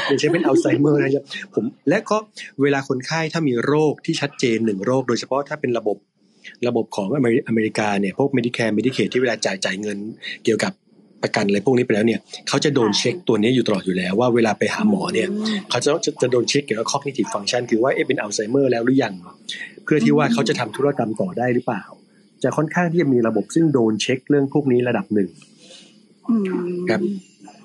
[0.06, 2.18] ไม่ใช่เป็นอัลไซเมอร์นะครับผมและก็
[2.62, 5.98] เวลาคนไข้ถ้ามีโรคที่ชัดเจนหนึ่งโรค โดยเฉพาะถ้าเป็นระบบ
[6.68, 7.08] ระบบของ
[7.48, 9.98] อเมริกาเนี่ยพวก Medicare Medicaid ที่เวลาจ่ายจ่ายเงิน
[10.44, 10.74] เกี่ยวกับ
[11.24, 15.28] ประกันอะไรพวกนี้ไปแล้วเนี่ยเขาจะโดนเช็คตัวนี้อยู่ตลอดอยู่แล้วว่าเวลาไปหาหมอเนี่ย
[15.70, 15.90] เขาจะ
[16.22, 19.14] จะโดนเช็คเกี่ยวกับ cognitive function คือว่าเอ๊ะเป็นอัลไซเมอร์แล้วหรือยัง
[19.84, 21.84] เพื่อที่ว่าเขาจะทำธุรกรรมต่อได้หรือเปล่า
[22.44, 25.30] จะค่อนข้างที่จะมีระบบซึ่งโดนเช็คเรื่องพวกนี้ระดับหนึ่ง
[26.90, 27.02] ครับ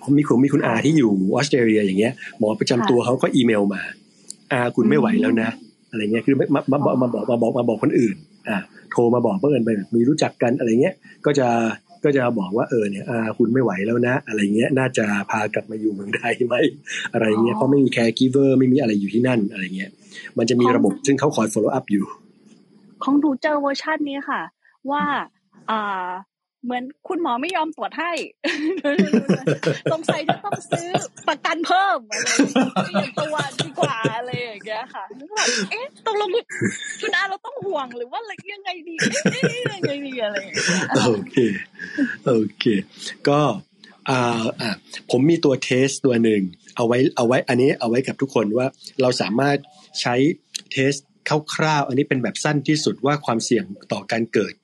[0.02, 3.82] ผมมีคุณมีคุณอาที่อยู่ออสเตรเลียอย่างเงี้ยหมอประจำตัวเขาก็อีเมลมา
[4.52, 5.48] อาคุณไม่ไหวแล้วนะ
[5.90, 8.16] อะไรเงี้ยคือมามาบอกมาบอกมาบอกมาบอกคนอื่น
[8.48, 8.56] อ่า
[8.92, 10.94] โทรมาบอกเพื่อนไปมีรู้จักกันอะไรเงี้ย
[11.26, 11.48] ก็จะ
[12.04, 16.54] ก็จะบอกว่าเออเนี่ยอาคุณไม่ไหวแล้วนะ อะไรเงี้ยน่าจะพากลับมาอยู่เมืองไทยไหม
[17.12, 19.90] อะไรเงี้ยเพราะไม่มี caregiver ไม่มีอะไรอยู่ที่นั่นอะไรเงี้ย
[20.38, 22.04] มันจะมีระบบซึ่งเขาคอย follow up อยู่
[23.02, 24.42] ของหนูเจอเวอร์ชันนี้ค่ะ
[24.90, 25.02] ว่า
[25.70, 26.08] อ่า
[26.64, 28.12] เหมือนคุณหมอไม่ยอมตรวจให้
[29.92, 30.88] สงสัยจะต้องซื้อ
[31.28, 32.28] ประกันเพิ่มอะไร
[32.84, 35.04] เปลี่ยนตัวดีกว่าอะไรอย่างเงี้ยค่ะ
[35.36, 36.28] แบบเอ๊ะตกลง
[37.00, 38.94] คุณอาเราต้องห่วงหรือว่าอะไรยังไงดี
[39.32, 39.42] เอ๊ะ
[39.74, 40.36] ยังไงดีอะไร
[41.06, 41.36] โอเค
[42.24, 42.64] โอเค
[43.28, 43.40] ก็
[44.08, 44.70] อ่าอ่า
[45.10, 46.42] ผมมีตัวเทสตัวหนึ่ง
[46.76, 48.66] เอาไว้เอาไว้อันนี้เอาไว้กับทุกคนว่า
[49.02, 49.58] เราสามารถ
[50.00, 50.14] ใช้
[50.72, 50.92] เทส
[51.54, 54.54] คร่าวๆอันนี้เป็นแบบสั้นที่สุดว่าความเสี่ยงต่อการเกิด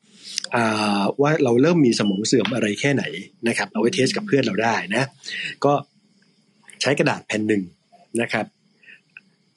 [1.23, 3.05] ว่าเราเริ่มมีสมองเสื่อมอะไรแค่ไหน
[3.49, 5.05] นะครับ เอาไว้เทสกับเพื่อนเราได้นะ
[5.65, 5.75] ก็
[6.81, 7.63] ใช้กระดาษแผ่นหนึ่ง
[8.21, 8.47] นะครับ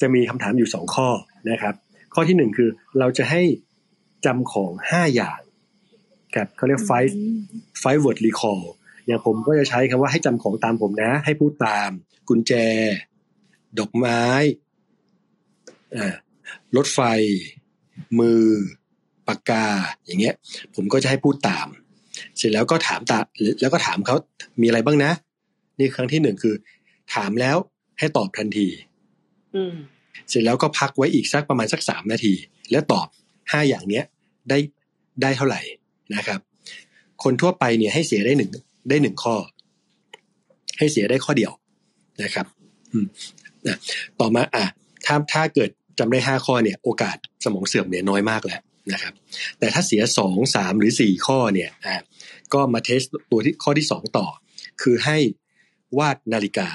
[0.02, 1.10] จะมีคำถามอยู่สองข้อ
[1.50, 1.76] นะครับ
[2.14, 2.70] ข้อที่หนึ่งคือ
[3.00, 3.42] เราจะให้
[4.26, 5.40] จำของห้าอย่าง
[6.36, 7.12] ครับเขาเรียก five
[7.84, 8.62] five word recall
[9.06, 11.90] อย่างผมก็จะใช้คำว่าให้จำของตามผมนะ ให้พูดตาม
[12.30, 12.54] กุญแจ
[13.80, 14.22] ดอกไม้
[16.76, 17.00] รถไฟ
[18.20, 18.44] มือ
[19.28, 19.66] ปากกา
[20.06, 20.36] อย่างเงี้ย
[20.76, 21.68] ผมก็จะให้พูดตาม
[22.38, 23.20] เสร็จแล้วก็ถามตา
[23.62, 24.16] แล้วก็ถามเขา
[24.62, 25.12] มีอะไรบ้างนะ
[25.80, 26.56] นี่ครั้งที่หนึ่งคือ
[27.16, 27.58] ถามแล้ว
[28.00, 28.68] ให้ตอบทันที
[30.30, 32.34] เสร็จแล้วก็พักไว้อีกสักประมาณสักสามนาที
[32.72, 33.08] แล้วตอบ
[33.52, 34.06] ห้าอย่างเนี้ย
[34.50, 34.58] ได้
[35.22, 35.62] ได้เท่าไหร่
[36.16, 36.40] นะครับ
[37.24, 38.52] คนทั่วไปเนี่ยให้เสียได้หนึ่ง
[38.90, 39.36] ได้หนึ่งข้อ
[40.78, 41.52] ให้เสียได้ข้อเดียว
[42.24, 42.46] นะครับ
[42.94, 43.06] อืม
[43.68, 43.78] นะ
[44.20, 44.66] ต่อมาอะ
[45.06, 48.62] ถ้าถ้าเกิดจำได้ห้าข้อเนี่ย โอกาสสมองเสื่อมเนี่ยน้อยมากแล้ว
[48.94, 49.14] นะครับ
[49.60, 51.96] แต่ถ้าเสียสองสามหรือสี่ข้อเนี่ยอ่า
[52.54, 53.02] ก็มาเทส
[53.32, 54.28] ตัวที่ข้อที่สองต่อ
[54.82, 55.18] คือให้
[56.00, 56.70] วาดนาฬิกา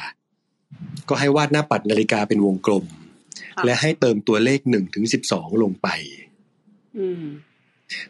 [1.09, 2.85] ก็ให้วาดหน้าปัดนาฬิกาเป็นวงกลม
[3.65, 5.89] และให้เติมตัวเลขหนึ่งถึงสิบสองลงไป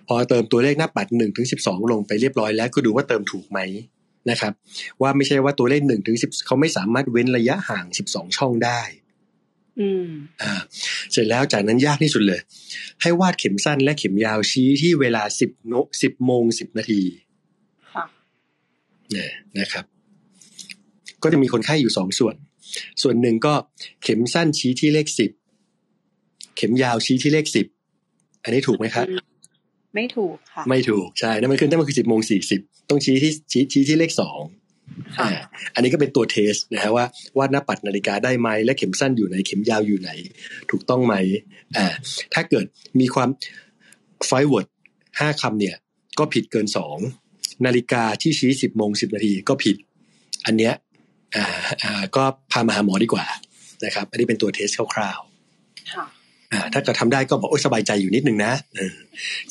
[0.09, 3.59] พอเติมตัวเลขหน้าปัดหนึ่งถึงสิบสองลงไปเรียบร้อยแล้วก็ดูว่าเติมถูกไหม
[4.31, 4.53] นะครับ
[5.03, 8.81] ว่าไม่ใช่ว่าตัวเลขหนึ่งถึงสิบเขาไม่สามารถเว้นระยะห่างสิบสองช่องได้
[10.43, 10.53] อ่า
[11.13, 12.41] เสร็จแล้วจากนั้นยากที่สุดเลย
[13.03, 17.03] ให้วาดเข็มสั้นและเข็มยาวชี้ที่เวลาสิบโนสิบโมงสิบนาที
[17.93, 18.05] ค่ะ
[19.11, 19.85] เนี่ยนะครับ
[21.23, 22.35] ก็จะมีคนไข้อยู่สองส่วน
[23.03, 23.55] ส่วนหนึ่งก็
[24.03, 25.31] เข็มสั้นชี้ที่เลขสิบ
[26.57, 27.67] เข็มยาวชี้ที่เลขสิบ
[28.43, 29.07] อันนี้ถูกไหมครับ
[29.95, 32.61] ไม่ถูกค่ะ ไม่ถูกใช่นั่นมันคือนั่นมันคือสิบโมงสี่สิบ
[32.91, 34.41] ต้องชี้ที่ชี้ชี้ที่เลขสอง
[35.75, 37.05] อันนี้ก็เป็นตัว test นะฮะว่า
[37.37, 40.11] ว่าหน้าปัดนาฬิกาได้ไหมและเข็มสั้นอยู่ไหนเข็มยาวอยู่ไหน
[40.71, 41.15] ถูกต้องไหม
[41.77, 41.87] อ่า
[42.35, 42.65] ถ้าเกิด
[43.01, 43.29] มีความ
[44.27, 44.67] five word
[45.21, 45.77] ห้าคำเนี่ย
[46.19, 46.97] ก็ผิดเกินสอง
[47.67, 49.77] นาฬิกาที่ชี้สิบโมงสิบนาทีก็ผิด
[50.47, 50.75] อันเนี้ย
[51.37, 51.45] อ่า
[51.83, 53.27] อ่าก็พามาหาหมอดีกว่า
[53.85, 56.22] นะครับ อันนี้เป็นตัว test คร่าวๆ
[56.53, 58.53] อ่าถ้าจะทำได้ก็บอกโอ้สบายใจอยู่นิดนึงนะ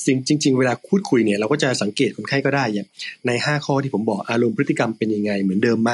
[0.05, 2.87] สิ่งจริง ๆ เวลาพูดคุยเนี่ยเราก็จะสังเกตคนไข้ก็ได้อย่าง
[3.27, 5.91] ในห้าข้อที่ผมบอกอารมณ์พฤติกรรมเป็นยังไงเหมือนเดิมไหม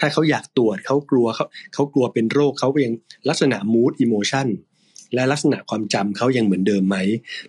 [0.00, 2.94] ถ้าเขาอยากตรวจเขากลัวเขาเขากลัวเป็นโรคเขายัง
[3.28, 4.48] ลักษณะ mood emotion
[5.14, 6.96] และลักษณะความจำเขายังเหมือนเดิมไหม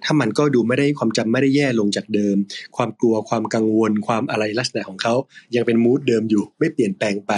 [0.04, 2.36] ถ้ามันก็ดูไม่ได้ความจำไม่ได้แย่ลงจากเดิม
[2.78, 5.14] ความกลัวความกังวลความอะไรลักษณะของเขา
[5.56, 7.34] ยังเป็นมูดเดิมอยู่ ไม่เปลี่ยนแปลงไป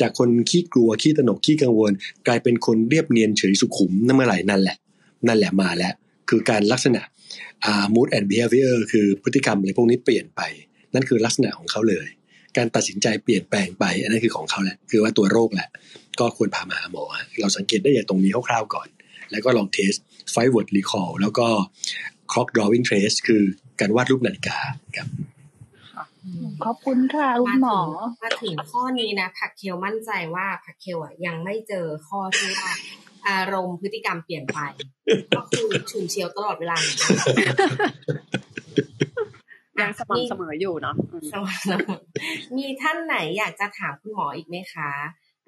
[0.00, 1.92] จากคนขี้กลัวขี้ตนกขี้กังวล
[2.26, 4.76] กลายเป็นคนเรียบเนียนเฉยสุขุมนั่นเมื่อไหร่นั่นแหละ
[5.26, 5.94] นั่นแหละมาแล้ว
[6.28, 7.02] คือการลักษณะ
[7.64, 10.40] อ่า mood and behavior คือพฤติกรรมอะไรพวกนี้เปลี่ยนไป
[10.94, 12.06] นั่นคือลักษณะของเขาเลย
[12.56, 15.68] การตัดสินใจเปลี่ยนแปลงไป อันนั้นคือของเขาแหละ คือว่าตัวโรคแหละ
[16.20, 17.04] ก็ควรพามาหาหมอ
[17.40, 18.88] เราสังเกตได้อย่างตรงนี้คร่าวๆก่อน
[19.30, 19.92] แล้วก็ลอง test
[20.30, 21.46] five word recall แล้วก็
[22.32, 23.42] clock drawing test คือ
[23.80, 24.56] การวาดรูปนาฬิกา
[24.96, 25.08] ครับ
[26.64, 27.80] ขอบคุณค่ะคุณหมอ
[28.22, 32.70] มาถึงข้อนี้นะผักเคลมั่นใจว่าผักเคลอะยังไม่เจอข้อที่ว่า
[33.28, 34.58] อารมณ์พฤติกรรมเปลี่ยนไป
[35.36, 36.76] ก็คือฉุนเชียวตลอดเวลา
[39.80, 40.96] ยังสม่ำเสมออยู่เนาะ
[41.32, 42.00] สม่ำเสมอ
[42.56, 44.90] มีท่านไหนอยากจะถามคุณหมออีกไหมคะ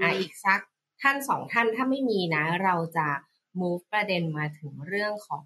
[0.01, 0.61] อ่าอีกสัก
[1.03, 3.09] ท่านสองท่านถ้าไม่มีนะ เราจะ
[3.61, 5.45] move ประเด็นมาถึงเรื่องของ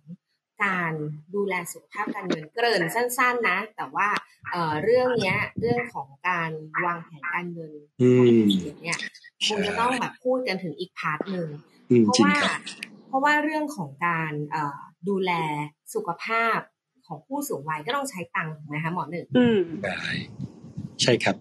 [0.65, 0.93] การ
[1.35, 4.09] ดูแลสุขภาพการเงินเกริ่นสั้น ๆ นะ แต่ว่า
[4.51, 6.51] เอ่อเรื่องเนี้ย เรื่องของการ
[6.85, 7.73] วางแผนการเงิน
[8.83, 8.99] เนี่ย
[9.47, 11.49] คงจะต้องแบบพูดกันถึงอีกพาร์ทหนึ่ง
[11.89, 12.35] เพราะว่า
[13.09, 15.33] เพราะว่าเรื่องของการเอ่อดูแล
[15.95, 16.59] สุขภาพ
[17.07, 19.27] ของผู้สูงวัยก็ต้องใช้ตังค์นะคะหมอหนึ่ง
[19.85, 20.03] ได้
[21.03, 21.37] ใช่ครับ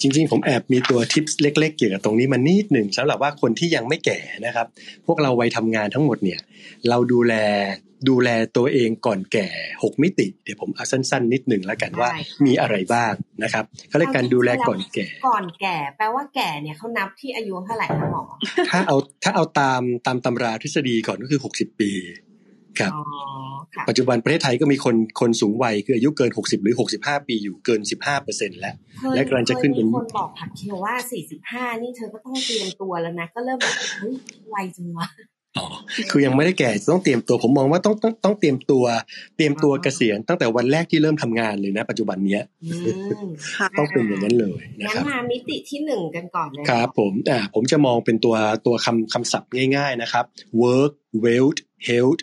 [0.00, 4.66] จริง ๆ ผมแอบมีตัวทิปเล็ก ๆ เกี่ยวกับตรงนี้มานิดหนึ่งสำหรับว่าคนที่ยังไม่แก่นะครับ
[5.06, 6.40] พวกเราวัยทำงานทั้งหมดเนี่ย
[6.88, 7.34] เราดูแล
[8.08, 9.48] ดูแลตัวเองก่อนแก่
[9.82, 12.08] หกมิติ เดี๋ยวผมเอาสั้น ๆ นิดหนึ่งแล้วกันว่า
[12.46, 13.12] มีอะไรบ้าง
[13.42, 18.22] นะครับเขาเรียกการดูแลก่อนแก่ ก่อนแก่ แปลว่าแก่เนี่ยเขานับที่อายุเท่าไหร่คะหมอ
[18.70, 21.90] ถ้าเอาถ้าเอาตามตามตำราทฤษฎีก่อนก็คือหกสิบปี
[22.80, 22.92] ครับ
[23.88, 28.74] ปัจจุบันประเทศไทยก็มีคนคนสูงวัยคืออายุเกิน 60 หรือ 65 ปีอยู่เกิน 15เปอร์เซ็นแล้ว
[29.14, 30.94] และกำลังจะขึ้นเป็นคนบอกผักเคียวว่า
[31.38, 34.14] 45 นี่เธอก็ต้องเตรียมตัวแล้วนะ ก็เริ่มแบบเฮ้ย
[34.48, 35.06] ไวจังวะ
[35.58, 35.66] อ๋อ
[36.10, 38.84] คือยังไม่ได้แก่ต้องเตรียมตัวผมมองว่าต้องต้องต้องเตรียมตัว
[39.36, 42.42] เตรียมตัวเกษียณตั้งแต่วันแรกที่เริ่มทำงานเลยนะ ปัจจุบันเนี้ย
[43.78, 50.24] ต้องเป็นอย่างนั้นเลยนะครับมามิติที่หนึ่งกันก่อนเลยครับ ผมอ่าผมจะมองเป็นตัวตัวคำคำศัพท์ง่าย ๆนะครับ
[50.62, 50.92] work
[51.24, 52.20] wealth health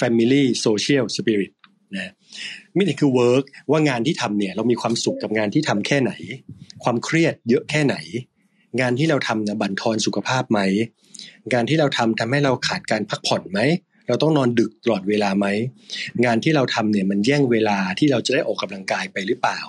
[0.00, 1.52] family social spirit
[1.96, 2.12] นะ
[2.76, 6.12] มิติคือ work ว่างานที่ทำเนี่ย เรามีความสุขกับงานที่ทำแค่ไหน
[6.84, 7.96] ความเครียดเยอะแค่ไหน
[8.80, 10.60] งานที่เราทำนะบั่นทอนสุขภาพไหม
[11.52, 13.60] งานที่เราทำทำให้เราขาดการพักผ่อนไหม
[14.08, 15.46] เราต้องนอนดึกตลอดเวลาไหม
[16.24, 19.60] งานที่เราทำเนี่ยมันแย่งเวลาที่เราจะได้ออกกำลังกายไปหรือเปล่า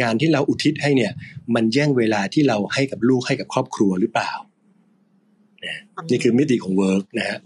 [0.00, 1.12] งานที่เราอุทิศให้เนี่ย
[1.54, 4.32] มันแย่งเวลาที่เราให้กับลูกให้กับครอบครัวหรือเปล่า
[6.10, 7.38] นี่คือมิติของ work นะฮะ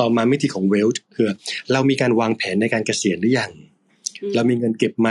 [0.00, 1.28] ต่อมามิติของ wealth คือ
[1.72, 3.50] เรามีการวางแผนในการเกษียณหรือยัง
[4.34, 5.08] เรามีเงินเก็บไหม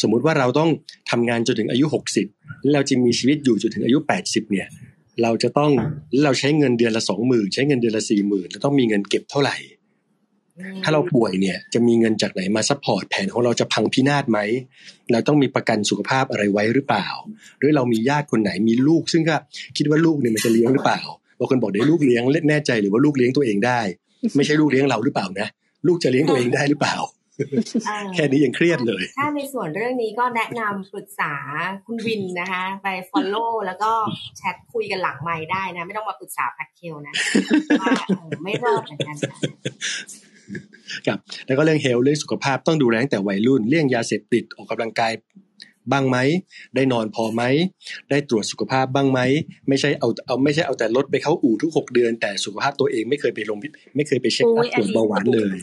[0.00, 0.70] สมมุติว่าเราต้อง
[1.10, 2.26] ทำงานจนถึงอายุหกสิบ
[2.60, 4.68] แล้วเราจะมีชีวิตอยู่จนถึงอายุแปดสิบเนี่ย
[5.22, 5.72] เราจะต้อง
[6.24, 9.56] เราใช้เงินเดือนละสองหมื่นใช้เงินเดือนละสี่หมื่นเราต้องมีเงินเก็บเท่าไหร่
[10.82, 14.38] ถ้าเราป่วยเนี่ยจะมีเงินจากไหนมา support แผนของเราจะพังพินาศไหม
[15.12, 17.08] เราต้องมีประกันสุขภาพอะไรไว้หรือเปล่า
[17.58, 19.36] หรือเรามีญาติคนไหนมีลูก ซึ่งก็
[19.76, 21.00] คิดว่าลูกเนี่ยมันจะเลี้ยงหรือเปล่า
[21.38, 23.80] บางคนบอกเดี๋ยวลูกเลี้ยงเล่นแน่ใจหรือว่าลูกเลี้ยงตัวเองได้
[24.36, 25.48] ไม่ใช่ลูกเลี้ยงเราหรือเปล่านะ
[25.86, 26.96] ลูกจะเลี้ยงตัวเองได้หรือเปล่า
[28.14, 31.34] แค่นี้ยังเครียดเลย ถ้าในส่วนเรื่องนี้ก็แนะนำปรึกษา
[31.86, 33.90] คุณวินนะคะ ไปฟอลโล่แล้วก็
[34.38, 37.14] แชทคุยกันหลังไม้ได้นะ ไม่ต้องมาปรึกษาพัดเคลนะ
[37.80, 37.94] ว่า
[38.42, 39.16] ไม่รอดเหมือนกัน
[41.06, 45.12] ครับแล้วก็เรื่องเฮลเรื่องสุขภาพต้องดูแลตั้งแต่วัยรุ่นเรื่องยาเสพติดออกกำลังกาย
[45.92, 46.18] บ้างไหม
[46.74, 47.42] ได้นอนพอไหม
[48.10, 49.20] ได้ตรวจสุขภาพบ้างไหม
[49.68, 53.58] ไม่ใช่เอาเอาไม่ใช่เอาแต่รถไปเข้าอู่ทุกหกเดือน แต่สุขภาพตัวเองไม่เคยไปลง
[53.96, 55.56] ไม่เคยไปเช็คอัพตรวจเบาหวานเลย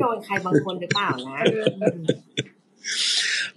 [0.00, 1.38] โดนใครบางคนหรือเปล่านะ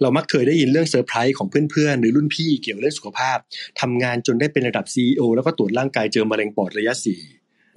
[0.00, 3.38] เรามักเคยได้ยินเรื่องเซอร์ไพรส์ของเพื่อนๆ หรือรุ่นพี่เกี่ยวเรื่องสุขภาพ
[3.80, 7.20] ทำงานจนได้เป็นระดับซีอแล้วก็ตรวจร่างกายเจอมะเร็งปอดระยะสี่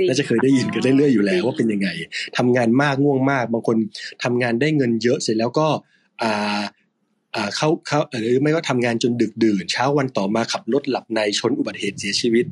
[0.07, 1.89] น่าจะเคยได้ยินกันเรื่อยๆอยู่แล้วว่าเป็นยังไง
[2.37, 3.77] ทำงานมากง่วงมาก บางคน
[4.23, 5.67] ทำงานได้เงินเยอะเสร็จแล้วก็
[6.21, 6.61] อ่า
[7.55, 12.45] เข้าเข้าหรือไม่ก็ทำงานจนดึกดื่น เช้าวันต่อมาขับรถหลับในชนอุบัติเหตุเสียชีวิต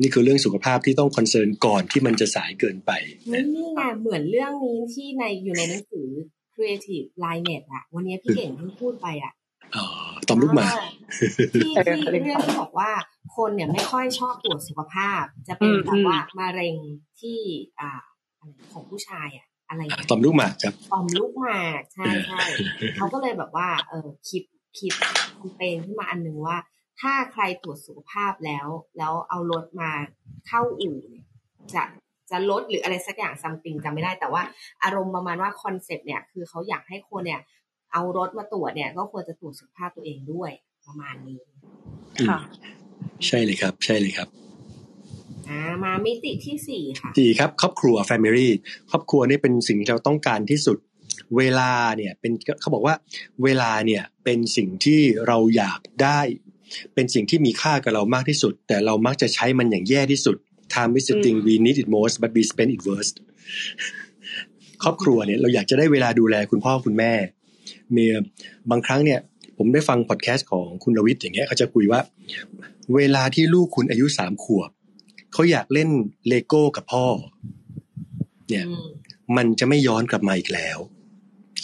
[0.00, 2.90] นี่คือเรื่องสุขภาพที่ต้องคอนเซิร์นก่อนที่มันจะสายเกินไป
[3.54, 6.08] นี่ไงเหมือนเรื่องนี้ที่ในอยู่ในหนังสือ
[6.54, 9.32] Creative Line Net อะวันนี้พี่เก่งเพิ่งพูดไปอะ
[10.28, 10.72] ต่อมลูกหมาก
[11.18, 11.72] ที่ที่
[12.24, 12.90] เรื่องที่บอกว่า
[13.36, 16.76] คนเนี่ยไม่ค่อยชอบตรวจสุขภาพ จะเป็นแบบว่ามะเร็ง
[17.20, 17.38] ที่
[17.80, 18.02] อ่า
[18.72, 22.42] ของผู้ชายอะ อะไรต่อมลูกหมากครับต่อมลูกหมากใช่ใช่
[22.96, 24.42] เขาก็เลยแบบว่า เออคิด
[24.78, 24.92] คิด
[25.36, 26.56] แคมเปญขึ้นมาอันหนึ่งว่า
[27.00, 28.66] ถ้าใครตรวจสุขภาพแล้ว
[28.98, 29.90] แล้วเอารถมา
[30.48, 30.98] เข้าอู่
[31.74, 31.82] จะ
[32.30, 34.42] จะลดหรืออะไรสักอย่างซัมติงจำไม่ได้แต่ว่า
[34.84, 37.40] อารมณ์ประมาณว่าคอนเซปต์เนี่ย คือเขาอยากให้คนเนี่ย
[37.92, 40.50] เอารถมาตรวจเนี่ย ก็ควรจะตรวจสุขภาพตัวเองด้วย
[40.86, 41.40] ประมาณนี้
[42.28, 42.38] ค่ะ
[43.26, 44.28] ใช่เลยครับ ใช่เลยครับ
[45.50, 48.48] อ่ามามิติที่สี่ค่ะสี่ครับครอบครัว Family
[48.90, 50.78] ครอบครัวนี่เป็นสิ่งที่เราต้องการที่สุด
[51.36, 52.94] เวลาเนี่ยเป็นเขาบอกว่า
[53.44, 56.20] เวลาเนี่ยเป็นสิ่งที่เราอยากได้
[56.94, 60.36] เป็นสิ่งที่มีค่ากับเรามากที่สุด แต่เรามักจะใช้มันอย่างแย่ที่สุด
[60.74, 63.14] time is the thing we need it most but we spend it worst
[64.82, 67.12] ครอบครัวเนี่ยเราอยากจะได้เวลาดูแลคุณพ่อคุณแม่
[67.92, 68.14] เมีย
[68.70, 69.20] บางครั้งเนี่ย
[69.58, 72.00] ผมได้ฟังพอดแคสต์ของคุณรวิทย์อย่างเงี้ยเขาจะคุยว่า
[72.94, 74.70] เวลาที่ลูกคุณอายุสามขวบ
[75.34, 75.88] เขาอยากเล่น
[76.28, 77.06] เลโก้กับพ่อ
[78.48, 78.66] เนี่ย
[79.36, 80.78] มันจะไม่ย้อนกลับมาอีกแล้ว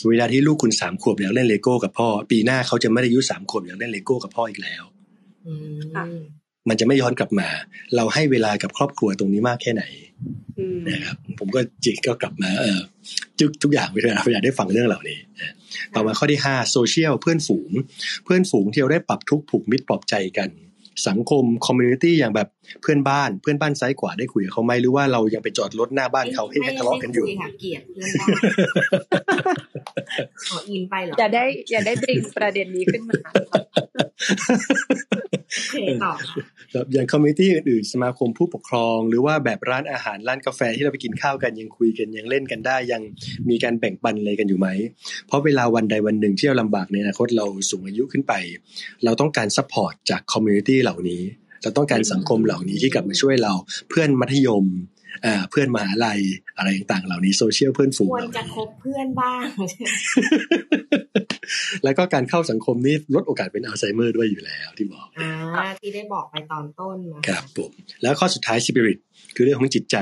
[0.08, 4.82] เวลาที่ลูกคุณสามขวบอยากเล่นเลโก้กับพ่อ ปีหน้าเขาจะไม่ได้อายุสามขวบอยากเล่นเลโก้กับพ่ออีกแล้ว
[6.68, 7.48] มันจะไม่ย้อนกลับมา
[7.96, 9.84] เราให้เวลากับครอบครัวตรงนี้มากแค่ไหน
[10.88, 12.78] นะครับ ผมก็จิกก็กลับมา เออ
[13.38, 15.18] ทุกทุกอย่างเวลาเวลาได้ฟังเรื่องเหล่านี้
[15.94, 17.70] ต่อมาข้อที่ห้าโซเชียลเพื่อนฝูง
[18.24, 20.48] เพื่อนฝูงที่เราได้ปรับทุกข์ผูกมิตรปลอบใจกัน
[21.08, 22.48] สังคม community อย่างแบบ
[22.82, 27.26] เพื่อนบ้านเพื่อนบ้านซ้ายขวาได้คุยกับเขาไหมหรือว่าเรายังไปจอดรถหน้าบ้านเขาให้ทะเลาะกันอยู่
[27.60, 28.34] เกลียดเพื่อนบ้าน
[30.48, 33.18] ขออินไปเหรออย่าได้ อย่าได้ bring ประเด็นนี้ขึ้นมา
[36.04, 36.12] ต่อ
[36.92, 43.02] อย่าง community อื่นๆสมาคมผู้ปกครอง หรือว่าแบบร้านอาหารร้านกาแฟที่เราไปกินข้าวกันยังคุยกันยังเล่นกันได้ ยัง
[43.48, 44.68] มีการแบ่งปันอะไรกันอยู่ไหม
[45.26, 48.34] เพราะเวลาวันใดวันหนึ่งที่เราลำบากในอนาคตเราสูงอายุขึ้นไป
[49.04, 51.22] เราต้องการ support จาก community เหล่านี้
[51.62, 53.52] เราต้องการสังคมเหล่านี้ที่กลับมาช่วยเรา
[53.88, 54.66] เพื่อนมัธยม
[55.50, 56.20] เพื่อนมหาลัย
[56.58, 59.46] อะไรต่างๆเหล่านี้โซเชียลเพื่อนฝูงควรจะคบเพื่อนบ้าง
[61.84, 66.96] แล้วก็การเข้าสังคมนี้ลดโอกาสเป็นอัลไซเมอร์ด้วยอยู่แล้วที่บอกอ่าที่ได้บอกไปตอนต้น
[67.28, 67.70] ครับผม
[68.02, 68.98] แล้วข้อสุดท้ายสปิริต
[69.34, 69.96] คือเรื่องของจิตใจ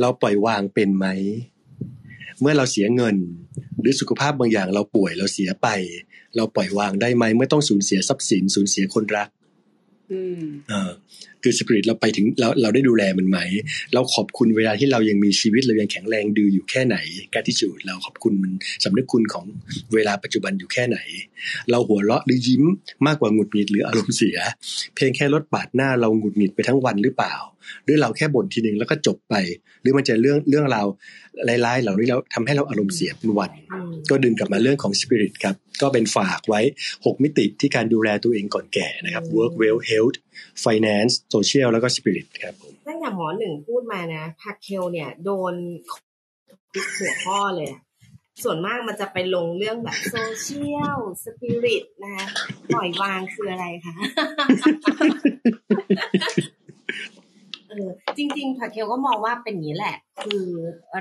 [0.00, 1.06] เราปล่อยวางเป็นไหม
[2.40, 3.16] เมื่อเราเสียเงิน
[3.80, 5.68] หรือสุขภาพบางอย่างเราป่วยเราเสียไป
[6.36, 9.28] เราปล่อยวางได้ไหมเมื่อต้องสูญเสียทรัพย์สินสูญเสียคนรัก
[10.70, 10.90] เออ
[11.42, 13.38] คือสปิริตเราไปถึงเราเราได้ดูแลมันไหม
[13.94, 16.96] เราขอบคุณเวลาที่เรายังมีชีวิตเรายังแข็งแรงดูอยู่แค่ไหน
[17.34, 18.52] การที่จูดเราขอบคุณมัน
[18.84, 19.44] สำนึกคุณของ
[19.94, 20.98] เวลาปัจจุบันอยู่แค่ไหน
[21.70, 22.62] เราหัวเราะหรือยิ้ม
[23.06, 24.38] มากกว่าหงุดหงิดหรืออารมณ์เสีย
[24.94, 27.34] เพียงแค่ลดบาดหน้าเราหงุดหงิดไปทั้งวันหรือเปล่า
[27.84, 29.34] หรือเราแค่บ่นทีหนึ่งแล้วก็จบไป
[29.80, 30.86] หรือมันจะเรื่องเรื่องราว
[31.48, 33.50] ร้ายๆเหล่านี้เราทำให้เราอารมณ์เสียเป็นวัน
[34.10, 36.60] ก็ดึงกลับมาเรื่องของสปิริตครับ ก็เป็นฝากไว้
[36.94, 40.16] 6 มิติที่การดูแลตัวเองก่อนแก่นะครับ work well health
[40.64, 45.54] finance social แล้วก็ spirit ครับผมตั้งแต่หมอหนึ่งพูดมานะพักเคลเนี่ยโดน
[46.98, 47.70] หัวข้อเลย
[48.44, 52.26] ส่วนมากมันจะไปลงเรื่องแบบโซเชียลสปิริตนะ
[52.74, 53.94] ปล่อยวางคืออะไรคะ
[57.70, 60.46] เออจริงๆผักเคลก็มองว่าเป็นนี้แหละ คือ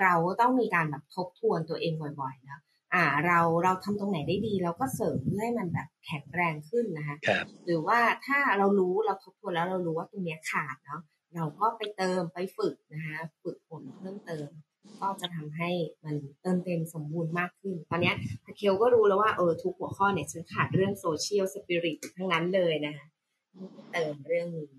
[0.02, 2.60] เราต้องมีการแบบทบทวนตัวเองบ่อยๆนะ
[2.94, 7.18] อ่าเราเราทำตรงไหนได้ดี เราก็เสริมเพื่อให้มันแบบแข็งแรงขึ้นนะคะ
[7.66, 11.02] หรือว่าถ้าเรารู้เราทบทวนแล้วเรารู้ว่าตรงนี้ขาดเนาะ
[11.36, 14.48] เราก็ไปเติมไปฝึกนะคะฝึกฝนเพิ่มเติม
[15.02, 15.70] ก็จะทำให้
[16.06, 18.14] มันเติมเต็มสมบูรณ์มากขึ้น ตอนนี้
[18.58, 23.06] เคลก็รู้แล้วว่าเออทุกหัวข้อเนี่ยฉันขาดเรื่องโซเชียลสปิริตทั้งนั้นเลยนะคะ
[23.92, 24.79] เติมเรื่องนี้นะ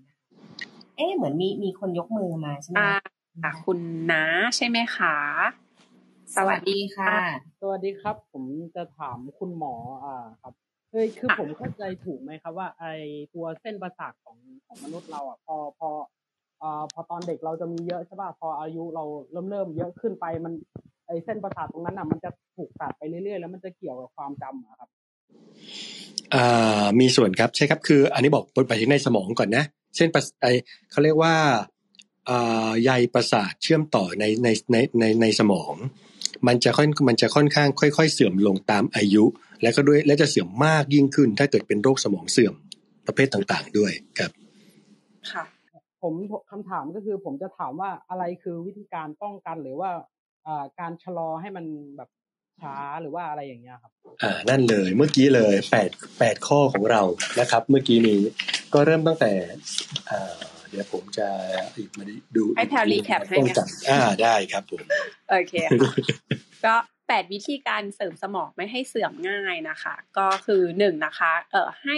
[1.01, 2.77] อ๊ะเหมือนมีมีคนยกมือมาใช่ไหม
[3.43, 3.79] อ่าคุณ
[4.11, 4.23] น้า
[4.55, 5.15] ใช่ไหมคะ
[6.35, 7.13] สวัสดีค่ะ
[7.61, 8.43] สวัสดีครับ ผม
[8.75, 9.73] จะถามคุณหมอ
[10.05, 10.53] อ่าครับ
[10.91, 12.85] เฮ้ยคือผมเข้าใจถูกไหมครับว่าไอ
[13.33, 14.37] ตัวเส้นประสาทของ
[14.67, 15.89] ของมนุษย์เราอะพอพอ
[16.61, 20.53] อ่าพอตอนเด็กเราจะมีเยอะใช่ป่ะพออายุเราเริ่มเริ่มเยอะขึ้นไปมัน
[21.07, 24.89] ไอเส้นประสาทตรงนั้นอะมันจะถูกตัดไปเรื่อยๆ แล้วมันจะเกี่ยวกับความจำอะครับ
[26.33, 29.63] อ่ามีส่วนครับใช่ครับคือ อันนี้บอกไปถึงในสมองก่อนนะ
[29.95, 30.45] เส้นประไอ
[30.91, 31.35] เขาเรียกว่า
[32.83, 35.75] ใยประสาทเชื่อมต่อในในในในในสมอง
[36.47, 39.23] มันจะค่อนมันจะค่อนข้างค่อย ๆ เสื่อมลงตามอายุ
[39.61, 42.53] และก็ด้วยและจะเสื่อมมากยิ่งขึ้น ถ้าเกิดเป็นโรคสมองเสื่อม
[43.07, 44.31] ประเภทต่างๆ ด้วยครับ
[45.31, 45.43] ค่ะ
[46.01, 46.13] ผม
[46.51, 49.89] คำถามก็คือผมจะถามว่าอะไรคือวิธีการป้องกันหรือว่า
[50.79, 51.65] การชะลอให้มัน
[51.97, 52.09] แบบ
[52.61, 53.91] ช้าหรือว่าอะไรอย่างเงี้ยครับ
[54.23, 55.89] อ่านั่นเลยเมื่อกี้เลยแปด
[56.19, 57.01] แปดข้อของเรา
[57.39, 58.21] นะครับ เมื่อกี้นี้
[58.73, 59.31] ก็เริ่มตั้งแต่
[60.09, 60.35] อ่า
[60.69, 61.27] เดี๋ยวผมจะ
[61.75, 62.03] อีกมา
[62.35, 63.37] ดูให้แพลรีแคปให้
[63.89, 64.81] อ่าได้ครับผม
[65.29, 65.91] โอเคค่ะ
[66.65, 66.75] ก็
[67.07, 71.97] แปดวิธีการเสริมสมองไม่ให้เสื่อมง่ายนะคะ ก็คือหนึ่งนะคะเอ่อให้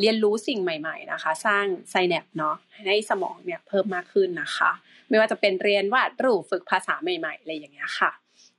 [0.00, 2.56] เรียนรู้สิ่งใหม่ ๆนะคะ สร้างไซแนปเนาะ
[2.86, 4.70] ให้สมองเนี่ยเพิ่มมากขึ้นนะคะ
[5.08, 8.10] ไม่ว่าจะเป็นเรียนวาดรูปฝึกภาษาใหม่ ๆ อะไรอย่างเงี้ยค่ะ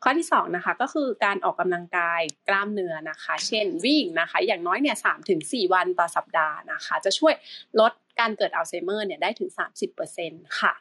[0.04, 7.34] ข้อที่สองนะคะก็คือการออกกำลังกายกล้ามเนื้อนะคะ เช่นวิ่งนะคะ อย่างน้อยเนี่ยสามถึงสี่วันต่อสัปดาห์นะคะ จะช่วย
[7.80, 10.74] ลดการเกิดอัลไซเมอร์เนี่ยได้ถึงสามสิบเปอร์เซ็นค่ะ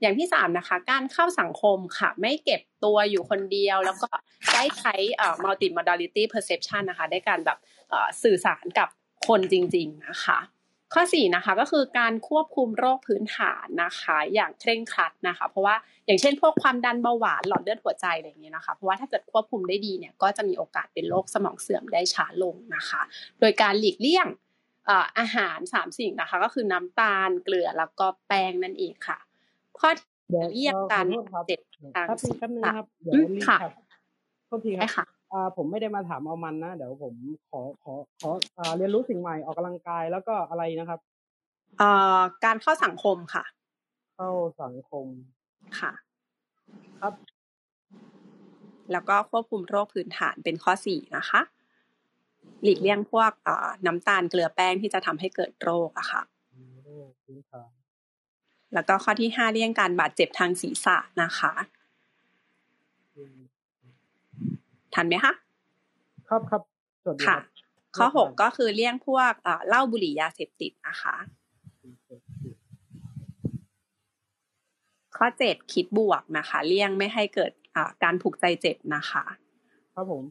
[0.00, 4.08] อย่างที่สามนะคะการเข้าสังคมค่ะ ไม่เก็บตัวอยู่คนเดียว แล้วก็
[4.54, 7.58] ได้ใช้เอ่อ multimodality perception นะคะ ได้การแบบ
[8.22, 8.88] สื่อสารกับ
[9.28, 10.38] คนจริง ๆ นะคะ
[10.98, 15.74] ข้อสี่นะคะก็คือการควบคุมโรคพื้นฐานนะคะ อย่างเคร่งครัดนะคะ เพราะว่า
[16.06, 23.02] อย่างเช่นพวกความดันเบาหวานหลอดเลือดหัวใจอะไรอย่างเงี้ยนะคะเพราะว่าถ้าเกิดควบคุมได้ดีเนี่ยก็จะมีโอกาสเป็นโรคสมองเสื่อมได้ช้าลงนะคะ
[23.40, 24.26] โดยการหลีกเลี่ยง
[25.18, 29.18] อาหารสามสิ่งนะคะ ก็คือน้ำตาลเกลือแล้วก็แป้งนั่นเองค่ะ
[29.78, 29.88] ข้อ
[30.30, 31.06] เดี๋ยวเยี่ยมกัน
[31.46, 31.60] เจ็ด
[31.94, 32.06] ทาง
[32.38, 33.60] แป๊บนึงครับเดี๋ยวรีบครับ
[34.46, 37.14] โทษทีครับ อ่าผมไม่ได้มาถามเอามันนะ เดี๋ยวผม
[37.50, 41.00] ขอขอขออ่าเรียนรู้สิ่งใหม่ออกกำลังกายแล้วก็อะไรนะครับ
[41.80, 43.44] อ่าการเข้าสังคมค่ะ
[44.16, 44.30] เข้า
[44.62, 45.06] สังคม
[45.80, 45.92] ค่ะ
[47.00, 47.14] ครับ
[48.92, 51.40] แล้วก็ควบคุมโรคพื้นฐานเป็นข้อสี่นะคะ
[52.62, 53.32] หลีกเลี่ยงพวก
[53.86, 56.22] น้ำตาลเกลือแป้งที่จะทำให้เกิดโรคอะค่ะ
[57.24, 57.70] พื้นฐาน
[58.74, 61.52] แล้วก็ข้อที่ห้าเลี่ยงการบาดเจ็บทางศีรษะนะคะ
[64.96, 65.32] ทันไหมคะ
[66.28, 66.62] ครับครับ
[67.26, 67.38] ค่ะ
[67.96, 69.32] ข้อหกก็คือเลี่ยงพวก
[69.68, 71.16] เหล้าบุหรี่ยาเสพติดนะคะ
[75.16, 77.52] ข้อเจ็ดคิดบวกนะคะ เลี่ยงไม่ให้เกิด
[78.02, 79.24] การผูกใจเจ็บนะคะ
[79.94, 80.22] ครับผม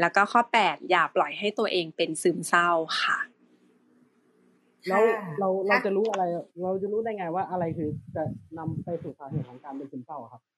[0.00, 2.70] แล้วก็ข้อแปดอย่าปล่อยให้ตัวเองเป็นซึมเศร้า
[3.02, 3.18] ค่ะ
[4.88, 5.02] แล้ว
[5.38, 6.24] เราเราจะรู้อะไร
[6.62, 8.22] เราจะรู้ได้ไงว่าอะไรคือจะ
[8.58, 10.55] นำไปสู่สาเหตุของการเป็นซึมเศร้าครับอ่า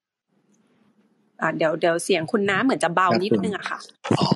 [1.56, 3.78] เดี๋ยวเดี๋ยวเสียงคุณน้าเหมือนจะเบานิดนึงอะค่ะ
[4.19, 4.27] อ๋อ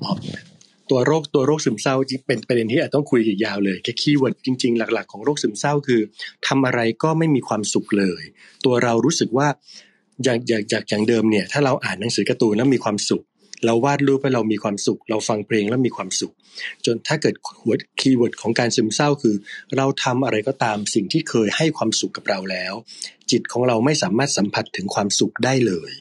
[0.90, 6.00] ตัวโรคตัวโรคซึมเศร้าจริงเป็นประเด็นที่อาจต้องคุยอีกยาวเลยแค่ keyword จริงๆ หลัก ๆ ของโรคซึมเศร้าคือ
[6.46, 8.22] ทำอะไรก็ไม่มีความสุขเลย
[8.64, 9.48] ตัวเรารู้สึกว่า
[10.24, 13.22] อย่างอย่างจากอย่างเดิมเนี่ย ถ้าเราอ่านหนังสือการ์ตูนแล้วมีความสุข
[13.66, 16.32] เราวาดรูปให้เรามีความสุข เราฟังเพลงแล้วมีความสุข
[16.84, 19.34] จนถ้าเกิดหัว keyword ของการซึมเศร้าคือ
[19.76, 22.74] เราทำอะไรก็ตามสิ่งที่เคยให้ความสุขกับเราแล้ว
[23.30, 25.92] จิตของเราไม่สามารถสัมผัสถึงความสุขได้เลย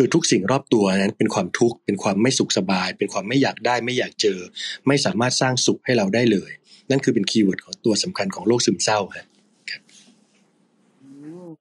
[0.00, 4.38] คือทุกสิ่งรอบตัวนั้นเป็นความทุกข์เป็นความไม่สุขสบาย เป็นความไม่อยากได้ไม่อยากเจอ
[4.86, 6.50] ไม่สามารถสร้างสุขให้เราได้เลย
[6.90, 9.26] นั่นคือเป็น keyword ของตัวสำคัญของโรคซึมเศร้าครับ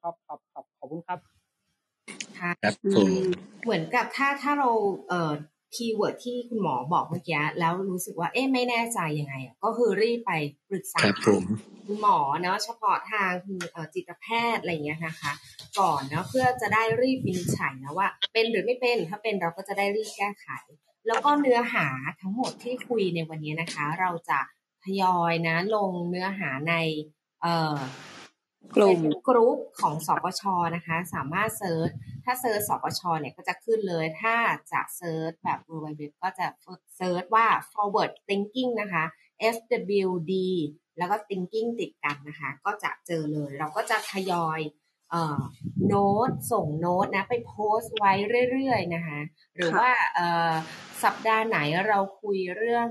[0.02, 1.20] ครับครับครับขอบคุณครับ
[2.40, 2.52] ค่ะ
[3.64, 4.70] เหมือนกับถ้าถ้าเรา
[5.08, 5.32] เอ่อ
[5.78, 10.32] keyword ที่คุณหมอบอกเมื่อกี้แล้วรู้สึกว่าเอ๊ะไม่แน่ใจยังไงก็คือรีบไป
[10.70, 11.00] ปรึกษา
[11.88, 13.32] คุณหมอเนาะเฉพาะทาง
[13.94, 15.32] จิตแพทย์อะไรเงี้ยนะคะ
[15.80, 20.48] ก่อนเนาะเพื่อจะได้รีบวินิจฉัยนะว่า เป็นหรือไม่เป็นถ้าเป็นเราก็จะได้รีบแก้ไข
[21.08, 21.88] แล้วก็เนื้อหา
[22.22, 24.40] ทั้งหมดที่คุยในวันนี้นะคะ เราจะ
[24.84, 26.74] ทยอยนะลงเนื้อหาใน
[27.42, 27.78] เอ่อ
[28.76, 30.42] กลุ่มกรุ๊ปของสปช
[30.76, 31.90] นะคะ สามารถ search
[32.26, 34.36] ถ้า search สปชเนี่ยก็จะขึ้นเลย ถ้า
[34.72, 36.48] จะ search แบบเว็บก็จะ
[36.98, 39.04] search ว่า forward thinking นะคะ
[39.56, 40.34] FWD
[40.98, 44.60] แล้วก็ thinking ติดกันนะคะ ก็จะเจอเลย เราก็จะทยอย
[45.88, 48.14] โน้ตส่งโน้ตนะไปโพสต์ไว้
[48.52, 49.20] เรื่อยๆนะคะ
[49.56, 49.90] หรือว่า
[51.04, 51.58] สัปดาห์ไหน
[51.88, 52.90] เราคุยเรื่อง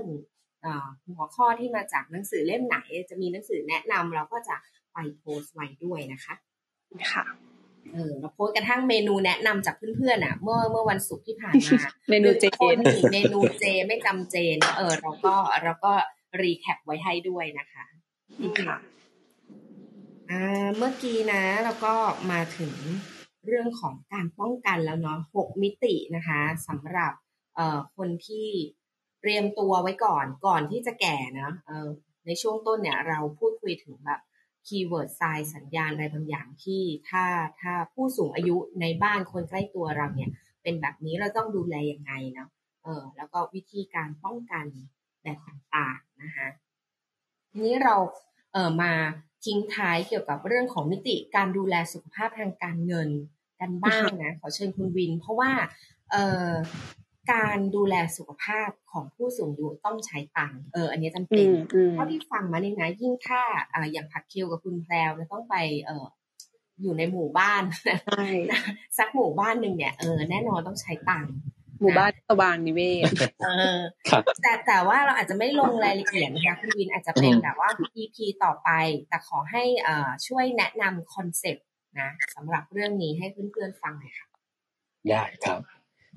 [1.15, 2.77] หัวข้อที่มาจากหนังสือเล่มไหน
[3.09, 4.55] จะมีหนังสือแนะนำเราก็จะ
[4.97, 6.33] ไปโพสต์ไว้ด้วยนะคะ
[7.11, 7.25] ค่ะ
[7.93, 11.79] เออเราโพสต์กระทั่งเมนูแนะนำจากเพื่อนๆอะ เมื่อเมื่อวันศุกร์ที่ผ่านมา
[12.09, 12.45] เมนูเจ
[13.13, 15.91] เมนูเจไม่จำเจนะ เออเราก็เราก็
[16.41, 17.85] recap ไว้ให้ด้วยนะคะ
[18.63, 18.77] ค่ะ
[20.31, 21.93] อ่าเมื่อกี้นะแล้วก็
[22.31, 22.73] มาถึง
[23.45, 27.13] เรื่องของการป้องกันแล้วเนาะหกมิตินะคะสำหรับ
[27.55, 28.47] เอ่อคนที่
[29.21, 31.87] เตรียมตัวไว้ก่อนก่อนที่จะแก่นะเออ
[32.25, 34.21] ในช่วงต้นเนี่ยเราพูดคุยถึงแบบ
[34.67, 37.25] keyword sign สัญญาณอะไรบางอย่างที่ถ้า
[37.61, 40.29] ถ้าผู้สูงอายุในบ้านคนใกล้ตัวเราเนี่ย
[40.63, 42.49] เป็นแบบนี้เราต้องดูแลยังไงเนาะ
[42.83, 44.65] เออแล้วก็วิธีการป้องกัน
[45.23, 46.47] แบบต่างๆนะคะ
[47.61, 47.95] นี้เรา
[48.53, 48.93] เออมา
[49.45, 53.09] ทิ้งท้ายเกี่ยวกับเรื่องของมิติการดูแลสุขภาพทางการเงิน
[53.59, 55.51] กันบ้างนะขอเชิญคุณวิน เพราะว่า
[56.11, 56.15] เอ
[56.47, 56.49] อ
[57.31, 61.45] การดูแลสุขภาพของผู้สูงอายุต้องใช้ตังค์เออ อันนี้จำเป็น
[61.93, 63.41] เท่าที่ฟังมานี่นะยิ่งถ้า
[63.73, 65.55] อ่าอย่างผักคิวกับคุณแพรวต้องไป
[65.85, 66.05] เออ
[66.81, 67.63] อยู่ในหมู่บ้าน
[68.07, 68.27] ใช่
[68.97, 71.33] สักหมู่บ้านหนึ่งเนี่ยเออแน่นอนต้องใช้ตังค์
[71.81, 73.11] หมู่บ้านสว่างนิเวศ
[73.43, 73.77] เออ
[74.43, 77.69] แต่แต่ว่าเราอาจจะไม่ลงรายละเอียดนะคะคุณวินอาจจะเป็นแบบว่า
[78.01, 78.69] EP ต่อไป
[79.09, 81.65] แต่ขอให้อ่าช่วยแนะนำคอนเซปต์
[81.99, 84.27] นะสำหรับเรื่องนี้ให้เพื่อนๆฟังหน่อยค่ะ
[85.09, 85.59] ได้ครับ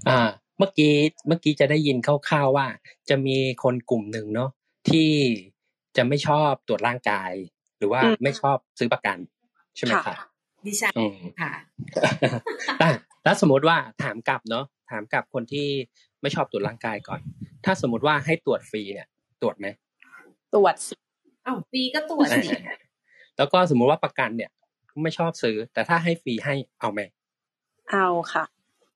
[0.09, 0.21] อ่า
[0.61, 0.95] เมื่อกี้
[1.29, 2.67] เมื่อกี้จะได้ยินคร่าวๆว่า
[3.09, 4.51] จะมีคนกลุ่มหนึ่งเนาะ
[4.91, 5.11] ที่
[5.97, 7.33] จะไม่ชอบตรวจร่างกาย
[7.79, 9.19] หรือว่าไม่ชอบซื้อประกัน
[9.77, 10.17] ใช่ไหมครับ
[10.67, 10.95] ดิฉัน
[11.41, 11.53] ค่ะ
[13.25, 15.69] แล้วสมมติว่าถามกลับเนาะถามกลับคนที่
[16.23, 17.21] ไม่ชอบตรวจร่างกายก่อน
[17.65, 19.09] ถ้าสมมติว่าให้ตรวจฟรีเนี่ย
[19.43, 19.67] ตรวจไหม
[20.55, 20.95] ตรวจสิ
[21.47, 22.49] อ้าวฟรีก็ตรวจสิ
[23.37, 24.51] แล้วก็สมมุติว่าประกันเนี่ย
[25.03, 27.01] ไม่ชอบซื้อ แต่ถ้าให้ฟรีให้เอาไหม
[27.91, 28.45] เอาค่ะ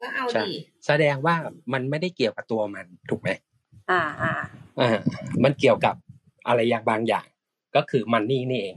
[0.04, 0.52] ก็เอาดิ
[0.86, 1.34] แสดงว่า
[1.72, 3.28] มันไม่ได้เกี่ยวกับตัวมันถูกไหม
[3.90, 4.32] อ่าอ่า
[4.80, 4.98] อ่า
[5.44, 5.94] มันเกี่ยวกับ
[6.46, 7.26] อะไรอย่างบางอย่าง
[7.76, 8.76] ก็คือมันนี่นี่เอง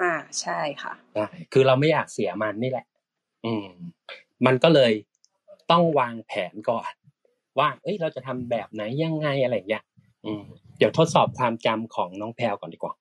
[0.00, 2.86] อ่าใช่ค่ะใช่คือเราไม่อยากเสียมันนี่แหละ
[3.46, 3.66] อืม
[4.46, 4.92] มันก็เลย
[5.70, 6.92] ต้องวางแผนก่อน
[7.58, 9.84] ว่า เอ้ยเราจะทำแบบไหนยังไงอะไรอย่างเงี้ย
[10.26, 10.42] อืม
[10.78, 12.94] เดี๋ยวทดสอบความจำของน้องแพลวก่อนดีกว่า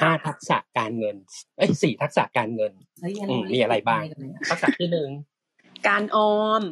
[0.00, 1.16] ห้าทักษะการเงิน
[1.56, 2.72] เอ้ยสี่ทักษะการเงิน
[3.52, 4.02] มีอะไรบ้าง
[4.50, 5.08] ทักษะที่หนึ่ง
[5.88, 6.62] การออม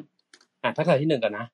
[0.67, 1.47] อ่าทักษะที่หนึ่งก่อนนะ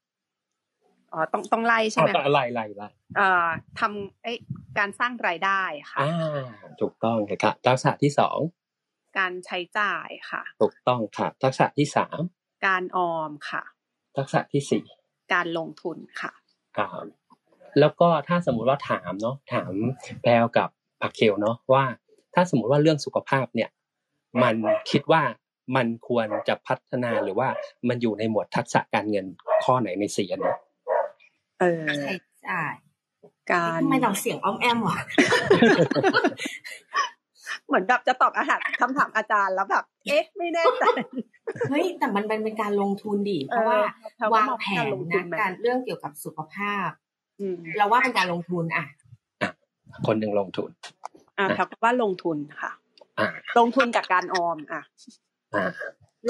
[1.13, 3.47] อ๋อต้องต้องไล่ใช่ไหมต้องไล่ไล่ไล่เอ่อ
[3.81, 4.33] ทำไอ้
[4.79, 5.63] การสร้างรายได้
[5.93, 6.47] ค่ะอ่า
[6.81, 8.39] ถูกต้องค่ะทักษะที่สอง
[9.19, 12.21] การใช้จ่ายค่ะ ถูกต้องค่ะ ทักษะที่สาม
[12.67, 13.63] การออมค่ะ
[14.17, 14.85] ทักษะที่สี่
[15.35, 16.33] การลงทุนค่ะ
[16.77, 17.07] ครับ
[17.81, 19.73] แล้วก็ถ้าสมมุติว่าถามเนาะถาม
[20.23, 20.69] แพลกับ
[21.01, 21.85] ผักเคลเนาะว่า
[22.35, 23.71] ถ้าสมมุติว่าเรื่องสุขภาพเนี่ย
[24.43, 24.55] มัน
[24.91, 25.23] คิดว่า
[25.77, 27.49] มันควรจะพัฒนาหรือว่า
[27.89, 29.27] มันอยู่ในหมวดทักษะการเงิน
[29.65, 30.55] ข้อไหนในสี่อันนี้
[31.61, 32.13] เออใช่
[32.43, 32.63] ใช่
[33.53, 34.99] การทำไมเราเสียงอ้อมแอมวะ
[37.67, 40.85] เหมือนแบบจะตอบอาหารคำถามอาจารย์แล้วแบบเอ๊ะ ไม่แน่ใจ
[41.71, 43.81] เฮ้ยแต่มันเป็นการลงทุนดิเพราะว่า
[44.35, 46.89] วางแผนนะการเรื่องเกี่ยวกับสุขภาพ
[47.77, 48.85] เราว่าเป็นการลงทุนอะ
[50.07, 50.71] คนหนึ่งลงทุน
[51.39, 52.73] อ่าเขาว่าลงทุนค่ะ
[53.59, 54.83] ลงทุนกับการออมอะ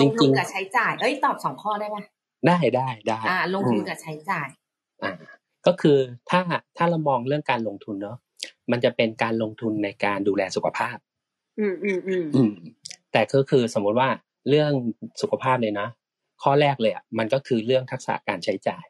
[0.00, 1.98] ลงทุนกับใช้จ่าย เอ้ยตอบสองข้อได้ไหม
[2.46, 4.48] ได้ได้ได้อ่า ลงทุนกับใช้จ่าย
[5.02, 5.12] อ่า
[5.66, 5.98] ก็คือ
[6.30, 6.40] ถ้า
[6.76, 8.16] ถ้าเรามองเรื่องการลงทุนเนาะ
[8.70, 10.96] มันจะเป็นการลงทุนในการดูแลสุขภาพ
[11.58, 12.52] อืมอืมอืมอืม
[13.12, 14.08] แต่ก็คือสมมุติว่า
[14.48, 14.72] เรื่อง
[15.22, 15.88] สุขภาพเลยนะ
[16.42, 18.84] ข้อแรกเลยอะมันก็คือเรื่องทักษะการใช้จ่าย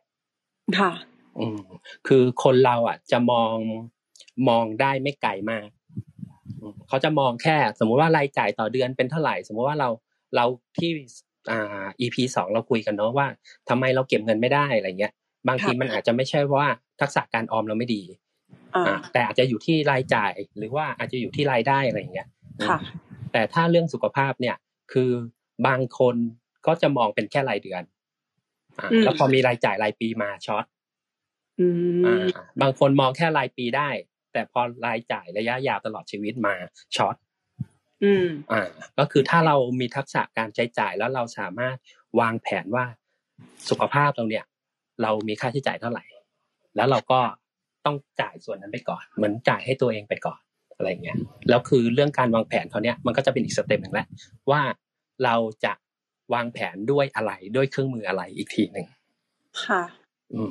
[0.79, 0.93] ค่ะ
[1.39, 1.61] อืม
[2.07, 3.57] คือคนเราอะ จะมอง
[4.49, 5.69] มองได้ไม่ไกลมาก
[6.89, 9.89] เขาจะมองแค่ สมมุติว่ารายจ่ายต่อเดือนเป็นเท่าไหร่ สมมุติว่าเรา
[10.35, 10.45] เรา
[10.79, 10.91] ที่
[11.51, 13.27] อ่า EP สองเราคุยกันเนาะว่า
[13.69, 15.13] ทำไมเราเก็บเงินไม่ได้อะไรเงี้ย
[15.49, 16.69] บางทีมันอาจจะไม่ใช่ว่า
[17.01, 18.03] ทักษะการออมเราไม่ดี
[18.87, 22.29] อ่าแต่อาจจะอยู่ที่รายจ่ายหรือว่าอาจจะอยู่ที่รายได้อะไรเงี้ย
[22.69, 22.79] ค่ะ
[23.33, 24.57] แต่ถ้าเรื่องสุขภาพเนี่ย
[24.93, 25.11] คือ
[25.67, 26.17] บางคน
[26.67, 27.83] ก็จะมองเป็นแค่รายเดือน
[28.79, 30.65] อ่าแล้วพอมีรายจ่ายรายปีมาช็อต
[32.07, 32.25] อ่า
[32.63, 33.89] บางคนมองแค่รายปีได้
[34.33, 36.55] แต่พอรายจ่ายระยะยาวตลอดชีวิตมา
[36.97, 37.17] ช็อต
[38.05, 38.63] อืมอ่า
[38.99, 41.77] ก็คือถ้าเรามีทักษะการใช้จ่ายแล้วเราสามารถ
[42.21, 42.85] วางแผนว่า
[43.69, 44.45] สุขภาพเราเนี่ย
[45.03, 46.05] เรามีค่าใช้จ่ายเท่าไหร่
[46.77, 47.21] แล้วเราก็
[47.87, 50.41] ต้องจ่ายส่วนนั้นไปก่อน เหมือนจ่ายให้ตัวเองไปก่อน
[50.77, 51.19] อะไรเงี้ย
[51.49, 54.07] แล้วคือเรื่องการวางแผนเขาเนี้ยมันก็จะเป็นอีกสเต็ปหนึ่งแหละ
[54.51, 54.63] ว่า
[55.25, 55.73] เราจะ
[56.35, 58.87] วางแผนด้วยอะไรด้วยเครื่องมืออะไรอีกทีหนึ่ง
[59.65, 59.83] ค่ะ
[60.35, 60.51] อืม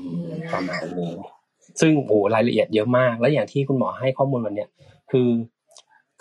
[0.53, 1.13] ประมาณนี้
[1.81, 4.69] ซึ่งโอ้รายละเอียดเยอะมาก แล้วอย่างที่คุณหมอให้ข้อมูลวันเนี้ย
[5.11, 5.27] คือ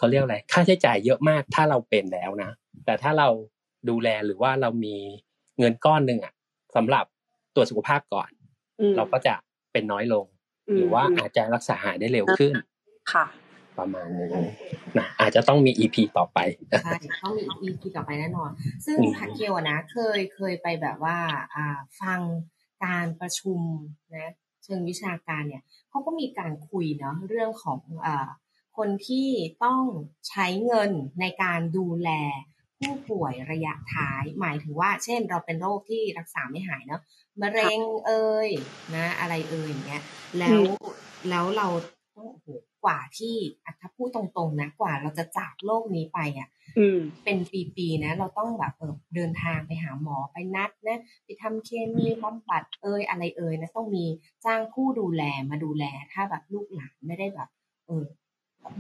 [0.01, 2.51] เขาเรียกอะไรค่าใช้จ่ายเยอะมากถ้าเราเป็นแล้วนะ
[2.85, 3.29] แต่ถ้าเรา
[3.89, 4.97] ดูแลหรือว่าเรามี
[5.59, 6.35] เงินก้อนหนึ่งอะ
[6.77, 7.05] สำหรับ
[7.55, 8.31] ตรวจสุขภาพก่อน
[8.97, 9.35] เราก็จะ
[9.73, 10.25] เป็นน้อยลง
[10.77, 12.53] หรือว่าอาจจะรักษาหายได้เร็วขึ้น
[13.13, 13.27] ค่ะ
[13.79, 14.29] ประมาณนี้
[14.99, 16.39] นะอาจจะต้องมีอีพีต่อไป
[16.85, 18.51] ใช่ต้องมีอีพีต่อไปแน่นอน
[18.87, 21.19] ซึ่งทักเกียวนะ เคยเคยไปแบบว่า
[21.55, 22.21] อ่าฟัง
[22.85, 23.61] การประชุม
[24.17, 24.33] นะ
[24.65, 28.09] เชิงวิชาการเนี่ยเขาก็มีการคุยเนาะเรื่องของอ
[28.81, 29.29] คนที่
[29.65, 29.83] ต้อง
[30.29, 30.91] ใช้เงิน
[31.21, 32.11] ในการดูแล
[32.81, 37.01] ผู้ป่วยระยะท้าย หมายถึงว่าเช่น เราเป็นโรคที่รักษาไม่หายเนาะ
[37.43, 38.51] มะเร็งเอ่ย
[38.95, 40.03] นะ อะไรเอ่ยอย่างเงี้ย
[40.39, 40.63] แล้ว
[41.29, 41.69] แล้วเรา
[42.17, 42.49] ต้องโอ้โห
[42.85, 43.37] กว่าที่
[43.81, 46.49] ถ้าพูดตรงๆนะกว่าเราจะจากโลกนี้ไปอะ
[47.25, 47.39] เป็น
[47.77, 54.05] ปีๆนะ เราต้องแบบเออเดินทางไปหาหมอไปนัดนะไปทำเคมีบำบัดเอยอะไรเอยนะต้องมี
[54.45, 57.49] จ้างผู้ดูแลมาดูแล ถ้าแบบลูกหลานไม่ได้แบบ
[57.87, 58.07] เออ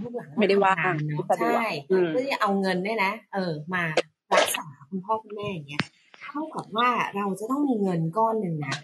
[0.03, 0.75] ลูกหลานไม่ได้ว่า
[1.07, 3.85] เนาะใช่เพื่อที่เอาเงินเนี่ยนะ เออ มา
[4.33, 5.85] รักษาคุณพ่อคุณแม่อย่างเงี้ย
[6.23, 8.77] เท่ากับว่าเราจะต้องมีเงินก้อนหนึ่งนะ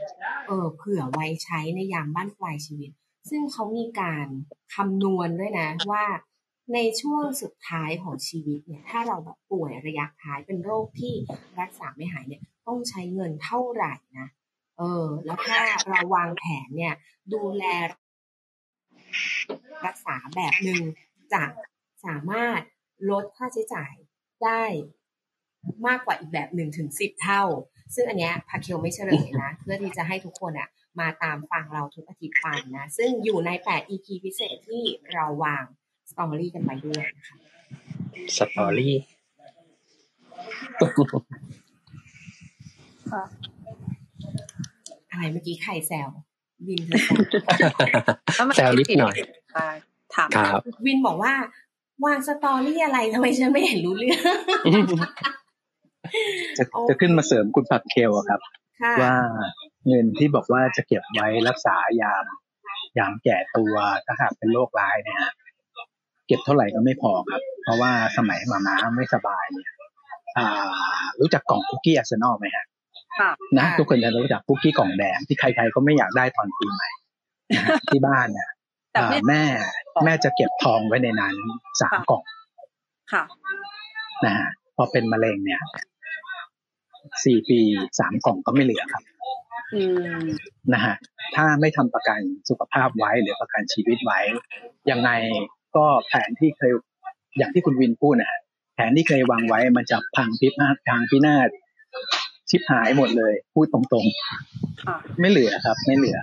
[0.47, 2.91] เออเผื่อไว้ใช้ในยามบ้านปลายชีวิต
[3.31, 4.27] ซึ่งเขามีการ
[4.75, 6.05] คำนวณด้วยนะว่า
[6.75, 11.15] ในช่วงสุดท้ายของชีวิตเนี่ย ถ้าเราแบบป่วยระยะท้ายเป็นโรคที่
[11.61, 14.29] รักษาไม่หายเนี่ย ต้องใช้เงินเท่าไหร่นะ
[14.79, 15.61] เออ แล้วถ้า
[15.91, 16.95] เราวางแผนเนี่ย
[17.33, 17.65] ดูแล
[19.87, 20.83] รักษาแบบหนึ่ง
[21.33, 21.45] จะ
[22.05, 22.61] สามารถ
[23.11, 23.93] ลดค่าใช้จ่าย
[24.45, 24.65] ได้
[25.87, 27.43] มากกว่าอีกแบบหนึ่งถึงสิบเท่า
[27.95, 30.69] ซึ่งอันเนี้ยพาเคลไม่เฉลยนะ เพื่อที่จะให้ทุกคนอะ
[31.01, 32.47] มาตามฟังเราทุกอาทิตย์ไป
[32.77, 35.65] นะ ซึ่งอยู่ในแปด EP พิเศษที่เราวาง
[36.11, 37.37] สตอรี่กันไปด้วยนะคะ
[38.37, 38.95] สตอรี่
[45.11, 46.09] อะไรเมื่อกี้ใครแซว
[46.69, 46.99] วินเธอ
[48.57, 49.17] แซวนิดหน่อย
[50.15, 51.33] ถามครับวินบอกว่า
[52.05, 54.21] วางสตอรี่อะไรทำไมฉันไม่เห็นรู้เรื่อง
[56.59, 58.41] จะจะขึ้นมาเสริมคุณผักเคลครับ
[59.03, 59.15] ว่า
[59.87, 62.25] เงินที่บอกว่าจะเก็บไว้รักษายาม
[62.99, 63.75] ยามแก่ตัว
[64.07, 65.21] ถ้าหากเป็นโรคร้ายเนี่ย
[66.27, 69.71] เก็บเท่าไหร่ก็ไม่พอครับ เพราะว่าสมัยมาม้าไม่สบายเนี่ย
[71.21, 72.67] รู้จักกล่องคุกกี้อาร์เซนอลไหมฮะ
[73.59, 76.89] นะทุกคนจะรู้จักคุกกี้กล่องแดงที่ใครๆก็ไม่อยากได้ตอนปีใหม่
[77.91, 78.51] ที่บ้านเนี่ย
[79.29, 79.43] แม่
[80.05, 81.35] แม่จะเก็บทองไว้ในนั้น
[81.81, 82.23] สามกล่อง
[83.13, 83.25] ค่ะ
[84.25, 85.61] นะฮะพอเป็นมะเร็งเนี่ย
[87.25, 87.61] สี่ปี
[87.99, 89.03] สามกล่องก็ไม่เหลือครับ
[90.75, 90.95] นะฮะ
[91.37, 94.21] ถ้าไม่ทำประกันสุขภาพไว้หรือประกันชีวิตไว้
[94.91, 95.11] ยังไง
[95.77, 96.73] ก็แผนที่เคย
[97.39, 98.41] อย่างที่คุณวินพูดนะฮะ
[98.75, 101.49] แผนที่เคยวางไว้มันจะพังพินาศทางพินาศ
[102.51, 106.19] ชิบหายหมดเลย พูดตรงๆไม่เหลือครับ ไม่เหลือ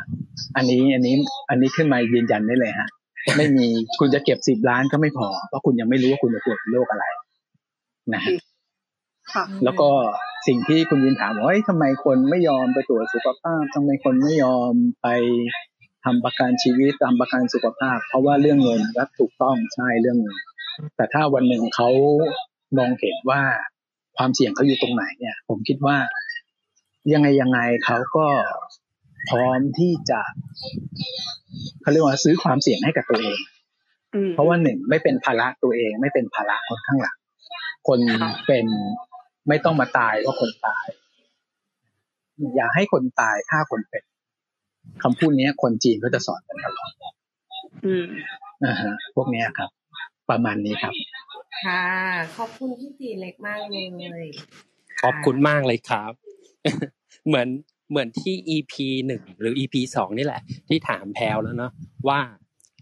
[0.55, 1.15] อันนี้อันนี้
[1.49, 2.89] อันนี้ขึ้นมายืนยันได้เลยฮะ
[3.37, 3.67] ไม่มี
[3.99, 7.05] คุณจะเก็บสิบล้านก็ไม่พอ เพราะคุณยังไม่รู้ว่าคุณจะป่วยเป็นโรคอะไร
[8.13, 8.35] นะฮะ
[9.63, 9.89] แล้วก็
[10.47, 15.07] สิ่งที่คุณวินถามว่าทำไมคนไม่ยอมไปตรวจสุขภาพทำไมคนไม่ยอมไป
[16.05, 20.37] ทำประกันชีวิตทำประกันสุขภาพ เพราะว่าเรื่องเงินก็ถูกต้องใช่เรื่องเงิน
[20.95, 21.89] แต่ถ้าวันหนึ่งเขา
[22.77, 23.41] มองเห็นว่า
[24.17, 25.97] ความเสี่ยงเขาอยู่ตรงไหนเนี่ย ผมคิดว่า
[27.13, 28.25] ยังไงยังไงเขาก็
[29.29, 30.21] พร้อมที่จะ
[31.81, 33.39] เขาเรียกว่าซื้อความเสี่ยงให้กับตัวเอง
[34.33, 37.17] เพราะว่าหนึ่งไม่เป็นภาระตัวเอง ไม่เป็นภาระคนข้างหลัง
[37.87, 37.99] คน
[38.47, 38.65] เป็น
[39.47, 40.85] ไม่ต้องมาตายว่าคนตาย
[42.55, 44.03] อย่าให้คนตายฆ่าคนเป็น
[45.03, 46.91] คำพูดนี้คนจีนก็จะสอนกันตลอด
[47.85, 48.05] อืม
[48.65, 49.69] อ่าฮะพวกนี้ครับ
[50.29, 50.93] ประมาณนี้ครับ
[51.61, 51.83] ค่ะ
[52.37, 53.75] ขอบคุณพี่ตีเล็กมากเล
[54.23, 54.27] ย
[55.01, 56.11] ขอบคุณมากเลยครับ
[57.27, 57.47] เหมือน
[57.89, 58.73] เหมือนที่ EP
[59.07, 61.71] หนึ่งหรือ EP สองนี่แหละ ที่ถามแพลวแล้วเนาะ
[62.07, 62.19] ว่า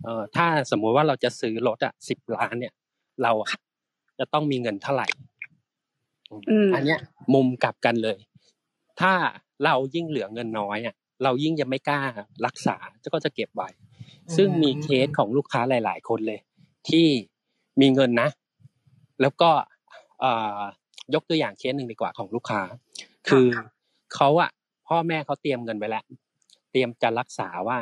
[0.03, 2.73] เอ่อถ้าสมมุติว่าเราจะซื้อรถอะสิบล้านเนี่ย
[3.23, 3.31] เรา
[4.19, 5.07] จะต้องมีเงินเท่าไหร่
[6.73, 6.99] อันเนี้ย
[7.33, 8.17] มุมกลับกันเลย
[8.99, 9.13] ถ้า
[9.65, 12.01] เรายิ่งเหลือเงินน้อยอะ เรายิ่งจะไม่กล้า
[12.45, 12.75] รักษา
[13.13, 13.69] ก็จะเก็บไว้
[14.35, 16.39] ซึ่งมีเคสของลูกค้าหลาย ๆ คนเลย
[16.89, 17.07] ที่
[17.81, 18.29] มีเงินนะ
[19.21, 19.49] แล้วก็
[21.13, 22.61] ยกตัวอย่างเคสหนึ่งดีกว่าของลูกค้า
[23.27, 23.47] คือ
[24.15, 24.49] เขาอะ
[24.87, 26.05] พ่อแม่เขาเตรียมเงินไว้แล้ว
[26.71, 27.77] เตรียมจะรักษาว่า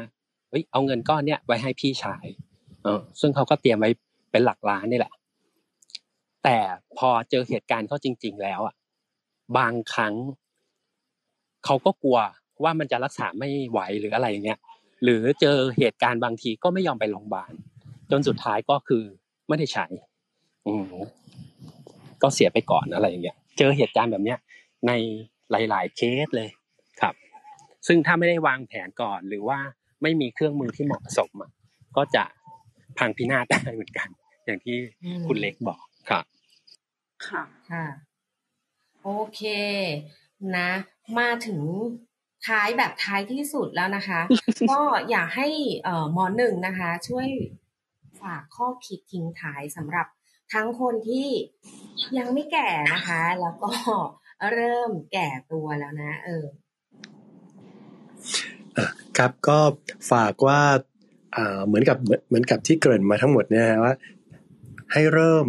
[0.49, 2.25] เฮ้ยเอาเงินก้อนเนี้ยไว้ให้พี่ชาย
[2.83, 3.89] เออซึ่งเขาก็เตรียมไว้
[4.31, 5.13] เป็นหลักล้านนี่แหละ
[6.43, 6.57] แต่
[6.97, 8.75] พอเจอเหตุการณ์เขาจริง ๆ แล้วอะ
[9.57, 10.13] บางครั้ง
[11.65, 12.19] เขาก็กลัว
[12.63, 14.59] ว่ามันจะรักษาไม่ไหวหรืออะไรเงี้ย
[15.03, 17.51] หรือเจอเหตุการณ์บางทีก็ไม่ยอมไปโรงพยาบาล
[18.11, 19.03] จนสุดท้ายก็คือ
[19.47, 19.85] ไม่ได้ใช้
[20.67, 20.75] อื
[22.23, 24.39] ก็เสียไปก่อนอะไรอย่างเงี้ยเจอเหตุการณ์แบบเนี้ย
[24.87, 24.91] ใน
[25.51, 26.49] หลาย ๆ เคสเลย
[27.01, 27.13] ครับ
[27.87, 29.59] ซึ่งถ้าไม่ได้วางแผนก่อนหรือว่า
[30.01, 31.29] ไม่มีเครื่องมือที่เหมาะสม
[31.97, 32.23] ก็จะ
[32.97, 34.09] พังพินาศได้เหมือนกัน
[34.45, 34.77] อย่างที่
[35.27, 35.79] คุณเล็กบอก
[36.09, 36.25] ครับ
[37.27, 37.85] ค่ะค่ะ
[39.03, 39.41] โอเค
[40.57, 40.69] นะ
[41.19, 41.61] มาถึง
[42.47, 44.21] ท้ายแบบท้ายที่สุดแล้วนะคะ
[44.71, 44.81] ก็
[45.11, 45.47] อยากให้
[45.83, 47.27] เอ่อมอหนึ่งนะคะ ช่วย
[48.21, 50.07] ฝากข้อคิดทิ้งท้ายสำหรับ
[50.53, 51.29] ทั้งคนที่
[52.17, 53.71] ยังไม่แก่นะคะ แล้วก็
[54.53, 56.45] เริ่มแก่ตัวแล้วนะ เออ
[59.17, 59.59] ครับก็
[60.11, 60.61] ฝากว่า
[61.67, 61.97] เหมือนกับ
[62.27, 63.93] เหมือนกับที่เกริ่นมาทั้งหมดเนี่ยว่า
[64.93, 65.47] ให้เริ่ม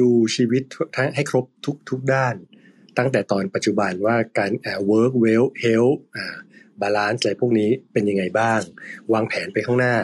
[0.00, 0.62] ดูชีวิต
[0.96, 2.34] ทั้งให้ครบทุกทุกด้าน
[2.98, 4.50] ตั้งแต่ตอนปัจจุบันว่าการ
[4.90, 5.98] work well health
[6.82, 8.60] บาลานซ์อะไรพวกนี้เป็นยังไงบ้าง
[9.12, 9.94] วางแผนไปข้างหน้า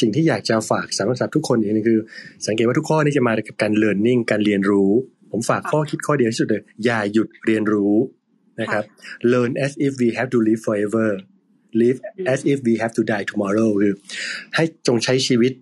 [0.00, 1.98] สิ่งที่อยากจะฝากสำหรับทุกคนอย่างนึงคือ
[2.46, 4.90] สังเกตว่าทุกข้อนี้จะมากับการ learning การเรียนรู้
[5.30, 7.94] ผมฝากข้อคิดข้อเดียวที่สุดเลยอย่าหยุดเรียนรู้
[8.60, 8.84] นะครับ
[9.32, 11.08] learn as if we have to live forever
[11.80, 11.98] live
[12.32, 13.94] as if we have to die tomorrow คือ
[14.54, 15.52] ให้จงใช้ชีวิต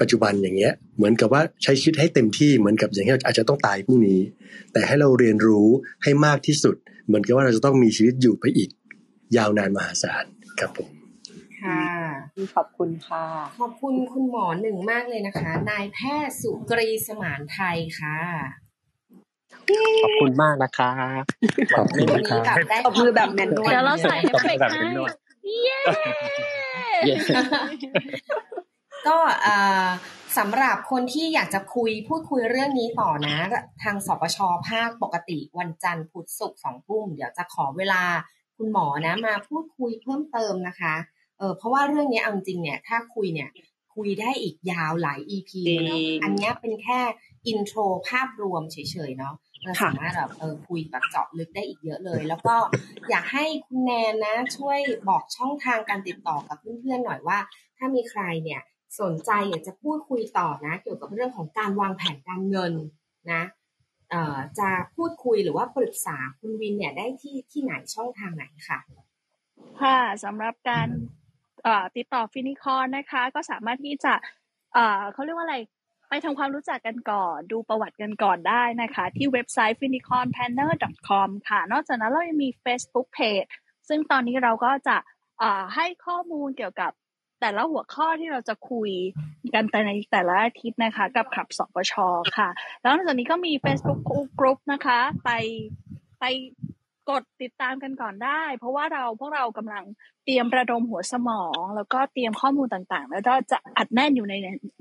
[0.00, 4.20] ปัจจุบันอย่างเงี้ย เหมือนกับว่าใช้ชีวิตให้เต็มที่เหมือนกับอย่างที่อาจจะต้องตายพรุ่งนี้
[4.72, 5.66] แต่ให้เราเรียนรู้
[6.02, 8.70] ให้มากที่สุด เหมือนกับว่าเราจะต้องมีชีวิตอยู่ไปอีก
[9.36, 10.24] ยาวนานมหาศาล
[10.60, 10.90] ครับผม
[11.62, 11.84] ค่ะ
[12.56, 13.24] ขอบคุณค่ะ
[13.60, 18.18] ขอบคุณคุณหมอหนึ่งมากเลยนะคะ นายแพทย์สุกรีสมานไทยค่ะ
[20.04, 20.90] ขอบคุณมากนะคะ
[21.76, 24.86] ขอบคุณครับขอบมือแบบแมนนวลเดี๋ยวเราใส่เอฟเฟกต์ให้
[25.64, 25.78] เย้
[29.06, 29.18] ก็
[30.38, 33.36] สำหรับคนที่อยากจะคุยพูดคุยเรื่องนี้ต่อนะ
[33.82, 34.38] ทางสปช
[34.68, 38.02] ภาคปกติวันจันทร์พุธศุกร์สองทุ่มเดี๋ยวจะขอเวลา
[38.56, 40.94] คุณหมอนะมาพูดคุยเพิ่มเติมนะคะ
[41.38, 43.50] เออเพราะว่าเรื่องนี้เอาจริงเนี่ยถ้าคุยเนี่ย
[43.94, 45.50] คุยได้อีกยาวหลาย EP
[45.84, 47.00] เนาะอันนี้เป็นแค่
[47.46, 48.76] intro ภาพรวมเฉ
[49.08, 52.56] ยๆเนาะเราสามารถแบบเออคุยแบบเจาะลึกได้อีกเยอะเลย แล้วก็
[53.10, 57.38] อยากให้คุณแนนนะ ช่วยบอกช่องทางการติดต่อกับเพื่อนๆหน่อยว่า
[57.78, 58.60] ถ้ามีใครเนี่ย
[59.00, 62.72] สนใจอยากจะพูดคุยต่อนะ เกี่ยวกับเรื่องของการวางแผนการเงิน
[63.32, 63.61] นะเอ่อ
[64.58, 68.78] จะพูดคุยหรือว่าปรึกษาคุณวินเนี่ยได้ที่ที่ไหนช่องทางไหนค่ะ
[69.82, 70.88] ค่ะสำหรับการ
[71.96, 74.12] ติดต่อฟินิคอนนะคะ ก็สามารถที่จะ
[75.12, 75.58] เขาเรียกว่าอะไร
[76.08, 83.48] ไปทำความรู้จักกันก่อน ดูประวัติกันก่อนได้นะคะ ที่เว็บไซต์ finiconpanner.com ค่ะ นอกจากนั้นเรายังมี Facebook Page
[83.88, 84.96] ซึ่งตอนนี้เราก็จะ
[85.74, 86.92] ให้ข้อมูลเกี่ยวกับ
[87.42, 88.90] แต่ละหัวข้อที่เราจะคุย
[89.54, 91.94] กันแต่ในแต่ละอาทิตย์นะคะ กับขับสปช
[92.38, 92.48] ค่ะ
[92.82, 94.00] แล้วนอกจากนี้ก็มี Facebook
[94.38, 95.30] Group นะคะ ไป
[96.20, 96.24] ไป
[97.10, 99.84] กดติดตามกันก่อนได้ เพราะว่าเราพวกเรากำลัง
[100.24, 104.34] เตรียมระดมหัวสมอง แล้วก็เตรียมข้อมูลต่างๆ แล้วก็จะอัดแน่นอยู่ใน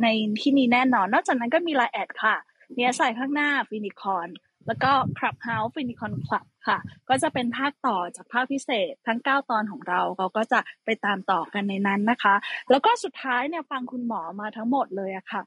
[0.04, 0.08] ใน
[0.40, 2.36] ที่นี้แน่นอน นอกจากนั้นก็มีไลน์แอดค่ะ
[2.76, 4.28] เนี่ยใส่ข้างหน้าฟินิคอน
[4.68, 6.78] แล้วก็คลับเฮาส์ฟินิคอนคลับค่ะ
[7.10, 12.36] ก็จะเป็นภาคต่อจากภาคพิเศษทั้ง 9 ตอนของเราเราก็จะไปตามต่อกันในนั้นนะคะ
[12.70, 15.42] แล้วก็สุดท้ายเนี่ยฟังคุณหมอมาทั้งหมดเลยอะค่ะ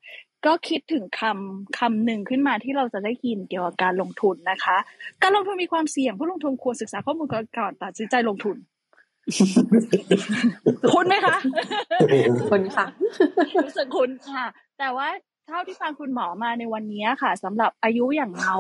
[0.47, 4.77] ก็คิดถึงคำคำหนึ่งขึ้นมาที่เราจะได้ยินเกี่ยวกับการลงทุนนะคะ
[5.23, 8.57] การลงทุนมีความเสี่ยงผู้ลงทุนควรศึกษาข้อมูลก่อนตัดสินใจลงทุน
[10.95, 11.37] คุณไหมคะ
[12.51, 12.87] คุณค่ะ
[13.65, 14.45] รู้สึกคุณค่ะ
[14.79, 15.09] แต่ว่า
[15.49, 18.55] เท่าที่ฟังคุณหมอมาในวันนี้ค่ะสำหรับอายุอย่างเรา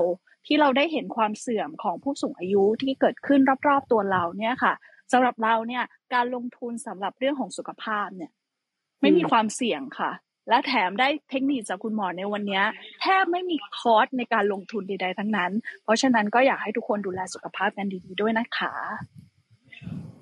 [0.47, 4.73] ที่เราได้เห็นความเสื่อมของผู้สูงอายุที่เกิดขึ้นรอบๆตัวเราเนี่ยค่ะ
[5.13, 5.85] สำหรับเราเนี่ย
[6.15, 8.31] การลงทุนสำหรับเรื่องของสุขภาพเนี่ย
[9.01, 10.11] ไม่มีความเสี่ยงค่ะ
[10.49, 12.63] และแถมได้เทคนิคจากคุณหมอในวันนี้
[13.01, 15.53] แทบไม่มีคอร์สในการลงทุนใดๆทั้งนั้น
[15.83, 18.75] เพราะฉะนั้นก็อยากให้ทุกคนดูแลสุขภาพกันดีๆด้วยนะคะ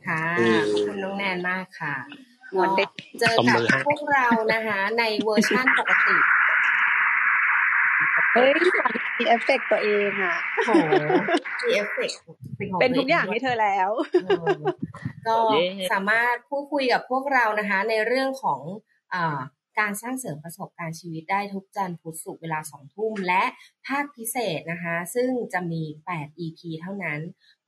[0.07, 0.25] ค่ะ
[0.73, 1.97] ขอบคุณน้องแนนมากค่ะ
[3.21, 6.17] เจอกับพวกเรานะคะ ในเวอร์ชั่นปกติ
[8.35, 8.53] เฮ้ย
[9.19, 10.71] มีเอฟเฟกตัวเองอะโห
[11.65, 12.11] มีเอฟเฟก
[12.81, 13.91] เป็นทุกอย่างให้เธอแล้ว
[15.27, 15.37] ก็
[15.93, 18.61] สามารถพูดคุยกับพวกเรานะคะ ในเรื่องของ
[19.15, 19.41] อ่า
[19.81, 23.43] การสร้างเสริมประสบการณ์ชีวิตได้ทุกจันทร์พุธศุกร์เวลาสองทุ่มและ
[23.87, 25.83] ภาคพิเศษนะคะ ซึ่งจะมี
[26.15, 27.21] 8 EP เท่านั้น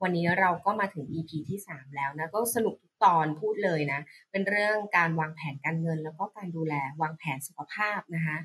[0.02, 4.01] วันนี้เราก็มาถึง EP ที่ 3 แล้วนะ ก็สนุกทุกตอนพูดเลยนะ
[4.31, 8.36] เป็นเรื่องการวางแผนการเงิน แล้วก็การดูแลวางแผนสุขภาพนะคะ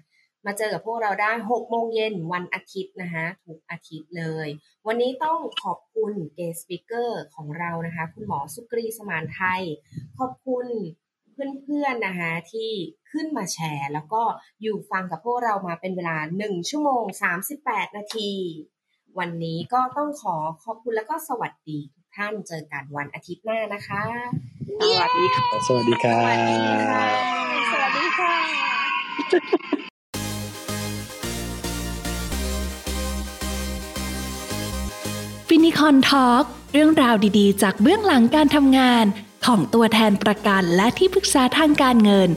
[0.45, 4.47] มาเจอกับพวกเราได้ 6 โมงเย็นวันอาทิตย์นะคะทุกอาทิตย์เลย
[4.87, 9.61] วันนี้ต้องขอบคุณเกสปิเกอร์ของเรานะคะ คุณหมอสุกรีสมานไทย
[10.19, 10.67] ขอบคุณ
[11.63, 12.71] เพื่อนๆนะคะที่
[13.11, 14.23] ขึ้นมาแชร์ แล้วก็
[14.61, 17.03] อยู่ฟังกับพวกเรามาเป็นเวลา 1 ชั่วโมง
[17.51, 18.31] 38 นาที
[19.19, 24.03] วันนี้ก็ต้องขอขอบคุณแล้วก็สวัสดีทุกท่านเจอกันวันอาทิตย์หน้านะคะ
[24.81, 26.17] สวัสดีค่ะ สวัสดีค่ะ
[27.71, 29.78] สวัสดีค่ะ
[35.51, 36.43] ฟินิคอนทอล์ก
[36.73, 39.05] เรื่องราวดีๆ จากเบื้องหลังการทำงาน
[39.45, 42.29] ของตัวแทนประกันและที่ปรึกษาทางการเงิน